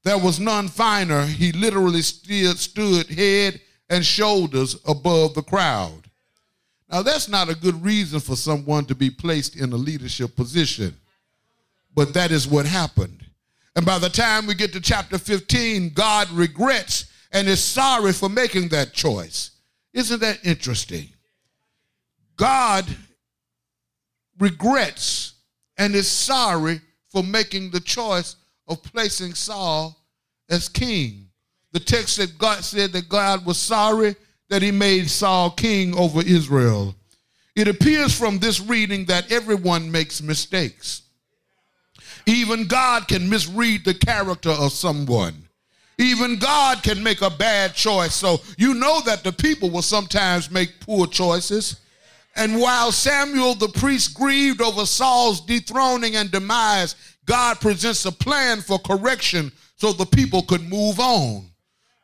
There 0.05 0.19
was 0.19 0.39
none 0.39 0.69
finer. 0.69 1.25
He 1.25 1.53
literally 1.53 2.03
stood, 2.03 2.59
stood 2.59 3.07
head 3.07 3.63
and 3.89 4.05
shoulders 4.05 4.77
above 4.87 5.35
the 5.35 5.43
crowd. 5.43 6.11
Now, 6.91 7.01
that's 7.01 7.29
not 7.29 7.49
a 7.49 7.55
good 7.55 7.83
reason 7.83 8.21
for 8.21 8.37
someone 8.37 8.85
to 8.87 8.95
be 8.95 9.09
placed 9.09 9.57
in 9.57 9.73
a 9.73 9.77
leadership 9.77 10.37
position, 10.37 10.95
but 11.95 12.13
that 12.13 12.31
is 12.31 12.47
what 12.47 12.67
happened. 12.67 13.25
And 13.75 13.87
by 13.87 13.99
the 13.99 14.11
time 14.11 14.47
we 14.47 14.55
get 14.55 14.75
to 14.75 14.81
chapter 14.81 15.17
15, 15.17 15.91
God 15.95 16.31
regrets 16.31 17.07
and 17.33 17.49
is 17.49 17.63
sorry 17.63 18.13
for 18.13 18.29
making 18.29 18.69
that 18.69 18.93
choice. 18.93 19.53
Isn't 19.93 20.21
that 20.21 20.45
interesting? 20.45 21.09
God 22.37 22.87
regrets 24.39 25.35
and 25.77 25.95
is 25.95 26.09
sorry 26.09 26.81
for 27.09 27.23
making 27.23 27.71
the 27.71 27.81
choice 27.81 28.37
of 28.67 28.83
placing 28.83 29.35
Saul 29.35 29.97
as 30.49 30.69
king. 30.69 31.29
The 31.73 31.81
text 31.81 32.17
said 32.17 32.39
God 32.39 32.65
said 32.65 32.93
that 32.93 33.09
God 33.09 33.45
was 33.45 33.59
sorry 33.59 34.17
that 34.49 34.63
he 34.63 34.71
made 34.71 35.11
Saul 35.11 35.51
king 35.51 35.97
over 35.97 36.23
Israel. 36.23 36.95
It 37.55 37.69
appears 37.69 38.17
from 38.17 38.39
this 38.39 38.61
reading 38.61 39.07
that 39.07 39.33
everyone 39.33 39.91
makes 39.91 40.23
mistakes. 40.23 41.03
Even 42.27 42.67
God 42.67 43.09
can 43.09 43.29
misread 43.29 43.85
the 43.85 43.95
character 43.95 44.51
of 44.51 44.73
someone. 44.73 45.48
Even 45.99 46.39
God 46.39 46.83
can 46.83 47.03
make 47.03 47.23
a 47.23 47.31
bad 47.31 47.75
choice. 47.75 48.15
So 48.15 48.41
you 48.57 48.75
know 48.75 49.01
that 49.03 49.25
the 49.25 49.33
people 49.33 49.69
will 49.69 49.83
sometimes 49.83 50.51
make 50.51 50.81
poor 50.81 51.07
choices. 51.07 51.81
And 52.37 52.61
while 52.61 52.93
Samuel 52.93 53.55
the 53.55 53.69
priest 53.69 54.15
grieved 54.15 54.63
over 54.63 54.87
Saul's 54.87 55.41
dethroning 55.41 56.15
and 56.15 56.31
demise, 56.31 56.95
God 57.27 57.61
presents 57.61 58.05
a 58.07 58.13
plan 58.13 58.61
for 58.61 58.79
correction 58.79 59.51
so 59.77 59.93
the 59.93 60.07
people 60.07 60.43
could 60.43 60.63
move 60.63 61.01
on. 61.01 61.47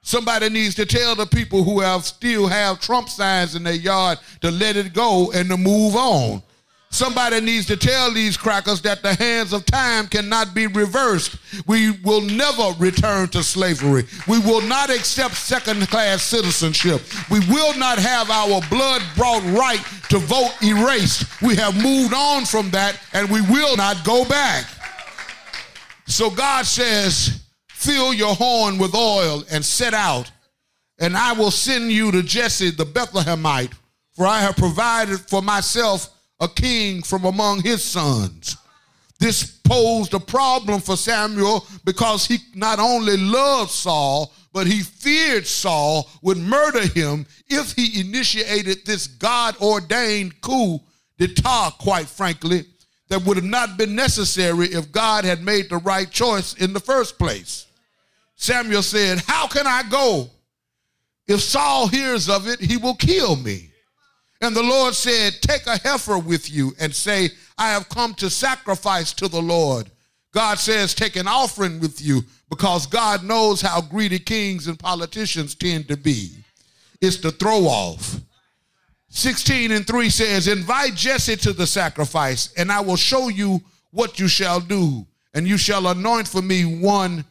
Somebody 0.03 0.51
needs 0.51 0.75
to 0.75 0.85
tell 0.85 1.15
the 1.15 1.25
people 1.25 1.63
who 1.63 1.81
have 1.81 2.05
still 2.05 2.47
have 2.47 2.81
Trump 2.81 3.09
signs 3.09 3.55
in 3.55 3.63
their 3.63 3.73
yard 3.73 4.19
to 4.43 4.51
let 4.51 4.77
it 4.77 4.93
go 4.93 5.33
and 5.33 5.49
to 5.49 5.57
move 5.57 5.95
on. 5.97 6.43
Somebody 6.95 7.41
needs 7.41 7.67
to 7.67 7.77
tell 7.77 8.13
these 8.13 8.37
crackers 8.37 8.81
that 8.83 9.03
the 9.03 9.15
hands 9.15 9.53
of 9.53 9.67
time 9.67 10.07
cannot 10.07 10.55
be 10.55 10.69
reversed. 10.69 11.35
We 11.67 11.91
will 12.05 12.21
never 12.21 12.71
return 12.79 13.27
to 13.31 13.43
slavery. 13.43 14.05
We 14.29 14.39
will 14.39 14.61
not 14.61 14.91
accept 14.91 15.35
second 15.35 15.89
class 15.89 16.23
citizenship. 16.23 17.03
We 17.33 17.41
will 17.49 17.77
not 17.77 17.99
have 17.99 18.31
our 18.31 18.61
blood 18.71 19.03
brought 19.17 19.43
right 19.59 19.85
to 20.11 20.19
vote 20.19 20.55
erased. 20.63 21.43
We 21.43 21.57
have 21.57 21.75
moved 21.83 22.15
on 22.15 22.45
from 22.45 22.71
that 22.71 23.01
and 23.13 23.29
we 23.29 23.41
will 23.41 23.77
not 23.77 24.05
go 24.05 24.25
back. 24.25 24.65
So 26.07 26.31
God 26.31 26.65
says, 26.65 27.45
Fill 27.71 28.15
your 28.15 28.37
horn 28.37 28.79
with 28.79 28.95
oil 28.95 29.43
and 29.51 29.65
set 29.65 29.95
out, 29.95 30.31
and 31.01 31.17
I 31.17 31.33
will 31.33 31.51
send 31.51 31.91
you 31.91 32.13
to 32.13 32.23
Jesse 32.23 32.71
the 32.71 32.87
Bethlehemite, 32.87 33.73
for 34.13 34.29
I 34.29 34.39
have 34.43 34.57
provided 34.57 35.19
for 35.19 35.43
myself 35.43 36.14
a 36.41 36.49
king 36.49 37.03
from 37.03 37.25
among 37.25 37.63
his 37.63 37.83
sons. 37.83 38.57
This 39.21 39.45
posed 39.45 40.13
a 40.15 40.21
problem 40.21 40.81
for 40.81 40.97
Samuel 40.97 41.67
because 41.85 42.27
he 42.27 42.39
not 42.55 42.79
only 42.79 43.17
loved 43.17 43.71
Saul, 43.71 44.33
but 44.53 44.67
he 44.67 44.81
feared 44.83 45.47
Saul 45.47 46.09
would 46.23 46.37
murder 46.37 46.87
him 46.87 47.27
if 47.49 47.73
he 47.73 48.01
initiated 48.01 48.85
this 48.85 49.07
God 49.07 49.57
ordained 49.61 50.41
coup 50.41 50.81
d'etat, 51.19 51.77
quite 51.79 52.07
frankly, 52.07 52.65
that 53.09 53.23
would 53.25 53.37
have 53.37 53.45
not 53.45 53.77
been 53.77 53.95
necessary 53.95 54.67
if 54.67 54.93
God 54.93 55.25
had 55.25 55.43
made 55.43 55.69
the 55.69 55.79
right 55.79 56.11
choice 56.11 56.55
in 56.55 56.73
the 56.73 56.81
first 56.81 57.19
place. 57.19 57.67
Samuel 58.37 58.83
said, 58.83 59.23
How 59.27 59.47
can 59.47 59.67
I 59.67 59.83
go? 59.89 60.31
If 61.27 61.41
Saul 61.41 61.89
hears 61.89 62.29
of 62.29 62.49
it, 62.49 62.61
he 62.61 62.77
will 62.77 62.97
kill 62.97 63.37
me. 63.37 63.71
And 64.45 64.55
the 64.55 64.63
Lord 64.63 64.93
said, 64.95 65.41
Take 65.41 65.67
a 65.67 65.79
heifer 65.79 66.19
with 66.19 66.51
you 66.51 66.75
and 66.79 66.95
say, 66.95 67.31
I 67.57 67.71
have 67.71 67.89
come 67.89 68.13
to 68.17 68.29
sacrifice 68.29 69.15
to 69.15 69.27
the 69.27 69.41
Lord. 69.41 69.91
God 70.35 70.59
says, 70.59 70.95
Take 70.95 71.17
an 71.17 71.27
offering 71.27 71.81
with 71.81 72.03
you 72.03 72.23
because 72.51 72.87
God 72.87 73.25
knows 73.25 73.63
how 73.63 73.81
greedy 73.81 74.19
kings 74.19 74.67
and 74.67 74.79
politicians 74.79 75.55
tend 75.55 75.89
to 75.89 75.97
be. 75.97 76.45
It's 77.01 77.17
the 77.17 77.31
throw 77.31 77.61
off. 77.61 78.21
16 79.09 79.73
and 79.73 79.87
3 79.87 80.11
says, 80.11 80.47
Invite 80.47 80.95
Jesse 80.95 81.37
to 81.37 81.55
the 81.55 81.67
sacrifice, 81.67 82.53
and 82.59 82.71
I 82.71 82.81
will 82.81 82.97
show 82.97 83.29
you 83.29 83.63
what 83.93 84.21
you 84.21 84.29
shall 84.29 84.61
do. 84.61 85.07
And 85.33 85.49
you 85.49 85.57
shall 85.57 85.87
anoint 85.87 86.29
for 86.29 86.43
me 86.43 86.65
one 86.65 87.25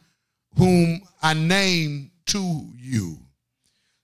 whom 0.58 1.00
I 1.22 1.34
name 1.34 2.10
to 2.26 2.72
you. 2.74 3.23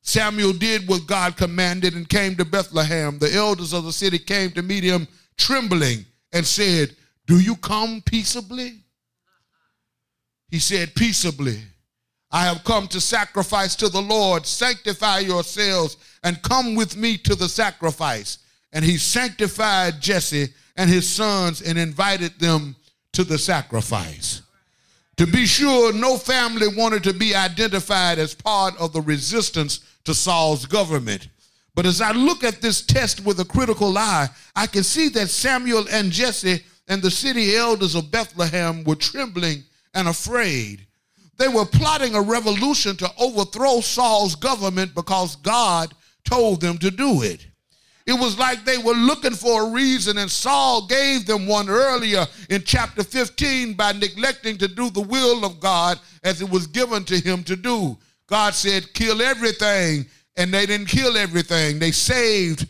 Samuel 0.03 0.53
did 0.53 0.89
what 0.89 1.07
God 1.07 1.37
commanded 1.37 1.95
and 1.95 2.09
came 2.09 2.35
to 2.37 2.45
Bethlehem. 2.45 3.19
The 3.19 3.35
elders 3.35 3.73
of 3.73 3.85
the 3.85 3.93
city 3.93 4.19
came 4.19 4.51
to 4.53 4.63
meet 4.63 4.83
him 4.83 5.07
trembling 5.37 6.05
and 6.33 6.47
said, 6.47 6.97
Do 7.27 7.39
you 7.41 7.57
come 7.57 8.03
peaceably? 8.05 8.81
He 10.49 10.59
said, 10.59 10.95
Peaceably. 10.95 11.61
I 12.33 12.45
have 12.45 12.65
come 12.65 12.87
to 12.89 13.01
sacrifice 13.01 13.75
to 13.77 13.89
the 13.89 14.01
Lord. 14.01 14.47
Sanctify 14.47 15.21
yourselves 15.21 15.97
and 16.23 16.41
come 16.43 16.75
with 16.75 16.97
me 16.97 17.17
to 17.19 17.35
the 17.35 17.49
sacrifice. 17.49 18.39
And 18.73 18.85
he 18.85 18.99
sanctified 18.99 20.01
Jesse 20.01 20.49
and 20.77 20.89
his 20.89 21.09
sons 21.09 21.61
and 21.61 21.77
invited 21.77 22.39
them 22.39 22.77
to 23.15 23.25
the 23.25 23.37
sacrifice. 23.37 24.43
To 25.17 25.27
be 25.27 25.45
sure, 25.45 25.93
no 25.93 26.17
family 26.17 26.69
wanted 26.69 27.05
to 27.05 27.13
be 27.13 27.35
identified 27.35 28.19
as 28.19 28.35
part 28.35 28.77
of 28.79 28.93
the 28.93 29.03
resistance 29.03 29.81
to 30.05 30.15
Saul's 30.15 30.67
government. 30.67 31.29
But 31.75 31.87
as 31.87 32.01
I 32.01 32.13
look 32.13 32.45
at 32.45 32.61
this 32.61 32.83
test 32.83 33.25
with 33.25 33.41
a 33.41 33.45
critical 33.45 33.97
eye, 33.97 34.29
I 34.57 34.67
can 34.67 34.83
see 34.83 35.09
that 35.11 35.29
Samuel 35.29 35.87
and 35.91 36.11
Jesse 36.11 36.63
and 36.89 37.01
the 37.01 37.11
city 37.11 37.57
elders 37.57 37.95
of 37.95 38.11
Bethlehem 38.11 38.85
were 38.85 38.97
trembling 38.97 39.63
and 39.95 40.09
afraid. 40.09 40.87
They 41.39 41.49
were 41.49 41.65
plotting 41.65 42.15
a 42.15 42.21
revolution 42.21 42.97
to 42.97 43.11
overthrow 43.19 43.81
Saul's 43.81 44.35
government 44.35 44.95
because 44.95 45.37
God 45.37 45.95
told 46.25 46.61
them 46.61 46.77
to 46.79 46.91
do 46.91 47.23
it. 47.23 47.47
It 48.07 48.19
was 48.19 48.39
like 48.39 48.65
they 48.65 48.79
were 48.79 48.95
looking 48.95 49.35
for 49.35 49.63
a 49.63 49.71
reason, 49.71 50.19
and 50.19 50.31
Saul 50.31 50.87
gave 50.87 51.27
them 51.27 51.47
one 51.47 51.69
earlier 51.69 52.27
in 52.49 52.63
chapter 52.65 53.05
15 53.05 53.75
by 53.75 53.93
neglecting 53.93 54.59
to 54.59 54.69
do 54.69 54.91
the 54.91 55.01
will 55.01 55.45
of 55.45 55.61
God 55.61 56.01
as 56.25 56.43
it 56.43 56.51
was 56.51 56.67
given 56.67 57.05
to 57.05 57.21
him 57.21 57.45
to 57.45 57.57
do. 57.57 57.97
God 58.31 58.55
said, 58.55 58.95
Kill 58.95 59.21
everything, 59.21 60.07
and 60.37 60.55
they 60.55 60.65
didn't 60.65 60.87
kill 60.87 61.17
everything. 61.17 61.79
They 61.79 61.91
saved 61.91 62.67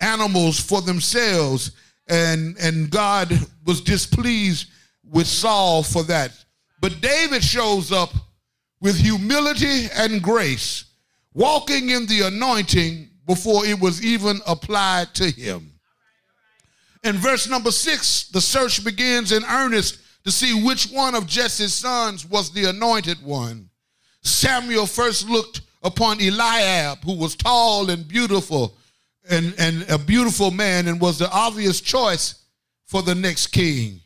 animals 0.00 0.60
for 0.60 0.80
themselves, 0.80 1.72
and, 2.08 2.56
and 2.58 2.88
God 2.88 3.32
was 3.66 3.80
displeased 3.80 4.70
with 5.04 5.26
Saul 5.26 5.82
for 5.82 6.04
that. 6.04 6.32
But 6.80 7.00
David 7.00 7.42
shows 7.42 7.90
up 7.90 8.10
with 8.80 8.96
humility 8.96 9.86
and 9.94 10.22
grace, 10.22 10.84
walking 11.34 11.90
in 11.90 12.06
the 12.06 12.22
anointing 12.22 13.10
before 13.26 13.66
it 13.66 13.80
was 13.80 14.04
even 14.04 14.40
applied 14.46 15.14
to 15.14 15.30
him. 15.30 15.72
In 17.02 17.16
verse 17.16 17.48
number 17.48 17.72
six, 17.72 18.28
the 18.28 18.40
search 18.40 18.84
begins 18.84 19.32
in 19.32 19.44
earnest 19.44 19.98
to 20.24 20.30
see 20.30 20.64
which 20.64 20.90
one 20.90 21.14
of 21.14 21.26
Jesse's 21.26 21.74
sons 21.74 22.26
was 22.26 22.52
the 22.52 22.64
anointed 22.64 23.22
one. 23.24 23.65
Samuel 24.26 24.86
first 24.86 25.28
looked 25.28 25.62
upon 25.82 26.20
Eliab, 26.20 27.04
who 27.04 27.14
was 27.16 27.36
tall 27.36 27.90
and 27.90 28.06
beautiful 28.06 28.76
and, 29.28 29.54
and 29.58 29.88
a 29.88 29.98
beautiful 29.98 30.50
man 30.50 30.88
and 30.88 31.00
was 31.00 31.18
the 31.18 31.30
obvious 31.30 31.80
choice 31.80 32.42
for 32.86 33.02
the 33.02 33.14
next 33.14 33.48
king. 33.48 34.00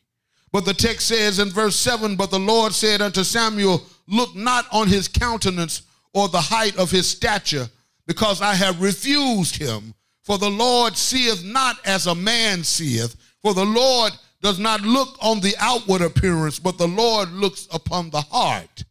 But 0.52 0.64
the 0.64 0.74
text 0.74 1.08
says 1.08 1.38
in 1.38 1.50
verse 1.50 1.76
7 1.76 2.16
But 2.16 2.30
the 2.30 2.38
Lord 2.38 2.72
said 2.72 3.00
unto 3.00 3.22
Samuel, 3.22 3.82
Look 4.08 4.34
not 4.34 4.66
on 4.72 4.88
his 4.88 5.08
countenance 5.08 5.82
or 6.12 6.28
the 6.28 6.40
height 6.40 6.76
of 6.76 6.90
his 6.90 7.08
stature, 7.08 7.68
because 8.06 8.42
I 8.42 8.54
have 8.54 8.82
refused 8.82 9.56
him. 9.56 9.94
For 10.24 10.38
the 10.38 10.50
Lord 10.50 10.96
seeth 10.96 11.44
not 11.44 11.76
as 11.86 12.06
a 12.06 12.14
man 12.14 12.64
seeth, 12.64 13.16
for 13.42 13.54
the 13.54 13.64
Lord 13.64 14.12
does 14.42 14.58
not 14.58 14.80
look 14.80 15.16
on 15.20 15.40
the 15.40 15.54
outward 15.58 16.02
appearance, 16.02 16.58
but 16.58 16.78
the 16.78 16.88
Lord 16.88 17.30
looks 17.30 17.68
upon 17.72 18.10
the 18.10 18.20
heart. 18.20 18.84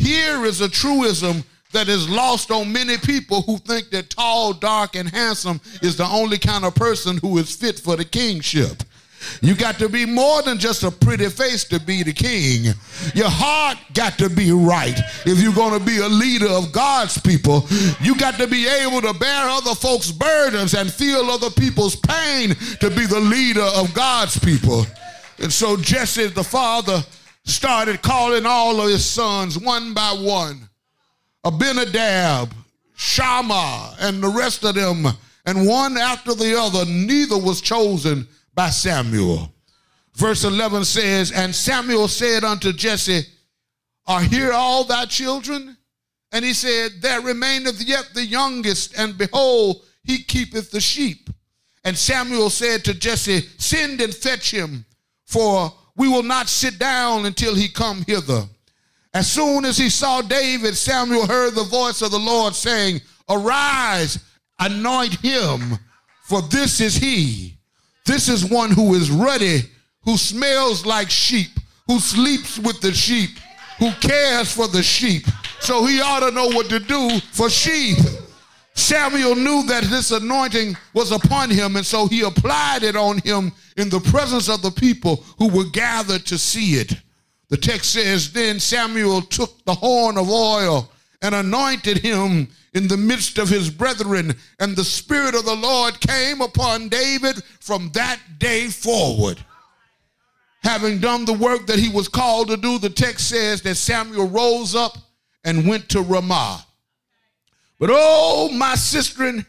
Here 0.00 0.46
is 0.46 0.62
a 0.62 0.68
truism 0.68 1.44
that 1.72 1.90
is 1.90 2.08
lost 2.08 2.50
on 2.50 2.72
many 2.72 2.96
people 2.96 3.42
who 3.42 3.58
think 3.58 3.90
that 3.90 4.08
tall, 4.08 4.54
dark, 4.54 4.96
and 4.96 5.06
handsome 5.06 5.60
is 5.82 5.96
the 5.96 6.06
only 6.06 6.38
kind 6.38 6.64
of 6.64 6.74
person 6.74 7.18
who 7.18 7.36
is 7.36 7.54
fit 7.54 7.78
for 7.78 7.96
the 7.96 8.04
kingship. 8.04 8.82
You 9.42 9.54
got 9.54 9.78
to 9.78 9.90
be 9.90 10.06
more 10.06 10.40
than 10.40 10.58
just 10.58 10.84
a 10.84 10.90
pretty 10.90 11.28
face 11.28 11.64
to 11.64 11.78
be 11.78 12.02
the 12.02 12.14
king. 12.14 12.74
Your 13.14 13.28
heart 13.28 13.76
got 13.92 14.16
to 14.16 14.30
be 14.30 14.52
right. 14.52 14.98
If 15.26 15.42
you're 15.42 15.52
going 15.52 15.78
to 15.78 15.84
be 15.84 15.98
a 15.98 16.08
leader 16.08 16.48
of 16.48 16.72
God's 16.72 17.20
people, 17.20 17.66
you 18.00 18.16
got 18.16 18.36
to 18.36 18.46
be 18.46 18.66
able 18.66 19.02
to 19.02 19.12
bear 19.12 19.50
other 19.50 19.74
folks' 19.74 20.10
burdens 20.10 20.72
and 20.72 20.90
feel 20.90 21.30
other 21.30 21.50
people's 21.50 21.96
pain 21.96 22.54
to 22.80 22.88
be 22.88 23.04
the 23.04 23.20
leader 23.20 23.68
of 23.76 23.92
God's 23.92 24.38
people. 24.38 24.86
And 25.38 25.52
so 25.52 25.76
Jesse, 25.76 26.28
the 26.28 26.42
father, 26.42 27.04
started 27.50 28.02
calling 28.02 28.46
all 28.46 28.80
of 28.80 28.88
his 28.88 29.04
sons 29.04 29.58
one 29.58 29.94
by 29.94 30.12
one 30.18 30.68
Abinadab, 31.44 32.54
Shammah, 32.94 33.96
and 34.00 34.22
the 34.22 34.28
rest 34.28 34.64
of 34.64 34.74
them. 34.74 35.06
And 35.46 35.66
one 35.66 35.96
after 35.96 36.34
the 36.34 36.58
other, 36.58 36.84
neither 36.84 37.38
was 37.38 37.60
chosen 37.60 38.28
by 38.54 38.68
Samuel. 38.70 39.52
Verse 40.14 40.44
11 40.44 40.84
says, 40.84 41.32
And 41.32 41.54
Samuel 41.54 42.08
said 42.08 42.44
unto 42.44 42.72
Jesse, 42.72 43.22
Are 44.06 44.20
here 44.20 44.52
all 44.52 44.84
thy 44.84 45.06
children? 45.06 45.78
And 46.32 46.44
he 46.44 46.52
said, 46.52 47.00
There 47.00 47.22
remaineth 47.22 47.82
yet 47.82 48.10
the 48.12 48.24
youngest, 48.24 48.98
and 48.98 49.16
behold, 49.16 49.82
he 50.04 50.22
keepeth 50.22 50.70
the 50.70 50.80
sheep. 50.80 51.30
And 51.84 51.96
Samuel 51.96 52.50
said 52.50 52.84
to 52.84 52.94
Jesse, 52.94 53.48
Send 53.56 54.00
and 54.02 54.14
fetch 54.14 54.50
him, 54.50 54.84
for 55.24 55.72
we 56.00 56.08
will 56.08 56.22
not 56.22 56.48
sit 56.48 56.78
down 56.78 57.26
until 57.26 57.54
he 57.54 57.68
come 57.68 58.02
hither. 58.06 58.44
As 59.12 59.30
soon 59.30 59.66
as 59.66 59.76
he 59.76 59.90
saw 59.90 60.22
David, 60.22 60.74
Samuel 60.74 61.26
heard 61.26 61.54
the 61.54 61.64
voice 61.64 62.00
of 62.00 62.10
the 62.10 62.18
Lord 62.18 62.54
saying, 62.54 63.02
Arise, 63.28 64.18
anoint 64.58 65.20
him, 65.20 65.78
for 66.22 66.40
this 66.40 66.80
is 66.80 66.96
he. 66.96 67.58
This 68.06 68.30
is 68.30 68.50
one 68.50 68.70
who 68.70 68.94
is 68.94 69.10
ruddy, 69.10 69.60
who 70.02 70.16
smells 70.16 70.86
like 70.86 71.10
sheep, 71.10 71.50
who 71.86 71.98
sleeps 72.00 72.58
with 72.58 72.80
the 72.80 72.94
sheep, 72.94 73.32
who 73.78 73.90
cares 74.00 74.50
for 74.50 74.68
the 74.68 74.82
sheep. 74.82 75.26
So 75.60 75.84
he 75.84 76.00
ought 76.00 76.20
to 76.20 76.30
know 76.30 76.46
what 76.46 76.70
to 76.70 76.78
do 76.78 77.20
for 77.32 77.50
sheep. 77.50 77.98
Samuel 78.80 79.36
knew 79.36 79.64
that 79.66 79.84
this 79.84 80.10
anointing 80.10 80.76
was 80.94 81.12
upon 81.12 81.50
him, 81.50 81.76
and 81.76 81.84
so 81.84 82.06
he 82.06 82.22
applied 82.22 82.82
it 82.82 82.96
on 82.96 83.18
him 83.18 83.52
in 83.76 83.88
the 83.88 84.00
presence 84.00 84.48
of 84.48 84.62
the 84.62 84.70
people 84.70 85.24
who 85.38 85.48
were 85.48 85.68
gathered 85.70 86.24
to 86.26 86.38
see 86.38 86.74
it. 86.74 86.94
The 87.48 87.56
text 87.56 87.92
says, 87.92 88.32
Then 88.32 88.58
Samuel 88.58 89.22
took 89.22 89.64
the 89.64 89.74
horn 89.74 90.16
of 90.16 90.30
oil 90.30 90.90
and 91.20 91.34
anointed 91.34 91.98
him 91.98 92.48
in 92.74 92.88
the 92.88 92.96
midst 92.96 93.38
of 93.38 93.48
his 93.48 93.68
brethren, 93.68 94.34
and 94.60 94.76
the 94.76 94.84
Spirit 94.84 95.34
of 95.34 95.44
the 95.44 95.56
Lord 95.56 96.00
came 96.00 96.40
upon 96.40 96.88
David 96.88 97.42
from 97.60 97.90
that 97.94 98.18
day 98.38 98.68
forward. 98.68 99.44
Having 100.62 101.00
done 101.00 101.24
the 101.24 101.32
work 101.32 101.66
that 101.66 101.78
he 101.78 101.88
was 101.88 102.08
called 102.08 102.48
to 102.48 102.56
do, 102.56 102.78
the 102.78 102.90
text 102.90 103.28
says 103.28 103.62
that 103.62 103.74
Samuel 103.74 104.28
rose 104.28 104.74
up 104.74 104.96
and 105.44 105.66
went 105.66 105.88
to 105.90 106.02
Ramah. 106.02 106.64
But 107.80 107.88
oh, 107.90 108.50
my 108.52 108.74
sister 108.74 109.42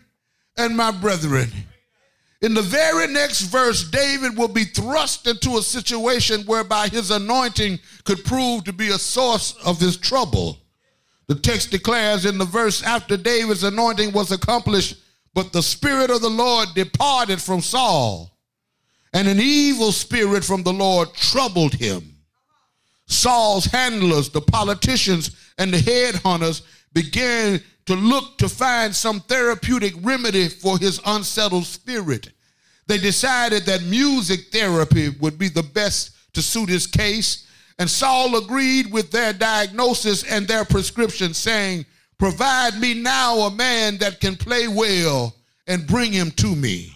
and 0.57 0.77
my 0.77 0.89
brethren, 0.89 1.51
In 2.41 2.53
the 2.53 2.61
very 2.61 3.07
next 3.07 3.41
verse, 3.41 3.84
David 3.84 4.38
will 4.38 4.47
be 4.47 4.63
thrust 4.63 5.27
into 5.27 5.57
a 5.57 5.61
situation 5.61 6.45
whereby 6.45 6.88
his 6.88 7.11
anointing 7.11 7.79
could 8.05 8.23
prove 8.23 8.63
to 8.63 8.73
be 8.73 8.89
a 8.89 8.97
source 8.97 9.53
of 9.65 9.79
his 9.79 9.97
trouble. 9.97 10.57
The 11.27 11.36
text 11.36 11.71
declares 11.71 12.25
in 12.25 12.38
the 12.38 12.45
verse 12.45 12.82
after 12.82 13.17
David's 13.17 13.63
anointing 13.63 14.13
was 14.13 14.32
accomplished, 14.32 14.95
but 15.34 15.51
the 15.51 15.61
Spirit 15.61 16.09
of 16.09 16.21
the 16.21 16.29
Lord 16.29 16.69
departed 16.73 17.41
from 17.41 17.61
Saul, 17.61 18.38
and 19.13 19.27
an 19.27 19.39
evil 19.41 19.91
spirit 19.91 20.43
from 20.43 20.63
the 20.63 20.73
Lord 20.73 21.13
troubled 21.13 21.73
him. 21.73 22.15
Saul's 23.07 23.65
handlers, 23.65 24.29
the 24.29 24.41
politicians, 24.41 25.36
and 25.57 25.73
the 25.73 25.77
headhunters 25.77 26.61
began 26.93 27.61
to 27.86 27.95
look 27.95 28.38
to 28.38 28.47
find 28.47 28.95
some 28.95 29.19
therapeutic 29.21 29.93
remedy 30.01 30.47
for 30.47 30.77
his 30.77 30.99
unsettled 31.05 31.65
spirit. 31.65 32.29
They 32.88 32.97
decided 32.97 33.65
that 33.65 33.84
music 33.84 34.51
therapy 34.51 35.09
would 35.19 35.38
be 35.38 35.49
the 35.49 35.63
best 35.63 36.11
to 36.34 36.41
suit 36.41 36.69
his 36.69 36.88
case, 36.88 37.47
and 37.79 37.89
Saul 37.89 38.38
agreed 38.38 38.91
with 38.91 39.11
their 39.11 39.34
diagnosis 39.34 40.23
and 40.23 40.47
their 40.47 40.65
prescription, 40.65 41.34
saying, 41.34 41.86
Provide 42.17 42.79
me 42.79 42.93
now 42.93 43.39
a 43.39 43.51
man 43.51 43.97
that 43.97 44.19
can 44.19 44.36
play 44.36 44.67
well 44.67 45.36
and 45.67 45.88
bring 45.88 46.11
him 46.11 46.32
to 46.32 46.55
me. 46.55 46.93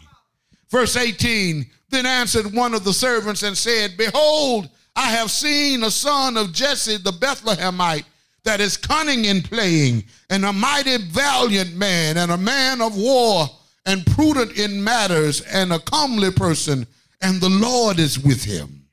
Verse 0.69 0.95
18 0.95 1.65
Then 1.89 2.05
answered 2.05 2.53
one 2.53 2.73
of 2.73 2.83
the 2.83 2.93
servants 2.93 3.41
and 3.43 3.57
said, 3.57 3.97
Behold, 3.97 4.69
I 4.95 5.09
have 5.11 5.31
seen 5.31 5.83
a 5.83 5.91
son 5.91 6.37
of 6.37 6.53
Jesse 6.53 6.97
the 6.97 7.11
Bethlehemite 7.11 8.05
that 8.45 8.61
is 8.61 8.77
cunning 8.77 9.25
in 9.25 9.41
playing, 9.41 10.03
and 10.29 10.45
a 10.45 10.53
mighty 10.53 10.97
valiant 10.97 11.75
man, 11.75 12.17
and 12.17 12.31
a 12.31 12.37
man 12.37 12.81
of 12.81 12.95
war, 12.95 13.47
and 13.85 14.05
prudent 14.05 14.57
in 14.57 14.83
matters, 14.83 15.41
and 15.41 15.73
a 15.73 15.79
comely 15.79 16.31
person, 16.31 16.87
and 17.21 17.41
the 17.41 17.49
Lord 17.49 17.99
is 17.99 18.17
with 18.17 18.43
him. 18.43 18.85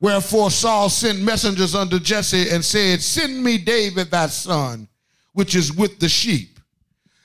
Wherefore 0.00 0.50
Saul 0.50 0.88
sent 0.88 1.20
messengers 1.20 1.74
unto 1.76 2.00
Jesse 2.00 2.50
and 2.50 2.64
said, 2.64 3.00
Send 3.00 3.42
me 3.42 3.56
David 3.56 4.10
thy 4.10 4.26
son, 4.26 4.88
which 5.32 5.54
is 5.54 5.72
with 5.72 6.00
the 6.00 6.08
sheep. 6.08 6.58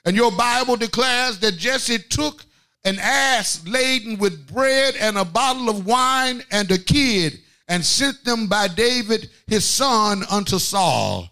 And 0.05 0.16
your 0.16 0.32
Bible 0.32 0.76
declares 0.76 1.39
that 1.39 1.58
Jesse 1.58 1.97
took 1.97 2.45
an 2.86 2.99
ass 2.99 3.66
laden 3.68 4.18
with 4.20 4.47
bread 4.47 4.95
and 4.99 5.18
a 5.18 5.26
bottle 5.26 5.70
of 5.70 5.86
wine 5.86 6.43
and 6.51 6.72
a 6.72 6.78
kid 6.78 7.39
and 7.68 7.84
sent 7.84 8.24
them 8.24 8.47
by 8.47 8.68
David 8.68 9.30
his 9.47 9.66
son 9.66 10.24
unto 10.30 10.60
Saul. 10.60 11.30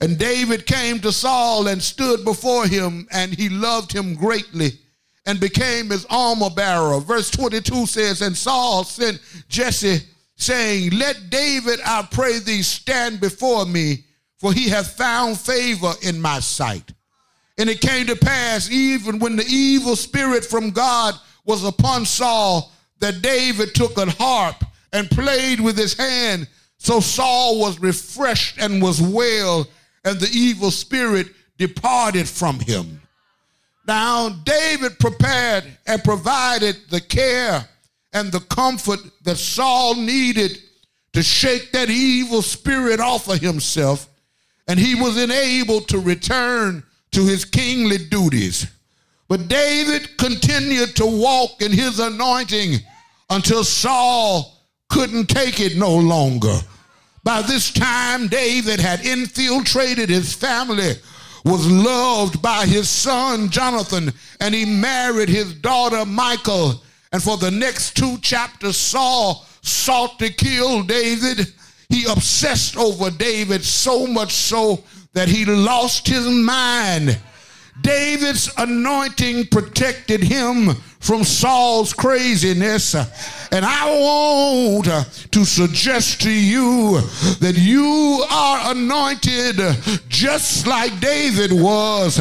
And 0.00 0.18
David 0.18 0.66
came 0.66 0.98
to 1.00 1.12
Saul 1.12 1.68
and 1.68 1.82
stood 1.82 2.24
before 2.24 2.66
him, 2.66 3.06
and 3.12 3.32
he 3.32 3.48
loved 3.48 3.92
him 3.92 4.14
greatly 4.14 4.78
and 5.26 5.38
became 5.38 5.90
his 5.90 6.06
armor 6.08 6.50
bearer. 6.50 6.98
Verse 7.00 7.30
22 7.30 7.86
says, 7.86 8.22
And 8.22 8.36
Saul 8.36 8.84
sent 8.84 9.20
Jesse, 9.48 10.00
saying, 10.36 10.90
Let 10.92 11.28
David, 11.28 11.80
I 11.84 12.06
pray 12.10 12.38
thee, 12.38 12.62
stand 12.62 13.20
before 13.20 13.66
me, 13.66 14.04
for 14.38 14.52
he 14.52 14.68
hath 14.70 14.96
found 14.96 15.38
favor 15.38 15.92
in 16.02 16.20
my 16.20 16.40
sight. 16.40 16.92
And 17.58 17.68
it 17.68 17.82
came 17.82 18.06
to 18.06 18.16
pass, 18.16 18.70
even 18.70 19.18
when 19.18 19.36
the 19.36 19.44
evil 19.46 19.96
spirit 19.96 20.46
from 20.46 20.70
God 20.70 21.14
was 21.44 21.62
upon 21.62 22.06
Saul, 22.06 22.72
that 23.00 23.20
David 23.20 23.74
took 23.74 23.98
a 23.98 24.10
harp 24.10 24.64
and 24.94 25.10
played 25.10 25.60
with 25.60 25.76
his 25.76 25.94
hand. 25.94 26.48
So 26.78 27.00
Saul 27.00 27.60
was 27.60 27.78
refreshed 27.78 28.56
and 28.58 28.80
was 28.80 29.02
well, 29.02 29.66
and 30.04 30.18
the 30.18 30.30
evil 30.32 30.70
spirit 30.70 31.28
departed 31.58 32.28
from 32.28 32.58
him. 32.60 33.00
Now, 33.86 34.28
David 34.28 34.98
prepared 34.98 35.64
and 35.86 36.02
provided 36.04 36.76
the 36.90 37.00
care 37.00 37.68
and 38.12 38.30
the 38.30 38.40
comfort 38.40 39.00
that 39.22 39.36
Saul 39.36 39.94
needed 39.94 40.58
to 41.12 41.22
shake 41.22 41.72
that 41.72 41.90
evil 41.90 42.42
spirit 42.42 43.00
off 43.00 43.28
of 43.28 43.40
himself, 43.40 44.08
and 44.68 44.78
he 44.78 44.94
was 44.94 45.20
enabled 45.20 45.88
to 45.88 45.98
return 45.98 46.82
to 47.12 47.24
his 47.24 47.44
kingly 47.44 47.98
duties. 47.98 48.66
But 49.28 49.48
David 49.48 50.16
continued 50.18 50.96
to 50.96 51.06
walk 51.06 51.60
in 51.60 51.72
his 51.72 51.98
anointing 51.98 52.78
until 53.28 53.64
Saul 53.64 54.56
couldn't 54.88 55.26
take 55.26 55.60
it 55.60 55.76
no 55.76 55.96
longer. 55.96 56.58
By 57.22 57.42
this 57.42 57.70
time, 57.70 58.28
David 58.28 58.80
had 58.80 59.04
infiltrated 59.04 60.08
his 60.08 60.32
family, 60.32 60.94
was 61.44 61.70
loved 61.70 62.40
by 62.40 62.66
his 62.66 62.88
son 62.88 63.50
Jonathan, 63.50 64.12
and 64.40 64.54
he 64.54 64.64
married 64.64 65.28
his 65.28 65.54
daughter 65.54 66.04
Michal. 66.06 66.82
And 67.12 67.22
for 67.22 67.36
the 67.36 67.50
next 67.50 67.96
two 67.96 68.18
chapters, 68.18 68.76
Saul 68.76 69.46
sought 69.62 70.18
to 70.18 70.30
kill 70.30 70.82
David. 70.82 71.52
He 71.88 72.04
obsessed 72.04 72.76
over 72.76 73.10
David 73.10 73.64
so 73.64 74.06
much 74.06 74.32
so 74.32 74.84
that 75.12 75.28
he 75.28 75.44
lost 75.44 76.06
his 76.06 76.26
mind. 76.26 77.18
David's 77.82 78.50
anointing 78.56 79.46
protected 79.46 80.22
him 80.22 80.76
from 81.00 81.24
Saul's 81.24 81.92
craziness. 81.92 82.94
And 82.94 83.64
I 83.64 83.90
want 83.90 85.06
to 85.32 85.44
suggest 85.44 86.20
to 86.22 86.30
you 86.30 87.00
that 87.40 87.56
you 87.56 88.24
are 88.30 88.70
anointed 88.70 89.58
just 90.08 90.66
like 90.66 91.00
David 91.00 91.52
was. 91.52 92.20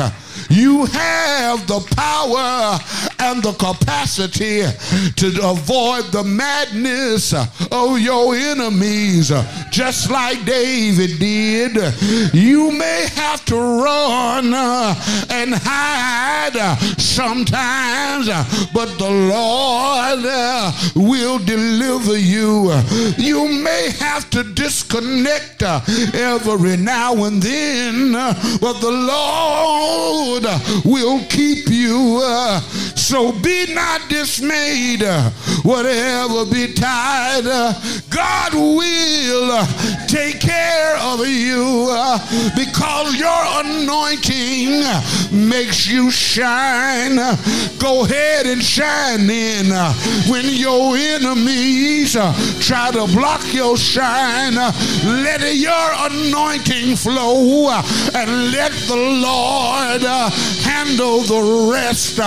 You 0.49 0.85
have 0.85 1.67
the 1.67 1.79
power 1.95 2.79
and 3.19 3.43
the 3.43 3.53
capacity 3.53 4.63
to 5.15 5.27
avoid 5.43 6.05
the 6.11 6.23
madness 6.23 7.33
of 7.33 7.99
your 7.99 8.33
enemies, 8.35 9.31
just 9.69 10.09
like 10.09 10.43
David 10.45 11.19
did. 11.19 11.75
You 12.33 12.71
may 12.71 13.07
have 13.15 13.45
to 13.45 13.55
run 13.55 14.53
and 15.29 15.53
hide 15.53 16.77
sometimes, 16.97 18.27
but 18.73 18.97
the 18.97 19.09
Lord 19.09 20.23
will 20.95 21.37
deliver 21.39 22.17
you. 22.17 22.71
You 23.17 23.47
may 23.47 23.91
have 23.99 24.29
to 24.31 24.43
disconnect 24.43 25.61
every 25.61 26.77
now 26.77 27.23
and 27.25 27.41
then, 27.41 28.13
but 28.13 28.79
the 28.79 28.91
Lord 28.91 30.38
will 30.85 31.19
keep 31.25 31.69
you. 31.69 32.21
Uh, 32.23 32.59
so 32.95 33.31
be 33.31 33.73
not 33.73 34.07
dismayed, 34.09 35.03
uh, 35.03 35.29
whatever 35.63 36.45
betide. 36.45 37.45
Uh, 37.45 37.73
God 38.19 38.53
will 38.53 39.65
take 40.07 40.41
care 40.41 40.97
of 40.97 41.25
you 41.25 41.87
because 42.53 43.15
your 43.15 43.41
anointing 43.63 44.83
makes 45.31 45.87
you 45.87 46.11
shine. 46.11 47.15
Go 47.79 48.03
ahead 48.03 48.45
and 48.45 48.61
shine 48.61 49.29
in 49.29 49.67
when 50.29 50.45
your 50.49 50.97
enemies 50.97 52.13
try 52.59 52.91
to 52.91 53.07
block 53.07 53.53
your 53.53 53.77
shine. 53.77 54.55
Let 54.55 55.41
your 55.55 55.89
anointing 56.11 56.97
flow 56.97 57.69
and 58.13 58.51
let 58.51 58.73
the 58.89 58.97
Lord 58.97 60.01
handle 60.67 61.21
the 61.21 61.71
rest. 61.71 62.17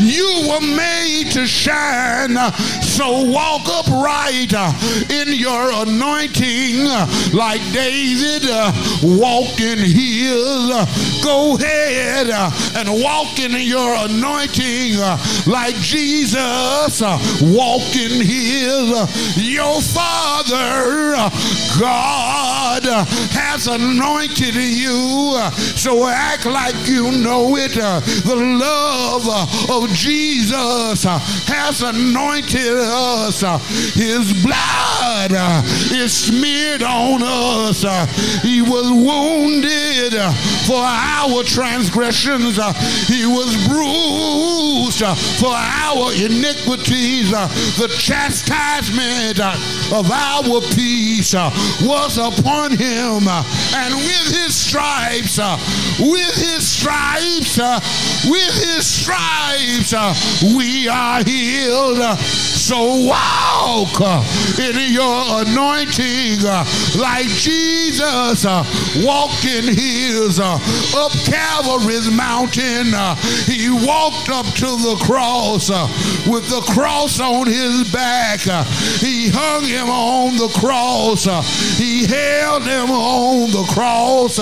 You 0.00 0.48
were 0.48 0.66
made 0.76 1.30
to 1.34 1.46
shine, 1.46 2.36
so 2.82 3.30
walk 3.30 3.68
upright 3.68 4.52
in 5.10 5.35
your 5.36 5.70
anointing 5.86 6.86
uh, 6.86 7.06
like 7.32 7.60
David 7.72 8.48
uh, 8.48 8.72
walked 9.02 9.60
in 9.60 9.78
his. 9.78 10.70
Uh, 10.70 10.86
go 11.22 11.56
ahead 11.56 12.28
and 12.76 12.88
walk 13.02 13.38
in 13.38 13.52
your 13.52 13.94
anointing 14.08 14.96
like 15.46 15.74
Jesus 15.76 17.00
walked 17.42 17.96
in 17.96 18.20
his. 18.24 19.36
Your 19.36 19.80
Father, 19.80 21.30
God, 21.78 22.84
has 23.32 23.66
anointed 23.66 24.54
you, 24.54 25.36
so 25.76 26.06
act 26.06 26.46
like 26.46 26.74
you 26.86 27.10
know 27.18 27.56
it. 27.56 27.74
The 27.74 28.36
love 28.36 29.70
of 29.70 29.90
Jesus 29.90 31.04
has 31.04 31.82
anointed 31.82 32.76
us. 32.76 33.40
His 33.94 34.32
blood 34.44 35.25
blood 35.28 35.38
uh, 35.38 35.62
is 35.94 36.12
smeared 36.12 36.82
on 36.82 37.22
us. 37.22 37.84
Uh, 37.84 38.06
he 38.42 38.62
was 38.62 38.90
wounded 38.90 40.14
uh, 40.14 40.32
for 40.66 40.80
our 40.82 41.42
transgressions. 41.42 42.58
Uh, 42.58 42.72
he 43.06 43.26
was 43.26 43.56
bruised 43.66 45.02
uh, 45.02 45.14
for 45.40 45.52
our 45.52 46.12
iniquities. 46.14 47.32
Uh, 47.32 47.46
the 47.78 47.88
chastisement 47.98 49.40
of 49.92 50.10
our 50.10 50.60
peace 50.74 51.34
was 51.34 52.18
upon 52.18 52.72
him. 52.72 53.28
and 53.28 53.94
with 53.94 54.28
his 54.34 54.54
stripes, 54.54 55.38
with 55.98 56.34
his 56.34 56.66
stripes, 56.66 57.58
with 58.28 58.54
his 58.54 58.86
stripes, 58.86 59.92
we 60.56 60.88
are 60.88 61.22
healed. 61.24 62.18
So 62.18 63.06
walk 63.06 64.00
in 64.58 64.92
your 64.92 65.05
anointing 65.06 66.44
uh, 66.44 66.64
like 66.98 67.26
Jesus 67.26 68.44
uh, 68.44 68.64
walked 69.04 69.44
in 69.44 69.64
his 69.64 70.40
uh, 70.40 70.58
up 70.96 71.12
Calvary's 71.24 72.10
mountain. 72.10 72.86
He 73.46 73.70
walked 73.70 74.28
up 74.28 74.46
to 74.56 74.66
the 74.66 74.96
cross 75.04 75.70
with 76.26 76.48
the 76.48 76.62
cross 76.72 77.20
on 77.20 77.46
his 77.46 77.90
back. 77.92 78.40
He 78.40 79.28
hung 79.28 79.64
him 79.64 79.88
on 79.88 80.36
the 80.36 80.48
cross. 80.58 81.24
He 81.78 82.06
held 82.06 82.62
him 82.62 82.90
on 82.90 83.50
the 83.50 83.64
cross. 83.72 84.38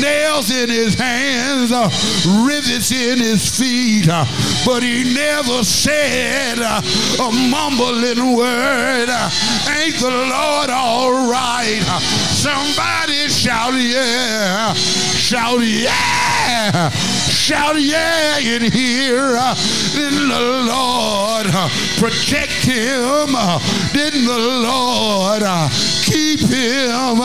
Nails 0.00 0.50
in 0.50 0.68
his 0.68 0.94
hands, 0.94 1.70
rivets 2.46 2.90
in 2.92 3.18
his 3.18 3.48
feet. 3.48 4.06
But 4.64 4.82
he 4.82 5.14
never 5.14 5.62
said 5.64 6.58
a 6.58 7.30
mumbling 7.50 8.36
word. 8.36 9.08
uh, 9.08 9.30
Ain't 9.92 10.00
the 10.00 10.10
Lord 10.10 10.70
all 10.70 11.30
right? 11.30 11.82
Somebody 12.32 13.28
shout 13.28 13.74
yeah. 13.74 14.72
Shout 14.72 15.60
yeah. 15.60 16.88
Shout 16.88 17.78
yeah 17.78 18.38
in 18.38 18.62
here. 18.62 19.36
Didn't 19.92 20.28
the 20.28 20.64
Lord 20.66 21.46
protect 21.98 22.64
him? 22.64 23.36
Didn't 23.92 24.24
the 24.24 24.38
Lord 24.64 25.42
keep 26.04 26.40
him 26.40 27.18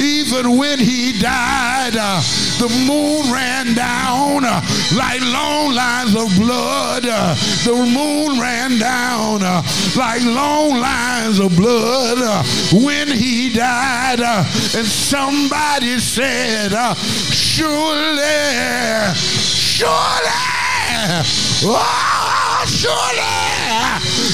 even 0.00 0.56
when 0.56 0.78
he 0.78 1.18
died? 1.18 1.94
The 1.94 2.68
moon 2.86 3.32
ran 3.32 3.74
down 3.74 4.42
like 4.96 5.20
long 5.20 5.74
lines 5.74 6.14
of 6.14 6.28
blood. 6.38 7.02
The 7.02 7.74
moon 7.74 8.40
ran 8.40 8.78
down 8.78 9.40
like 9.96 10.22
long 10.22 10.78
lines 10.78 11.40
of 11.40 11.56
blood 11.56 12.03
uh, 12.04 12.42
when 12.72 13.08
he 13.08 13.50
died. 13.52 14.20
uh, 14.20 14.44
And 14.76 14.86
somebody 14.86 15.98
said, 15.98 16.72
uh, 16.72 16.94
surely, 16.94 18.22
surely, 19.16 20.30
oh, 21.66 22.64
surely, 22.66 23.63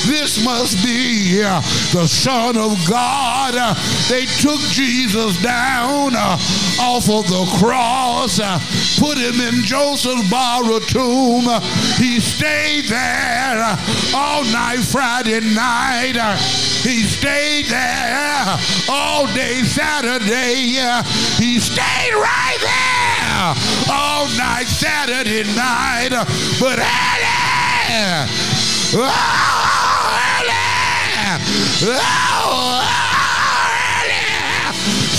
this 0.06 0.44
must 0.44 0.82
be 0.84 1.42
uh, 1.42 1.60
the 1.92 2.06
Son 2.06 2.56
of 2.56 2.76
God. 2.88 3.54
Uh, 3.56 3.74
They 4.08 4.26
took 4.26 4.60
Jesus 4.70 5.40
down 5.42 6.14
uh, 6.16 6.38
off 6.80 7.08
of 7.08 7.26
the 7.28 7.44
cross, 7.58 8.38
uh, 8.40 8.58
put 8.98 9.18
him 9.18 9.40
in 9.40 9.62
Joseph's 9.64 10.28
borrowed 10.30 10.82
tomb. 10.88 11.46
Uh, 11.48 11.60
he 11.96 12.20
stayed 12.20 12.86
there 12.86 13.62
uh, 13.62 13.76
all 14.14 14.44
night 14.44 14.80
Friday 14.80 15.40
night. 15.54 16.16
He 16.82 17.02
stayed 17.04 17.66
there 17.66 18.58
all 18.88 19.26
day 19.34 19.62
Saturday. 19.62 20.80
He 21.38 21.58
stayed 21.60 22.14
right 22.14 22.58
there 22.60 23.54
all 23.94 24.26
night 24.36 24.66
Saturday 24.66 25.44
night. 25.54 26.10
But 26.58 26.78
early, 26.78 28.30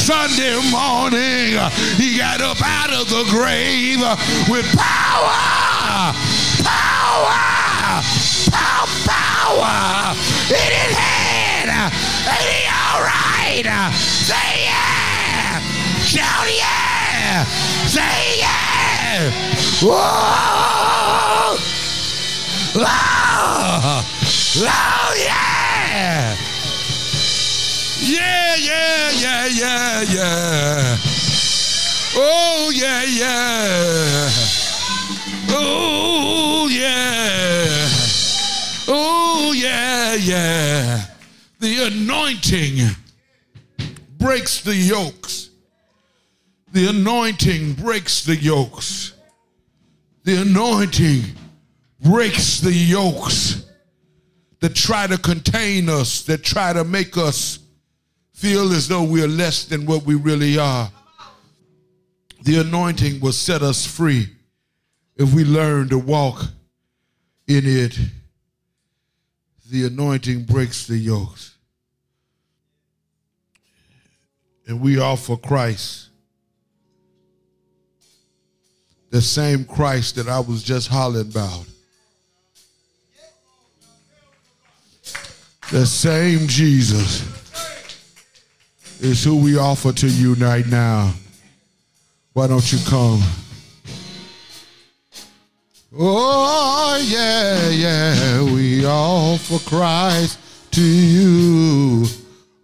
Sunday 0.02 0.60
morning, 0.70 1.56
he 1.96 2.18
got 2.18 2.42
up 2.42 2.62
out 2.62 2.92
of 2.92 3.08
the 3.08 3.24
grave 3.30 4.02
with 4.50 4.66
power, 4.76 5.32
power, 6.68 7.32
power, 8.52 8.88
power 9.08 10.16
in 10.50 10.72
his 10.76 10.98
hand. 10.98 11.72
Ain't 12.28 12.44
he 12.44 12.68
all 12.68 13.00
right? 13.00 13.64
Say 13.96 14.66
yeah, 14.66 15.62
shout 16.04 16.50
yeah, 16.54 17.46
say 17.88 18.40
yeah. 18.42 19.32
Whoa! 19.82 21.71
Oh, 22.74 24.06
oh 24.58 25.16
yeah! 25.18 26.38
Yeah, 28.00 28.56
yeah, 28.56 29.12
yeah, 29.12 29.46
yeah, 29.48 30.02
yeah. 30.04 30.98
Oh, 32.16 32.72
yeah, 32.74 33.04
yeah. 33.04 34.30
Oh, 35.50 36.70
yeah. 36.72 37.88
Oh, 38.88 39.54
yeah, 39.54 40.16
yeah. 40.16 41.06
The 41.60 41.88
anointing 41.88 42.96
breaks 44.18 44.62
the 44.62 44.76
yokes. 44.76 45.50
The 46.72 46.88
anointing 46.88 47.74
breaks 47.74 48.24
the 48.24 48.38
yokes. 48.38 49.12
The 50.24 50.42
anointing 50.42 51.36
breaks 52.02 52.60
the 52.60 52.74
yokes 52.74 53.66
that 54.60 54.76
try 54.76 55.08
to 55.08 55.18
contain 55.18 55.90
us, 55.90 56.24
that 56.24 56.44
try 56.44 56.74
to 56.74 56.84
make 56.84 57.18
us 57.18 57.60
feel 58.34 58.74
as 58.74 58.88
though 58.88 59.04
we're 59.04 59.28
less 59.28 59.66
than 59.66 59.86
what 59.86 60.04
we 60.04 60.16
really 60.16 60.58
are. 60.58 60.92
The 62.44 62.62
anointing 62.62 63.20
will 63.20 63.34
set 63.34 63.62
us 63.62 63.86
free 63.86 64.28
if 65.16 65.34
we 65.34 65.46
learn 65.46 65.90
to 65.90 66.00
walk 66.00 66.42
in 67.48 67.64
it. 67.66 67.98
The 69.70 69.86
anointing 69.86 70.46
breaks 70.46 70.88
the 70.88 70.98
yokes. 70.98 71.56
And 74.68 74.82
we 74.82 75.00
offer 75.00 75.38
Christ. 75.38 76.10
The 79.12 79.22
same 79.22 79.66
Christ 79.66 80.16
that 80.16 80.28
I 80.28 80.40
was 80.40 80.64
just 80.64 80.88
hollering 80.88 81.30
about. 81.30 81.66
The 85.72 85.86
same 85.86 86.48
Jesus 86.48 87.24
is 89.00 89.24
who 89.24 89.38
we 89.38 89.58
offer 89.58 89.94
to 89.94 90.08
you 90.08 90.34
right 90.34 90.68
now. 90.68 91.14
Why 92.34 92.48
don't 92.48 92.70
you 92.74 92.80
come? 92.86 93.22
Oh, 95.98 97.02
yeah, 97.08 97.70
yeah, 97.70 98.44
we 98.44 98.86
offer 98.86 99.60
Christ 99.70 100.40
to 100.72 100.82
you. 100.82 102.06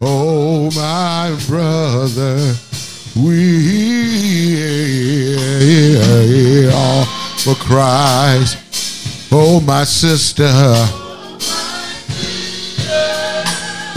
Oh, 0.01 0.69
my 0.75 1.33
brother, 1.47 2.55
we 3.15 3.47
offer 6.69 7.55
Christ. 7.55 8.57
Oh, 9.31 9.61
my 9.61 9.85
sister. 9.85 11.05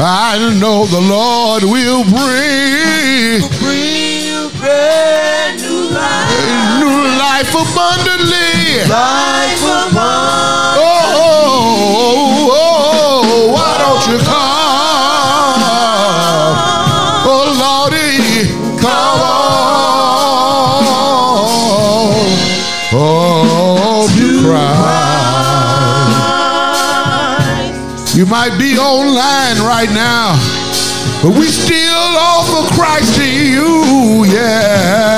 I 0.03 0.39
know 0.59 0.87
the 0.87 1.01
Lord 1.01 1.63
will 1.65 2.05
bring 2.05 3.45
Bring 3.61 4.49
brand 4.59 5.61
new 5.61 5.91
life. 5.93 6.81
new 6.81 7.05
life 7.21 7.53
abundantly. 7.53 8.89
Life 8.89 9.61
abundant. 9.61 10.81
Oh, 10.81 11.21
oh, 11.21 12.49
oh, 12.53 13.53
why 13.53 13.77
don't 13.79 14.05
you 14.11 14.19
come? 14.25 14.70
You 28.21 28.27
might 28.27 28.59
be 28.59 28.77
online 28.77 29.57
right 29.67 29.89
now, 29.95 30.37
but 31.23 31.33
we 31.39 31.47
still 31.47 32.19
offer 32.21 32.69
Christ 32.75 33.17
to 33.17 33.25
you, 33.25 34.27
yeah. 34.27 35.10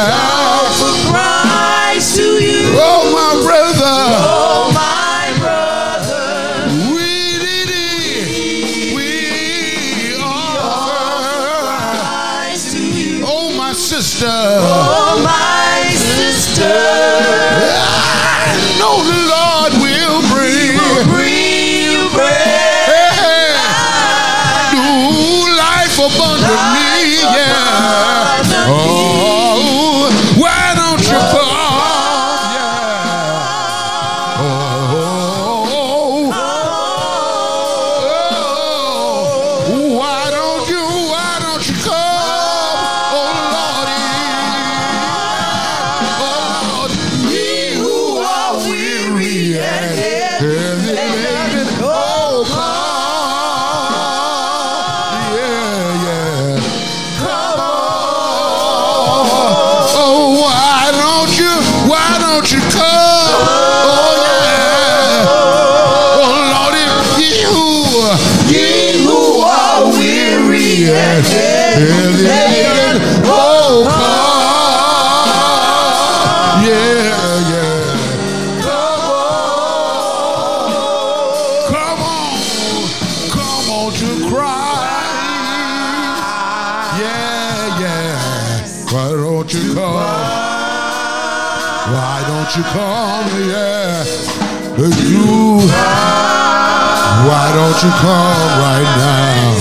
Don't 97.72 97.84
you 97.84 97.90
come 98.04 98.52
right 98.60 98.90
now 99.00 99.56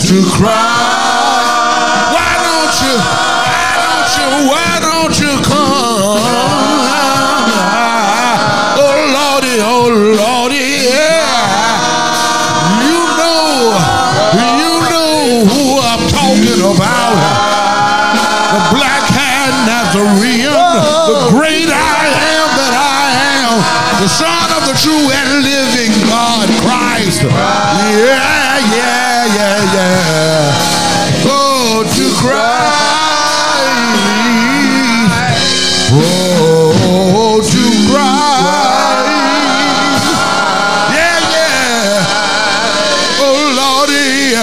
to 0.00 0.16
cry. 0.32 0.56
Why 2.08 2.32
don't 2.40 2.72
you? 2.80 2.96
Why 3.44 3.68
don't 3.84 4.08
you? 4.16 4.28
Why 4.48 4.70
don't 4.80 5.12
you 5.20 5.32
come? 5.44 6.24
Oh 8.80 8.96
Lordy, 9.12 9.60
oh 9.60 9.92
Lordy, 9.92 10.88
yeah. 10.88 11.28
You 12.80 13.12
know, 13.20 13.76
you 14.40 14.72
know 14.88 15.44
who 15.44 15.84
I'm 15.84 16.00
talking 16.08 16.64
about. 16.64 17.12
The 18.56 18.60
black 18.72 19.04
hand 19.12 19.68
Nazarene, 19.68 20.48
the 20.48 21.28
great 21.28 21.68
I 21.68 22.08
am 22.08 22.48
that 22.56 22.72
I 22.72 23.04
am, 23.36 23.60
the 24.00 24.08
Son 24.08 24.48
of 24.56 24.64
the 24.64 24.72
true 24.80 25.12
and 25.12 25.44
living 25.44 25.73
Christ. 27.18 27.94
Yeah, 27.94 28.58
yeah, 28.74 29.26
yeah, 29.38 29.74
yeah. 29.74 30.52
Oh, 31.26 31.82
to 31.94 32.04
Christ. 32.20 32.84
Oh, 35.96 37.40
to 37.40 37.64
Christ. 37.90 39.14
Yeah, 40.94 41.20
yeah. 41.34 42.06
Oh, 43.20 43.38
Lordy. 43.60 44.34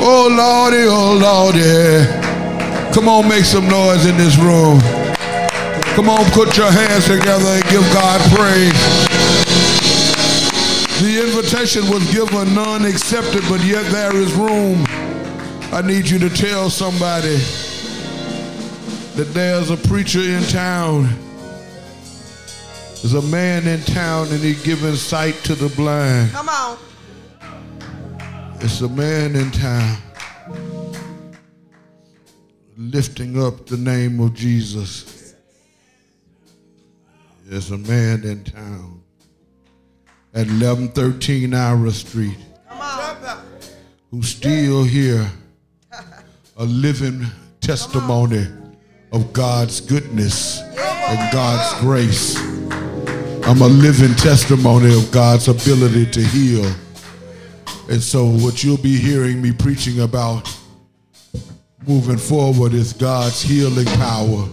Oh, 0.00 0.26
Lordy, 0.30 0.84
oh, 0.86 1.12
Lordy. 1.18 2.92
Come 2.94 3.08
on, 3.08 3.28
make 3.28 3.44
some 3.44 3.68
noise 3.68 4.06
in 4.06 4.16
this 4.16 4.36
room. 4.36 4.80
Come 5.94 6.08
on, 6.08 6.24
put 6.30 6.56
your 6.56 6.70
hands 6.70 7.06
together 7.06 7.48
and 7.48 7.64
give 7.64 7.82
God 7.92 8.20
praise. 8.34 9.11
The 11.02 11.20
invitation 11.20 11.90
was 11.90 12.08
given, 12.12 12.54
none 12.54 12.84
accepted, 12.84 13.42
but 13.48 13.60
yet 13.64 13.90
there 13.90 14.14
is 14.14 14.32
room. 14.34 14.84
I 15.72 15.82
need 15.84 16.08
you 16.08 16.20
to 16.20 16.30
tell 16.30 16.70
somebody 16.70 17.38
that 19.16 19.28
there's 19.34 19.70
a 19.70 19.76
preacher 19.76 20.20
in 20.20 20.44
town. 20.44 21.08
There's 23.02 23.14
a 23.14 23.22
man 23.22 23.66
in 23.66 23.80
town 23.80 24.28
and 24.28 24.38
he's 24.38 24.62
giving 24.62 24.94
sight 24.94 25.34
to 25.42 25.56
the 25.56 25.70
blind. 25.74 26.30
Come 26.30 26.48
on. 26.48 26.78
It's 28.60 28.80
a 28.80 28.88
man 28.88 29.34
in 29.34 29.50
town 29.50 29.96
lifting 32.76 33.42
up 33.42 33.66
the 33.66 33.76
name 33.76 34.20
of 34.20 34.34
Jesus. 34.34 35.34
There's 37.44 37.72
a 37.72 37.78
man 37.78 38.22
in 38.22 38.44
town 38.44 39.01
at 40.34 40.46
1113 40.46 41.54
Ira 41.54 41.90
Street 41.90 42.38
who's 44.12 44.28
still 44.28 44.84
here, 44.84 45.26
a 46.58 46.64
living 46.64 47.24
testimony 47.62 48.46
of 49.10 49.32
God's 49.32 49.80
goodness 49.80 50.60
and 50.60 51.32
God's 51.32 51.80
grace. 51.80 52.38
I'm 53.46 53.62
a 53.62 53.66
living 53.66 54.14
testimony 54.16 54.94
of 54.94 55.10
God's 55.10 55.48
ability 55.48 56.06
to 56.10 56.20
heal. 56.20 56.70
And 57.88 58.02
so, 58.02 58.26
what 58.26 58.62
you'll 58.62 58.76
be 58.76 58.98
hearing 58.98 59.40
me 59.40 59.50
preaching 59.50 60.00
about 60.00 60.46
moving 61.86 62.18
forward 62.18 62.74
is 62.74 62.92
God's 62.92 63.40
healing 63.40 63.86
power, 63.86 64.46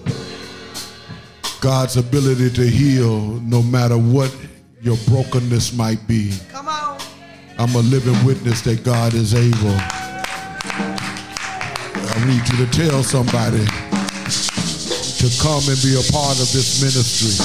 God's 1.60 1.98
ability 1.98 2.50
to 2.52 2.66
heal 2.66 3.20
no 3.42 3.62
matter 3.62 3.98
what 3.98 4.34
your 4.82 4.98
brokenness 5.08 5.74
might 5.74 6.06
be. 6.08 6.34
Come 6.50 6.68
on. 6.68 7.00
I'm 7.58 7.76
a 7.76 7.80
living 7.80 8.24
witness 8.26 8.62
that 8.62 8.84
God 8.84 9.14
is 9.14 9.34
able. 9.34 9.76
I 12.12 12.26
need 12.26 12.48
you 12.50 12.66
to 12.66 12.72
tell 12.72 13.04
somebody 13.04 13.66
to 15.20 15.28
come 15.42 15.64
and 15.68 15.78
be 15.84 16.00
a 16.00 16.06
part 16.12 16.40
of 16.40 16.48
this 16.54 16.82
ministry. 16.82 17.36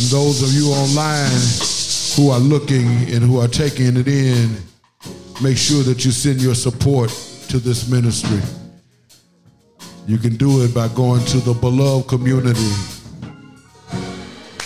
And 0.00 0.10
those 0.10 0.42
of 0.42 0.52
you 0.52 0.70
online 0.70 1.40
who 2.14 2.30
are 2.30 2.38
looking 2.38 2.86
and 3.12 3.24
who 3.24 3.40
are 3.40 3.48
taking 3.48 3.96
it 3.96 4.06
in, 4.06 4.56
make 5.42 5.56
sure 5.56 5.82
that 5.82 6.04
you 6.04 6.12
send 6.12 6.40
your 6.40 6.54
support 6.54 7.10
to 7.48 7.58
this 7.58 7.88
ministry. 7.90 8.40
You 10.06 10.18
can 10.18 10.36
do 10.36 10.62
it 10.62 10.72
by 10.72 10.86
going 10.88 11.24
to 11.26 11.38
the 11.38 11.54
beloved 11.54 12.08
community, 12.08 12.70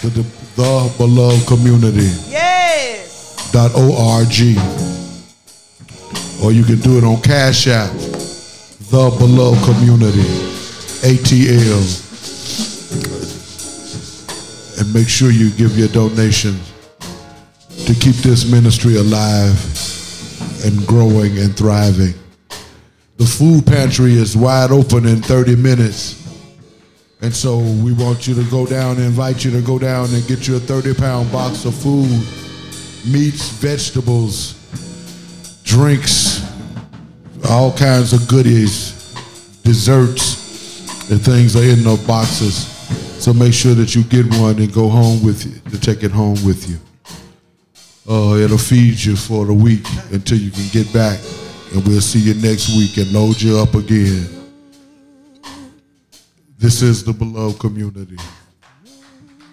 to 0.01 0.11
the, 0.11 0.27
the 0.59 0.93
beloved 0.99 1.47
community 1.47 2.11
Yes. 2.29 3.55
org, 3.55 4.35
or 6.43 6.51
you 6.51 6.65
can 6.65 6.81
do 6.81 6.99
it 6.99 7.05
on 7.05 7.23
Cash 7.23 7.69
App, 7.69 7.93
the 8.91 9.15
beloved 9.21 9.63
community, 9.65 10.27
ATL, 11.07 11.85
and 14.81 14.93
make 14.93 15.09
sure 15.09 15.31
you 15.31 15.51
give 15.51 15.79
your 15.79 15.89
donation 15.89 16.59
to 17.87 17.95
keep 17.95 18.17
this 18.17 18.51
ministry 18.51 18.97
alive 18.97 19.57
and 20.65 20.85
growing 20.89 21.39
and 21.39 21.57
thriving. 21.57 22.15
The 23.17 23.27
food 23.27 23.65
pantry 23.65 24.15
is 24.15 24.37
wide 24.37 24.73
open 24.73 25.07
in 25.07 25.23
30 25.23 25.55
minutes. 25.55 26.18
And 27.21 27.35
so 27.35 27.59
we 27.59 27.93
want 27.93 28.29
you 28.29 28.35
to 28.35 28.45
go 28.51 28.65
down 28.65 28.97
and 28.97 29.05
invite 29.05 29.45
you 29.45 29.51
to 29.51 29.61
go 29.61 29.79
down 29.79 30.07
and 30.15 30.27
get 30.29 30.47
you 30.47 30.57
a 30.57 30.61
30 30.61 30.95
pound 30.95 31.33
box 31.33 31.65
of 31.65 31.75
food 31.75 32.09
meats, 33.07 33.49
vegetables, 33.51 34.55
drinks, 35.65 36.45
all 37.49 37.73
kinds 37.77 38.13
of 38.13 38.29
goodies, 38.29 39.15
desserts, 39.63 41.11
and 41.11 41.21
things 41.21 41.57
are 41.57 41.63
in 41.63 41.83
those 41.83 42.05
boxes. 42.07 42.67
So 43.23 43.33
make 43.33 43.53
sure 43.53 43.75
that 43.75 43.95
you 43.95 44.05
get 44.05 44.27
one 44.39 44.59
and 44.59 44.73
go 44.73 44.89
home 44.89 45.25
with 45.25 45.45
you, 45.45 45.71
to 45.71 45.81
take 45.81 46.03
it 46.05 46.11
home 46.11 46.39
with 46.45 46.69
you. 46.69 46.79
Uh, 48.09 48.37
it'll 48.37 48.59
feed 48.59 48.99
you 49.03 49.17
for 49.17 49.45
the 49.45 49.53
week 49.53 49.85
until 50.13 50.39
you 50.39 50.51
can 50.51 50.67
get 50.71 50.93
back, 50.93 51.19
and 51.75 51.87
we'll 51.87 52.01
see 52.01 52.21
you 52.21 52.35
next 52.35 52.71
week 52.77 52.97
and 52.97 53.13
load 53.13 53.41
you 53.41 53.59
up 53.59 53.75
again. 53.75 54.38
This 56.59 56.83
is 56.83 57.05
the 57.05 57.13
beloved 57.13 57.61
community. 57.61 58.17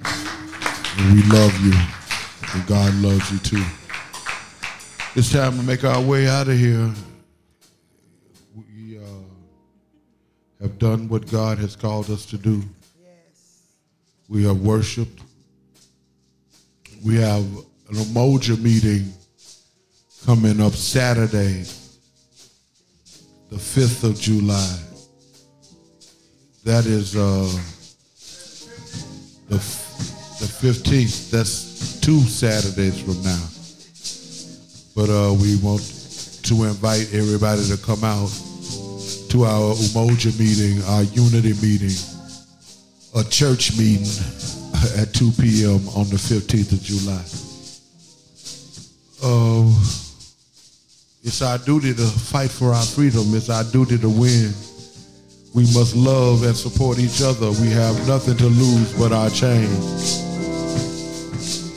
And 0.03 1.13
we 1.13 1.21
love 1.29 1.55
you. 1.63 1.73
And 2.51 2.65
God 2.65 2.95
loves 2.95 3.31
you 3.31 3.37
too. 3.37 3.63
It's 5.15 5.31
time 5.31 5.55
to 5.55 5.61
make 5.61 5.83
our 5.83 6.01
way 6.01 6.27
out 6.27 6.47
of 6.47 6.57
here. 6.57 6.91
We 8.55 8.97
uh, 8.97 9.01
have 10.61 10.79
done 10.79 11.07
what 11.07 11.29
God 11.29 11.59
has 11.59 11.75
called 11.75 12.09
us 12.09 12.25
to 12.25 12.39
do. 12.39 12.63
Yes. 12.99 13.61
We 14.27 14.43
have 14.45 14.61
worshiped. 14.61 15.21
We 17.05 17.17
have 17.17 17.43
an 17.43 17.97
Umoja 17.97 18.59
meeting 18.59 19.13
coming 20.25 20.59
up 20.59 20.73
Saturday, 20.73 21.65
the 23.49 23.57
5th 23.57 24.03
of 24.05 24.19
July. 24.19 24.79
That 26.65 26.87
is 26.87 27.15
uh, 27.15 27.45
the, 29.49 29.57
the 29.57 30.49
15th. 30.49 31.29
That's 31.29 31.99
two 32.01 32.19
Saturdays 32.21 32.99
from 33.01 33.21
now. 33.21 33.45
But 34.95 35.13
uh, 35.13 35.33
we 35.35 35.57
want 35.57 35.83
to 36.41 36.63
invite 36.63 37.13
everybody 37.13 37.63
to 37.69 37.77
come 37.77 38.03
out 38.03 38.33
to 39.29 39.45
our 39.45 39.75
Umoja 39.75 40.33
meeting, 40.39 40.81
our 40.85 41.03
unity 41.03 41.53
meeting, 41.61 41.93
a 43.13 43.23
church 43.23 43.77
meeting 43.77 44.09
at 44.97 45.13
2 45.13 45.33
p.m. 45.39 45.87
on 45.93 46.09
the 46.09 46.17
15th 46.17 46.73
of 46.73 46.81
July. 46.81 47.21
Uh, 49.21 49.69
it's 51.21 51.43
our 51.43 51.59
duty 51.59 51.93
to 51.93 52.07
fight 52.07 52.49
for 52.49 52.73
our 52.73 52.83
freedom. 52.83 53.35
It's 53.35 53.51
our 53.51 53.63
duty 53.65 53.99
to 53.99 54.09
win. 54.09 54.51
We 55.55 55.63
must 55.73 55.95
love 55.95 56.43
and 56.43 56.53
support 56.53 56.99
each 56.99 57.21
other. 57.21 57.49
We 57.49 57.69
have 57.69 57.95
nothing 58.09 58.35
to 58.35 58.43
lose 58.43 58.91
but 58.99 59.13
our 59.13 59.29
chains. 59.29 60.19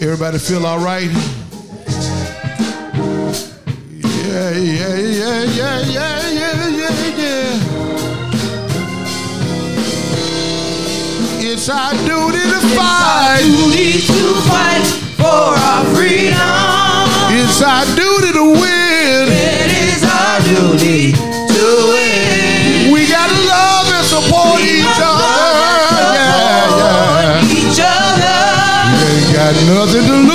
Everybody 0.02 0.38
feel 0.38 0.66
all 0.66 0.80
right? 0.84 1.08
Yeah, 4.02 4.50
yeah, 4.50 4.96
yeah, 4.96 5.44
yeah, 5.44 5.80
yeah, 5.86 6.28
yeah, 6.28 6.68
yeah, 6.68 7.18
yeah. 7.22 7.60
It's 11.38 11.68
our 11.68 11.92
duty 11.92 12.42
to 12.50 12.60
fight. 12.74 13.42
It's 13.44 13.54
our 13.54 13.62
Duty 13.62 13.92
to 13.92 14.34
fight 14.50 14.86
for 15.22 15.54
our 15.54 15.84
freedom. 15.94 17.06
It's 17.30 17.62
our 17.62 17.84
duty 17.94 18.32
to 18.32 18.44
win. 18.58 19.28
It 19.30 19.70
is 19.86 20.02
our 20.02 20.40
duty 20.42 21.27
support 24.22 24.60
each 24.60 24.98
other. 24.98 25.30
Yeah, 25.94 26.78
yeah. 26.78 27.54
Each 27.54 27.78
other. 27.78 28.38
We 28.98 29.06
ain't 29.14 29.30
got 29.34 29.54
nothing 29.70 30.06
to 30.10 30.27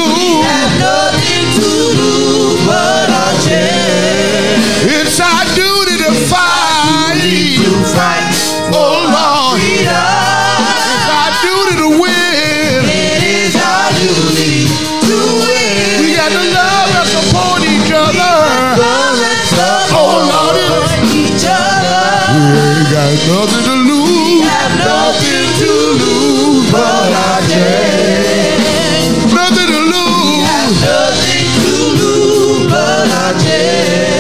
got 23.04 23.28
nothing 23.28 23.64
to 23.66 23.76
lose. 23.90 24.48
Have 24.48 24.78
nothing 24.80 25.50
to 25.60 25.72
lose 26.00 26.72
but 26.72 27.12
our 27.12 27.42
chance. 27.50 29.34
Nothing 29.34 29.68
to 29.68 29.82
lose. 29.92 30.44
Have 30.48 30.72
Nothing 30.82 31.50
to 31.64 31.74
lose 32.00 32.72
but 32.72 33.08
our 33.12 33.34
chance. 33.44 34.13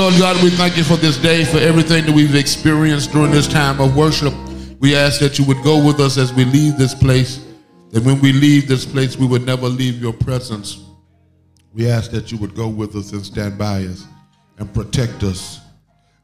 Lord 0.00 0.14
God, 0.14 0.42
we 0.42 0.48
thank 0.48 0.78
you 0.78 0.82
for 0.82 0.96
this 0.96 1.18
day, 1.18 1.44
for 1.44 1.58
everything 1.58 2.06
that 2.06 2.14
we've 2.14 2.34
experienced 2.34 3.12
during 3.12 3.30
this 3.30 3.46
time 3.46 3.82
of 3.82 3.94
worship. 3.94 4.32
We 4.78 4.96
ask 4.96 5.20
that 5.20 5.38
you 5.38 5.44
would 5.44 5.62
go 5.62 5.84
with 5.84 6.00
us 6.00 6.16
as 6.16 6.32
we 6.32 6.46
leave 6.46 6.78
this 6.78 6.94
place. 6.94 7.44
That 7.90 8.02
when 8.04 8.18
we 8.22 8.32
leave 8.32 8.66
this 8.66 8.86
place, 8.86 9.18
we 9.18 9.26
would 9.26 9.44
never 9.44 9.68
leave 9.68 10.00
your 10.00 10.14
presence. 10.14 10.82
We 11.74 11.90
ask 11.90 12.10
that 12.12 12.32
you 12.32 12.38
would 12.38 12.54
go 12.54 12.66
with 12.66 12.96
us 12.96 13.12
and 13.12 13.22
stand 13.22 13.58
by 13.58 13.84
us 13.84 14.06
and 14.56 14.72
protect 14.72 15.22
us 15.22 15.60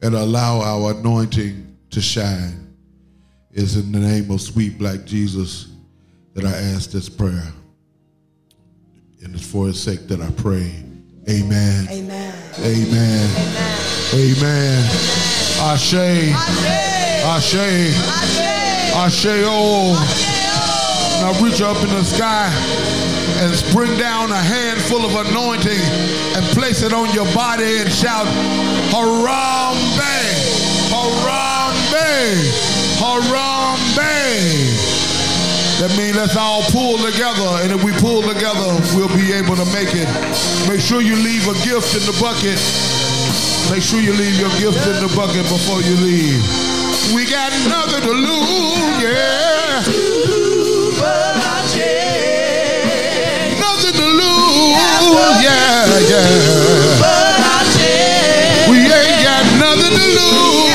and 0.00 0.14
allow 0.14 0.62
our 0.62 0.92
anointing 0.92 1.76
to 1.90 2.00
shine. 2.00 2.74
It's 3.52 3.76
in 3.76 3.92
the 3.92 4.00
name 4.00 4.30
of 4.30 4.40
sweet 4.40 4.78
black 4.78 5.04
Jesus 5.04 5.68
that 6.32 6.46
I 6.46 6.56
ask 6.74 6.92
this 6.92 7.10
prayer. 7.10 7.52
And 9.22 9.34
it's 9.34 9.46
for 9.46 9.66
his 9.66 9.78
sake 9.78 10.08
that 10.08 10.22
I 10.22 10.30
pray. 10.30 10.85
Amen. 11.28 11.88
Amen. 11.90 12.34
Amen. 12.60 13.30
Amen. 14.14 14.84
Ashe. 15.58 16.30
Ashe. 17.26 17.90
Ashe. 18.94 19.42
Oh. 19.44 19.98
Now 21.20 21.32
reach 21.44 21.60
up 21.62 21.82
in 21.82 21.88
the 21.88 22.04
sky 22.04 22.48
and 23.42 23.74
bring 23.74 23.98
down 23.98 24.30
a 24.30 24.40
handful 24.40 25.04
of 25.04 25.16
anointing 25.26 25.80
and 26.36 26.44
place 26.54 26.82
it 26.82 26.92
on 26.92 27.12
your 27.12 27.26
body 27.34 27.78
and 27.80 27.90
shout, 27.90 28.26
Harambee. 28.94 30.30
Harambee. 30.94 32.38
Harambee. 33.00 34.95
That 35.76 35.92
means 35.92 36.16
let's 36.16 36.36
all 36.36 36.62
pull 36.72 36.96
together, 36.96 37.60
and 37.60 37.68
if 37.70 37.84
we 37.84 37.92
pull 38.00 38.22
together, 38.24 38.80
we'll 38.96 39.12
be 39.12 39.28
able 39.36 39.56
to 39.60 39.66
make 39.76 39.92
it. 39.92 40.08
Make 40.64 40.80
sure 40.80 41.04
you 41.04 41.16
leave 41.20 41.44
a 41.44 41.56
gift 41.68 41.92
in 41.92 42.00
the 42.08 42.16
bucket. 42.16 42.56
Make 43.68 43.84
sure 43.84 44.00
you 44.00 44.16
leave 44.16 44.40
your 44.40 44.48
gift 44.56 44.80
in 44.88 44.96
the 45.04 45.12
bucket 45.12 45.44
before 45.52 45.84
you 45.84 46.00
leave. 46.00 46.40
We 47.12 47.28
got 47.28 47.52
nothing 47.68 48.08
to 48.08 48.14
lose, 48.16 49.04
yeah. 49.04 49.84
Nothing 53.60 54.00
to 54.00 54.06
lose, 54.16 54.80
yeah, 55.44 55.92
yeah. 56.08 57.04
We 58.64 58.80
ain't 58.80 59.20
got 59.20 59.44
nothing 59.60 59.92
to 59.92 60.06
lose. 60.08 60.72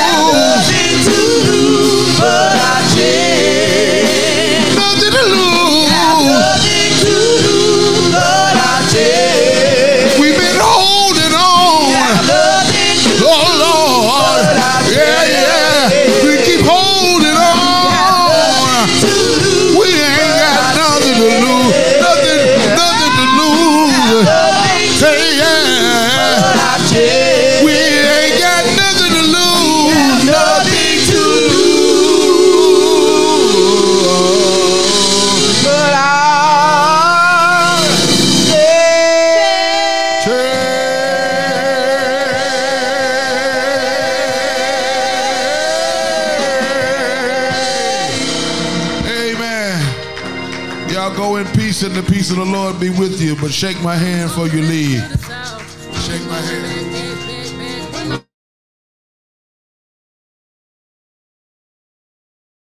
Be 52.81 52.89
with 52.89 53.21
you. 53.21 53.35
But 53.35 53.51
shake 53.51 53.79
my 53.81 53.95
hand 53.95 54.29
before 54.31 54.47
you 54.47 54.63
leave. 54.63 55.20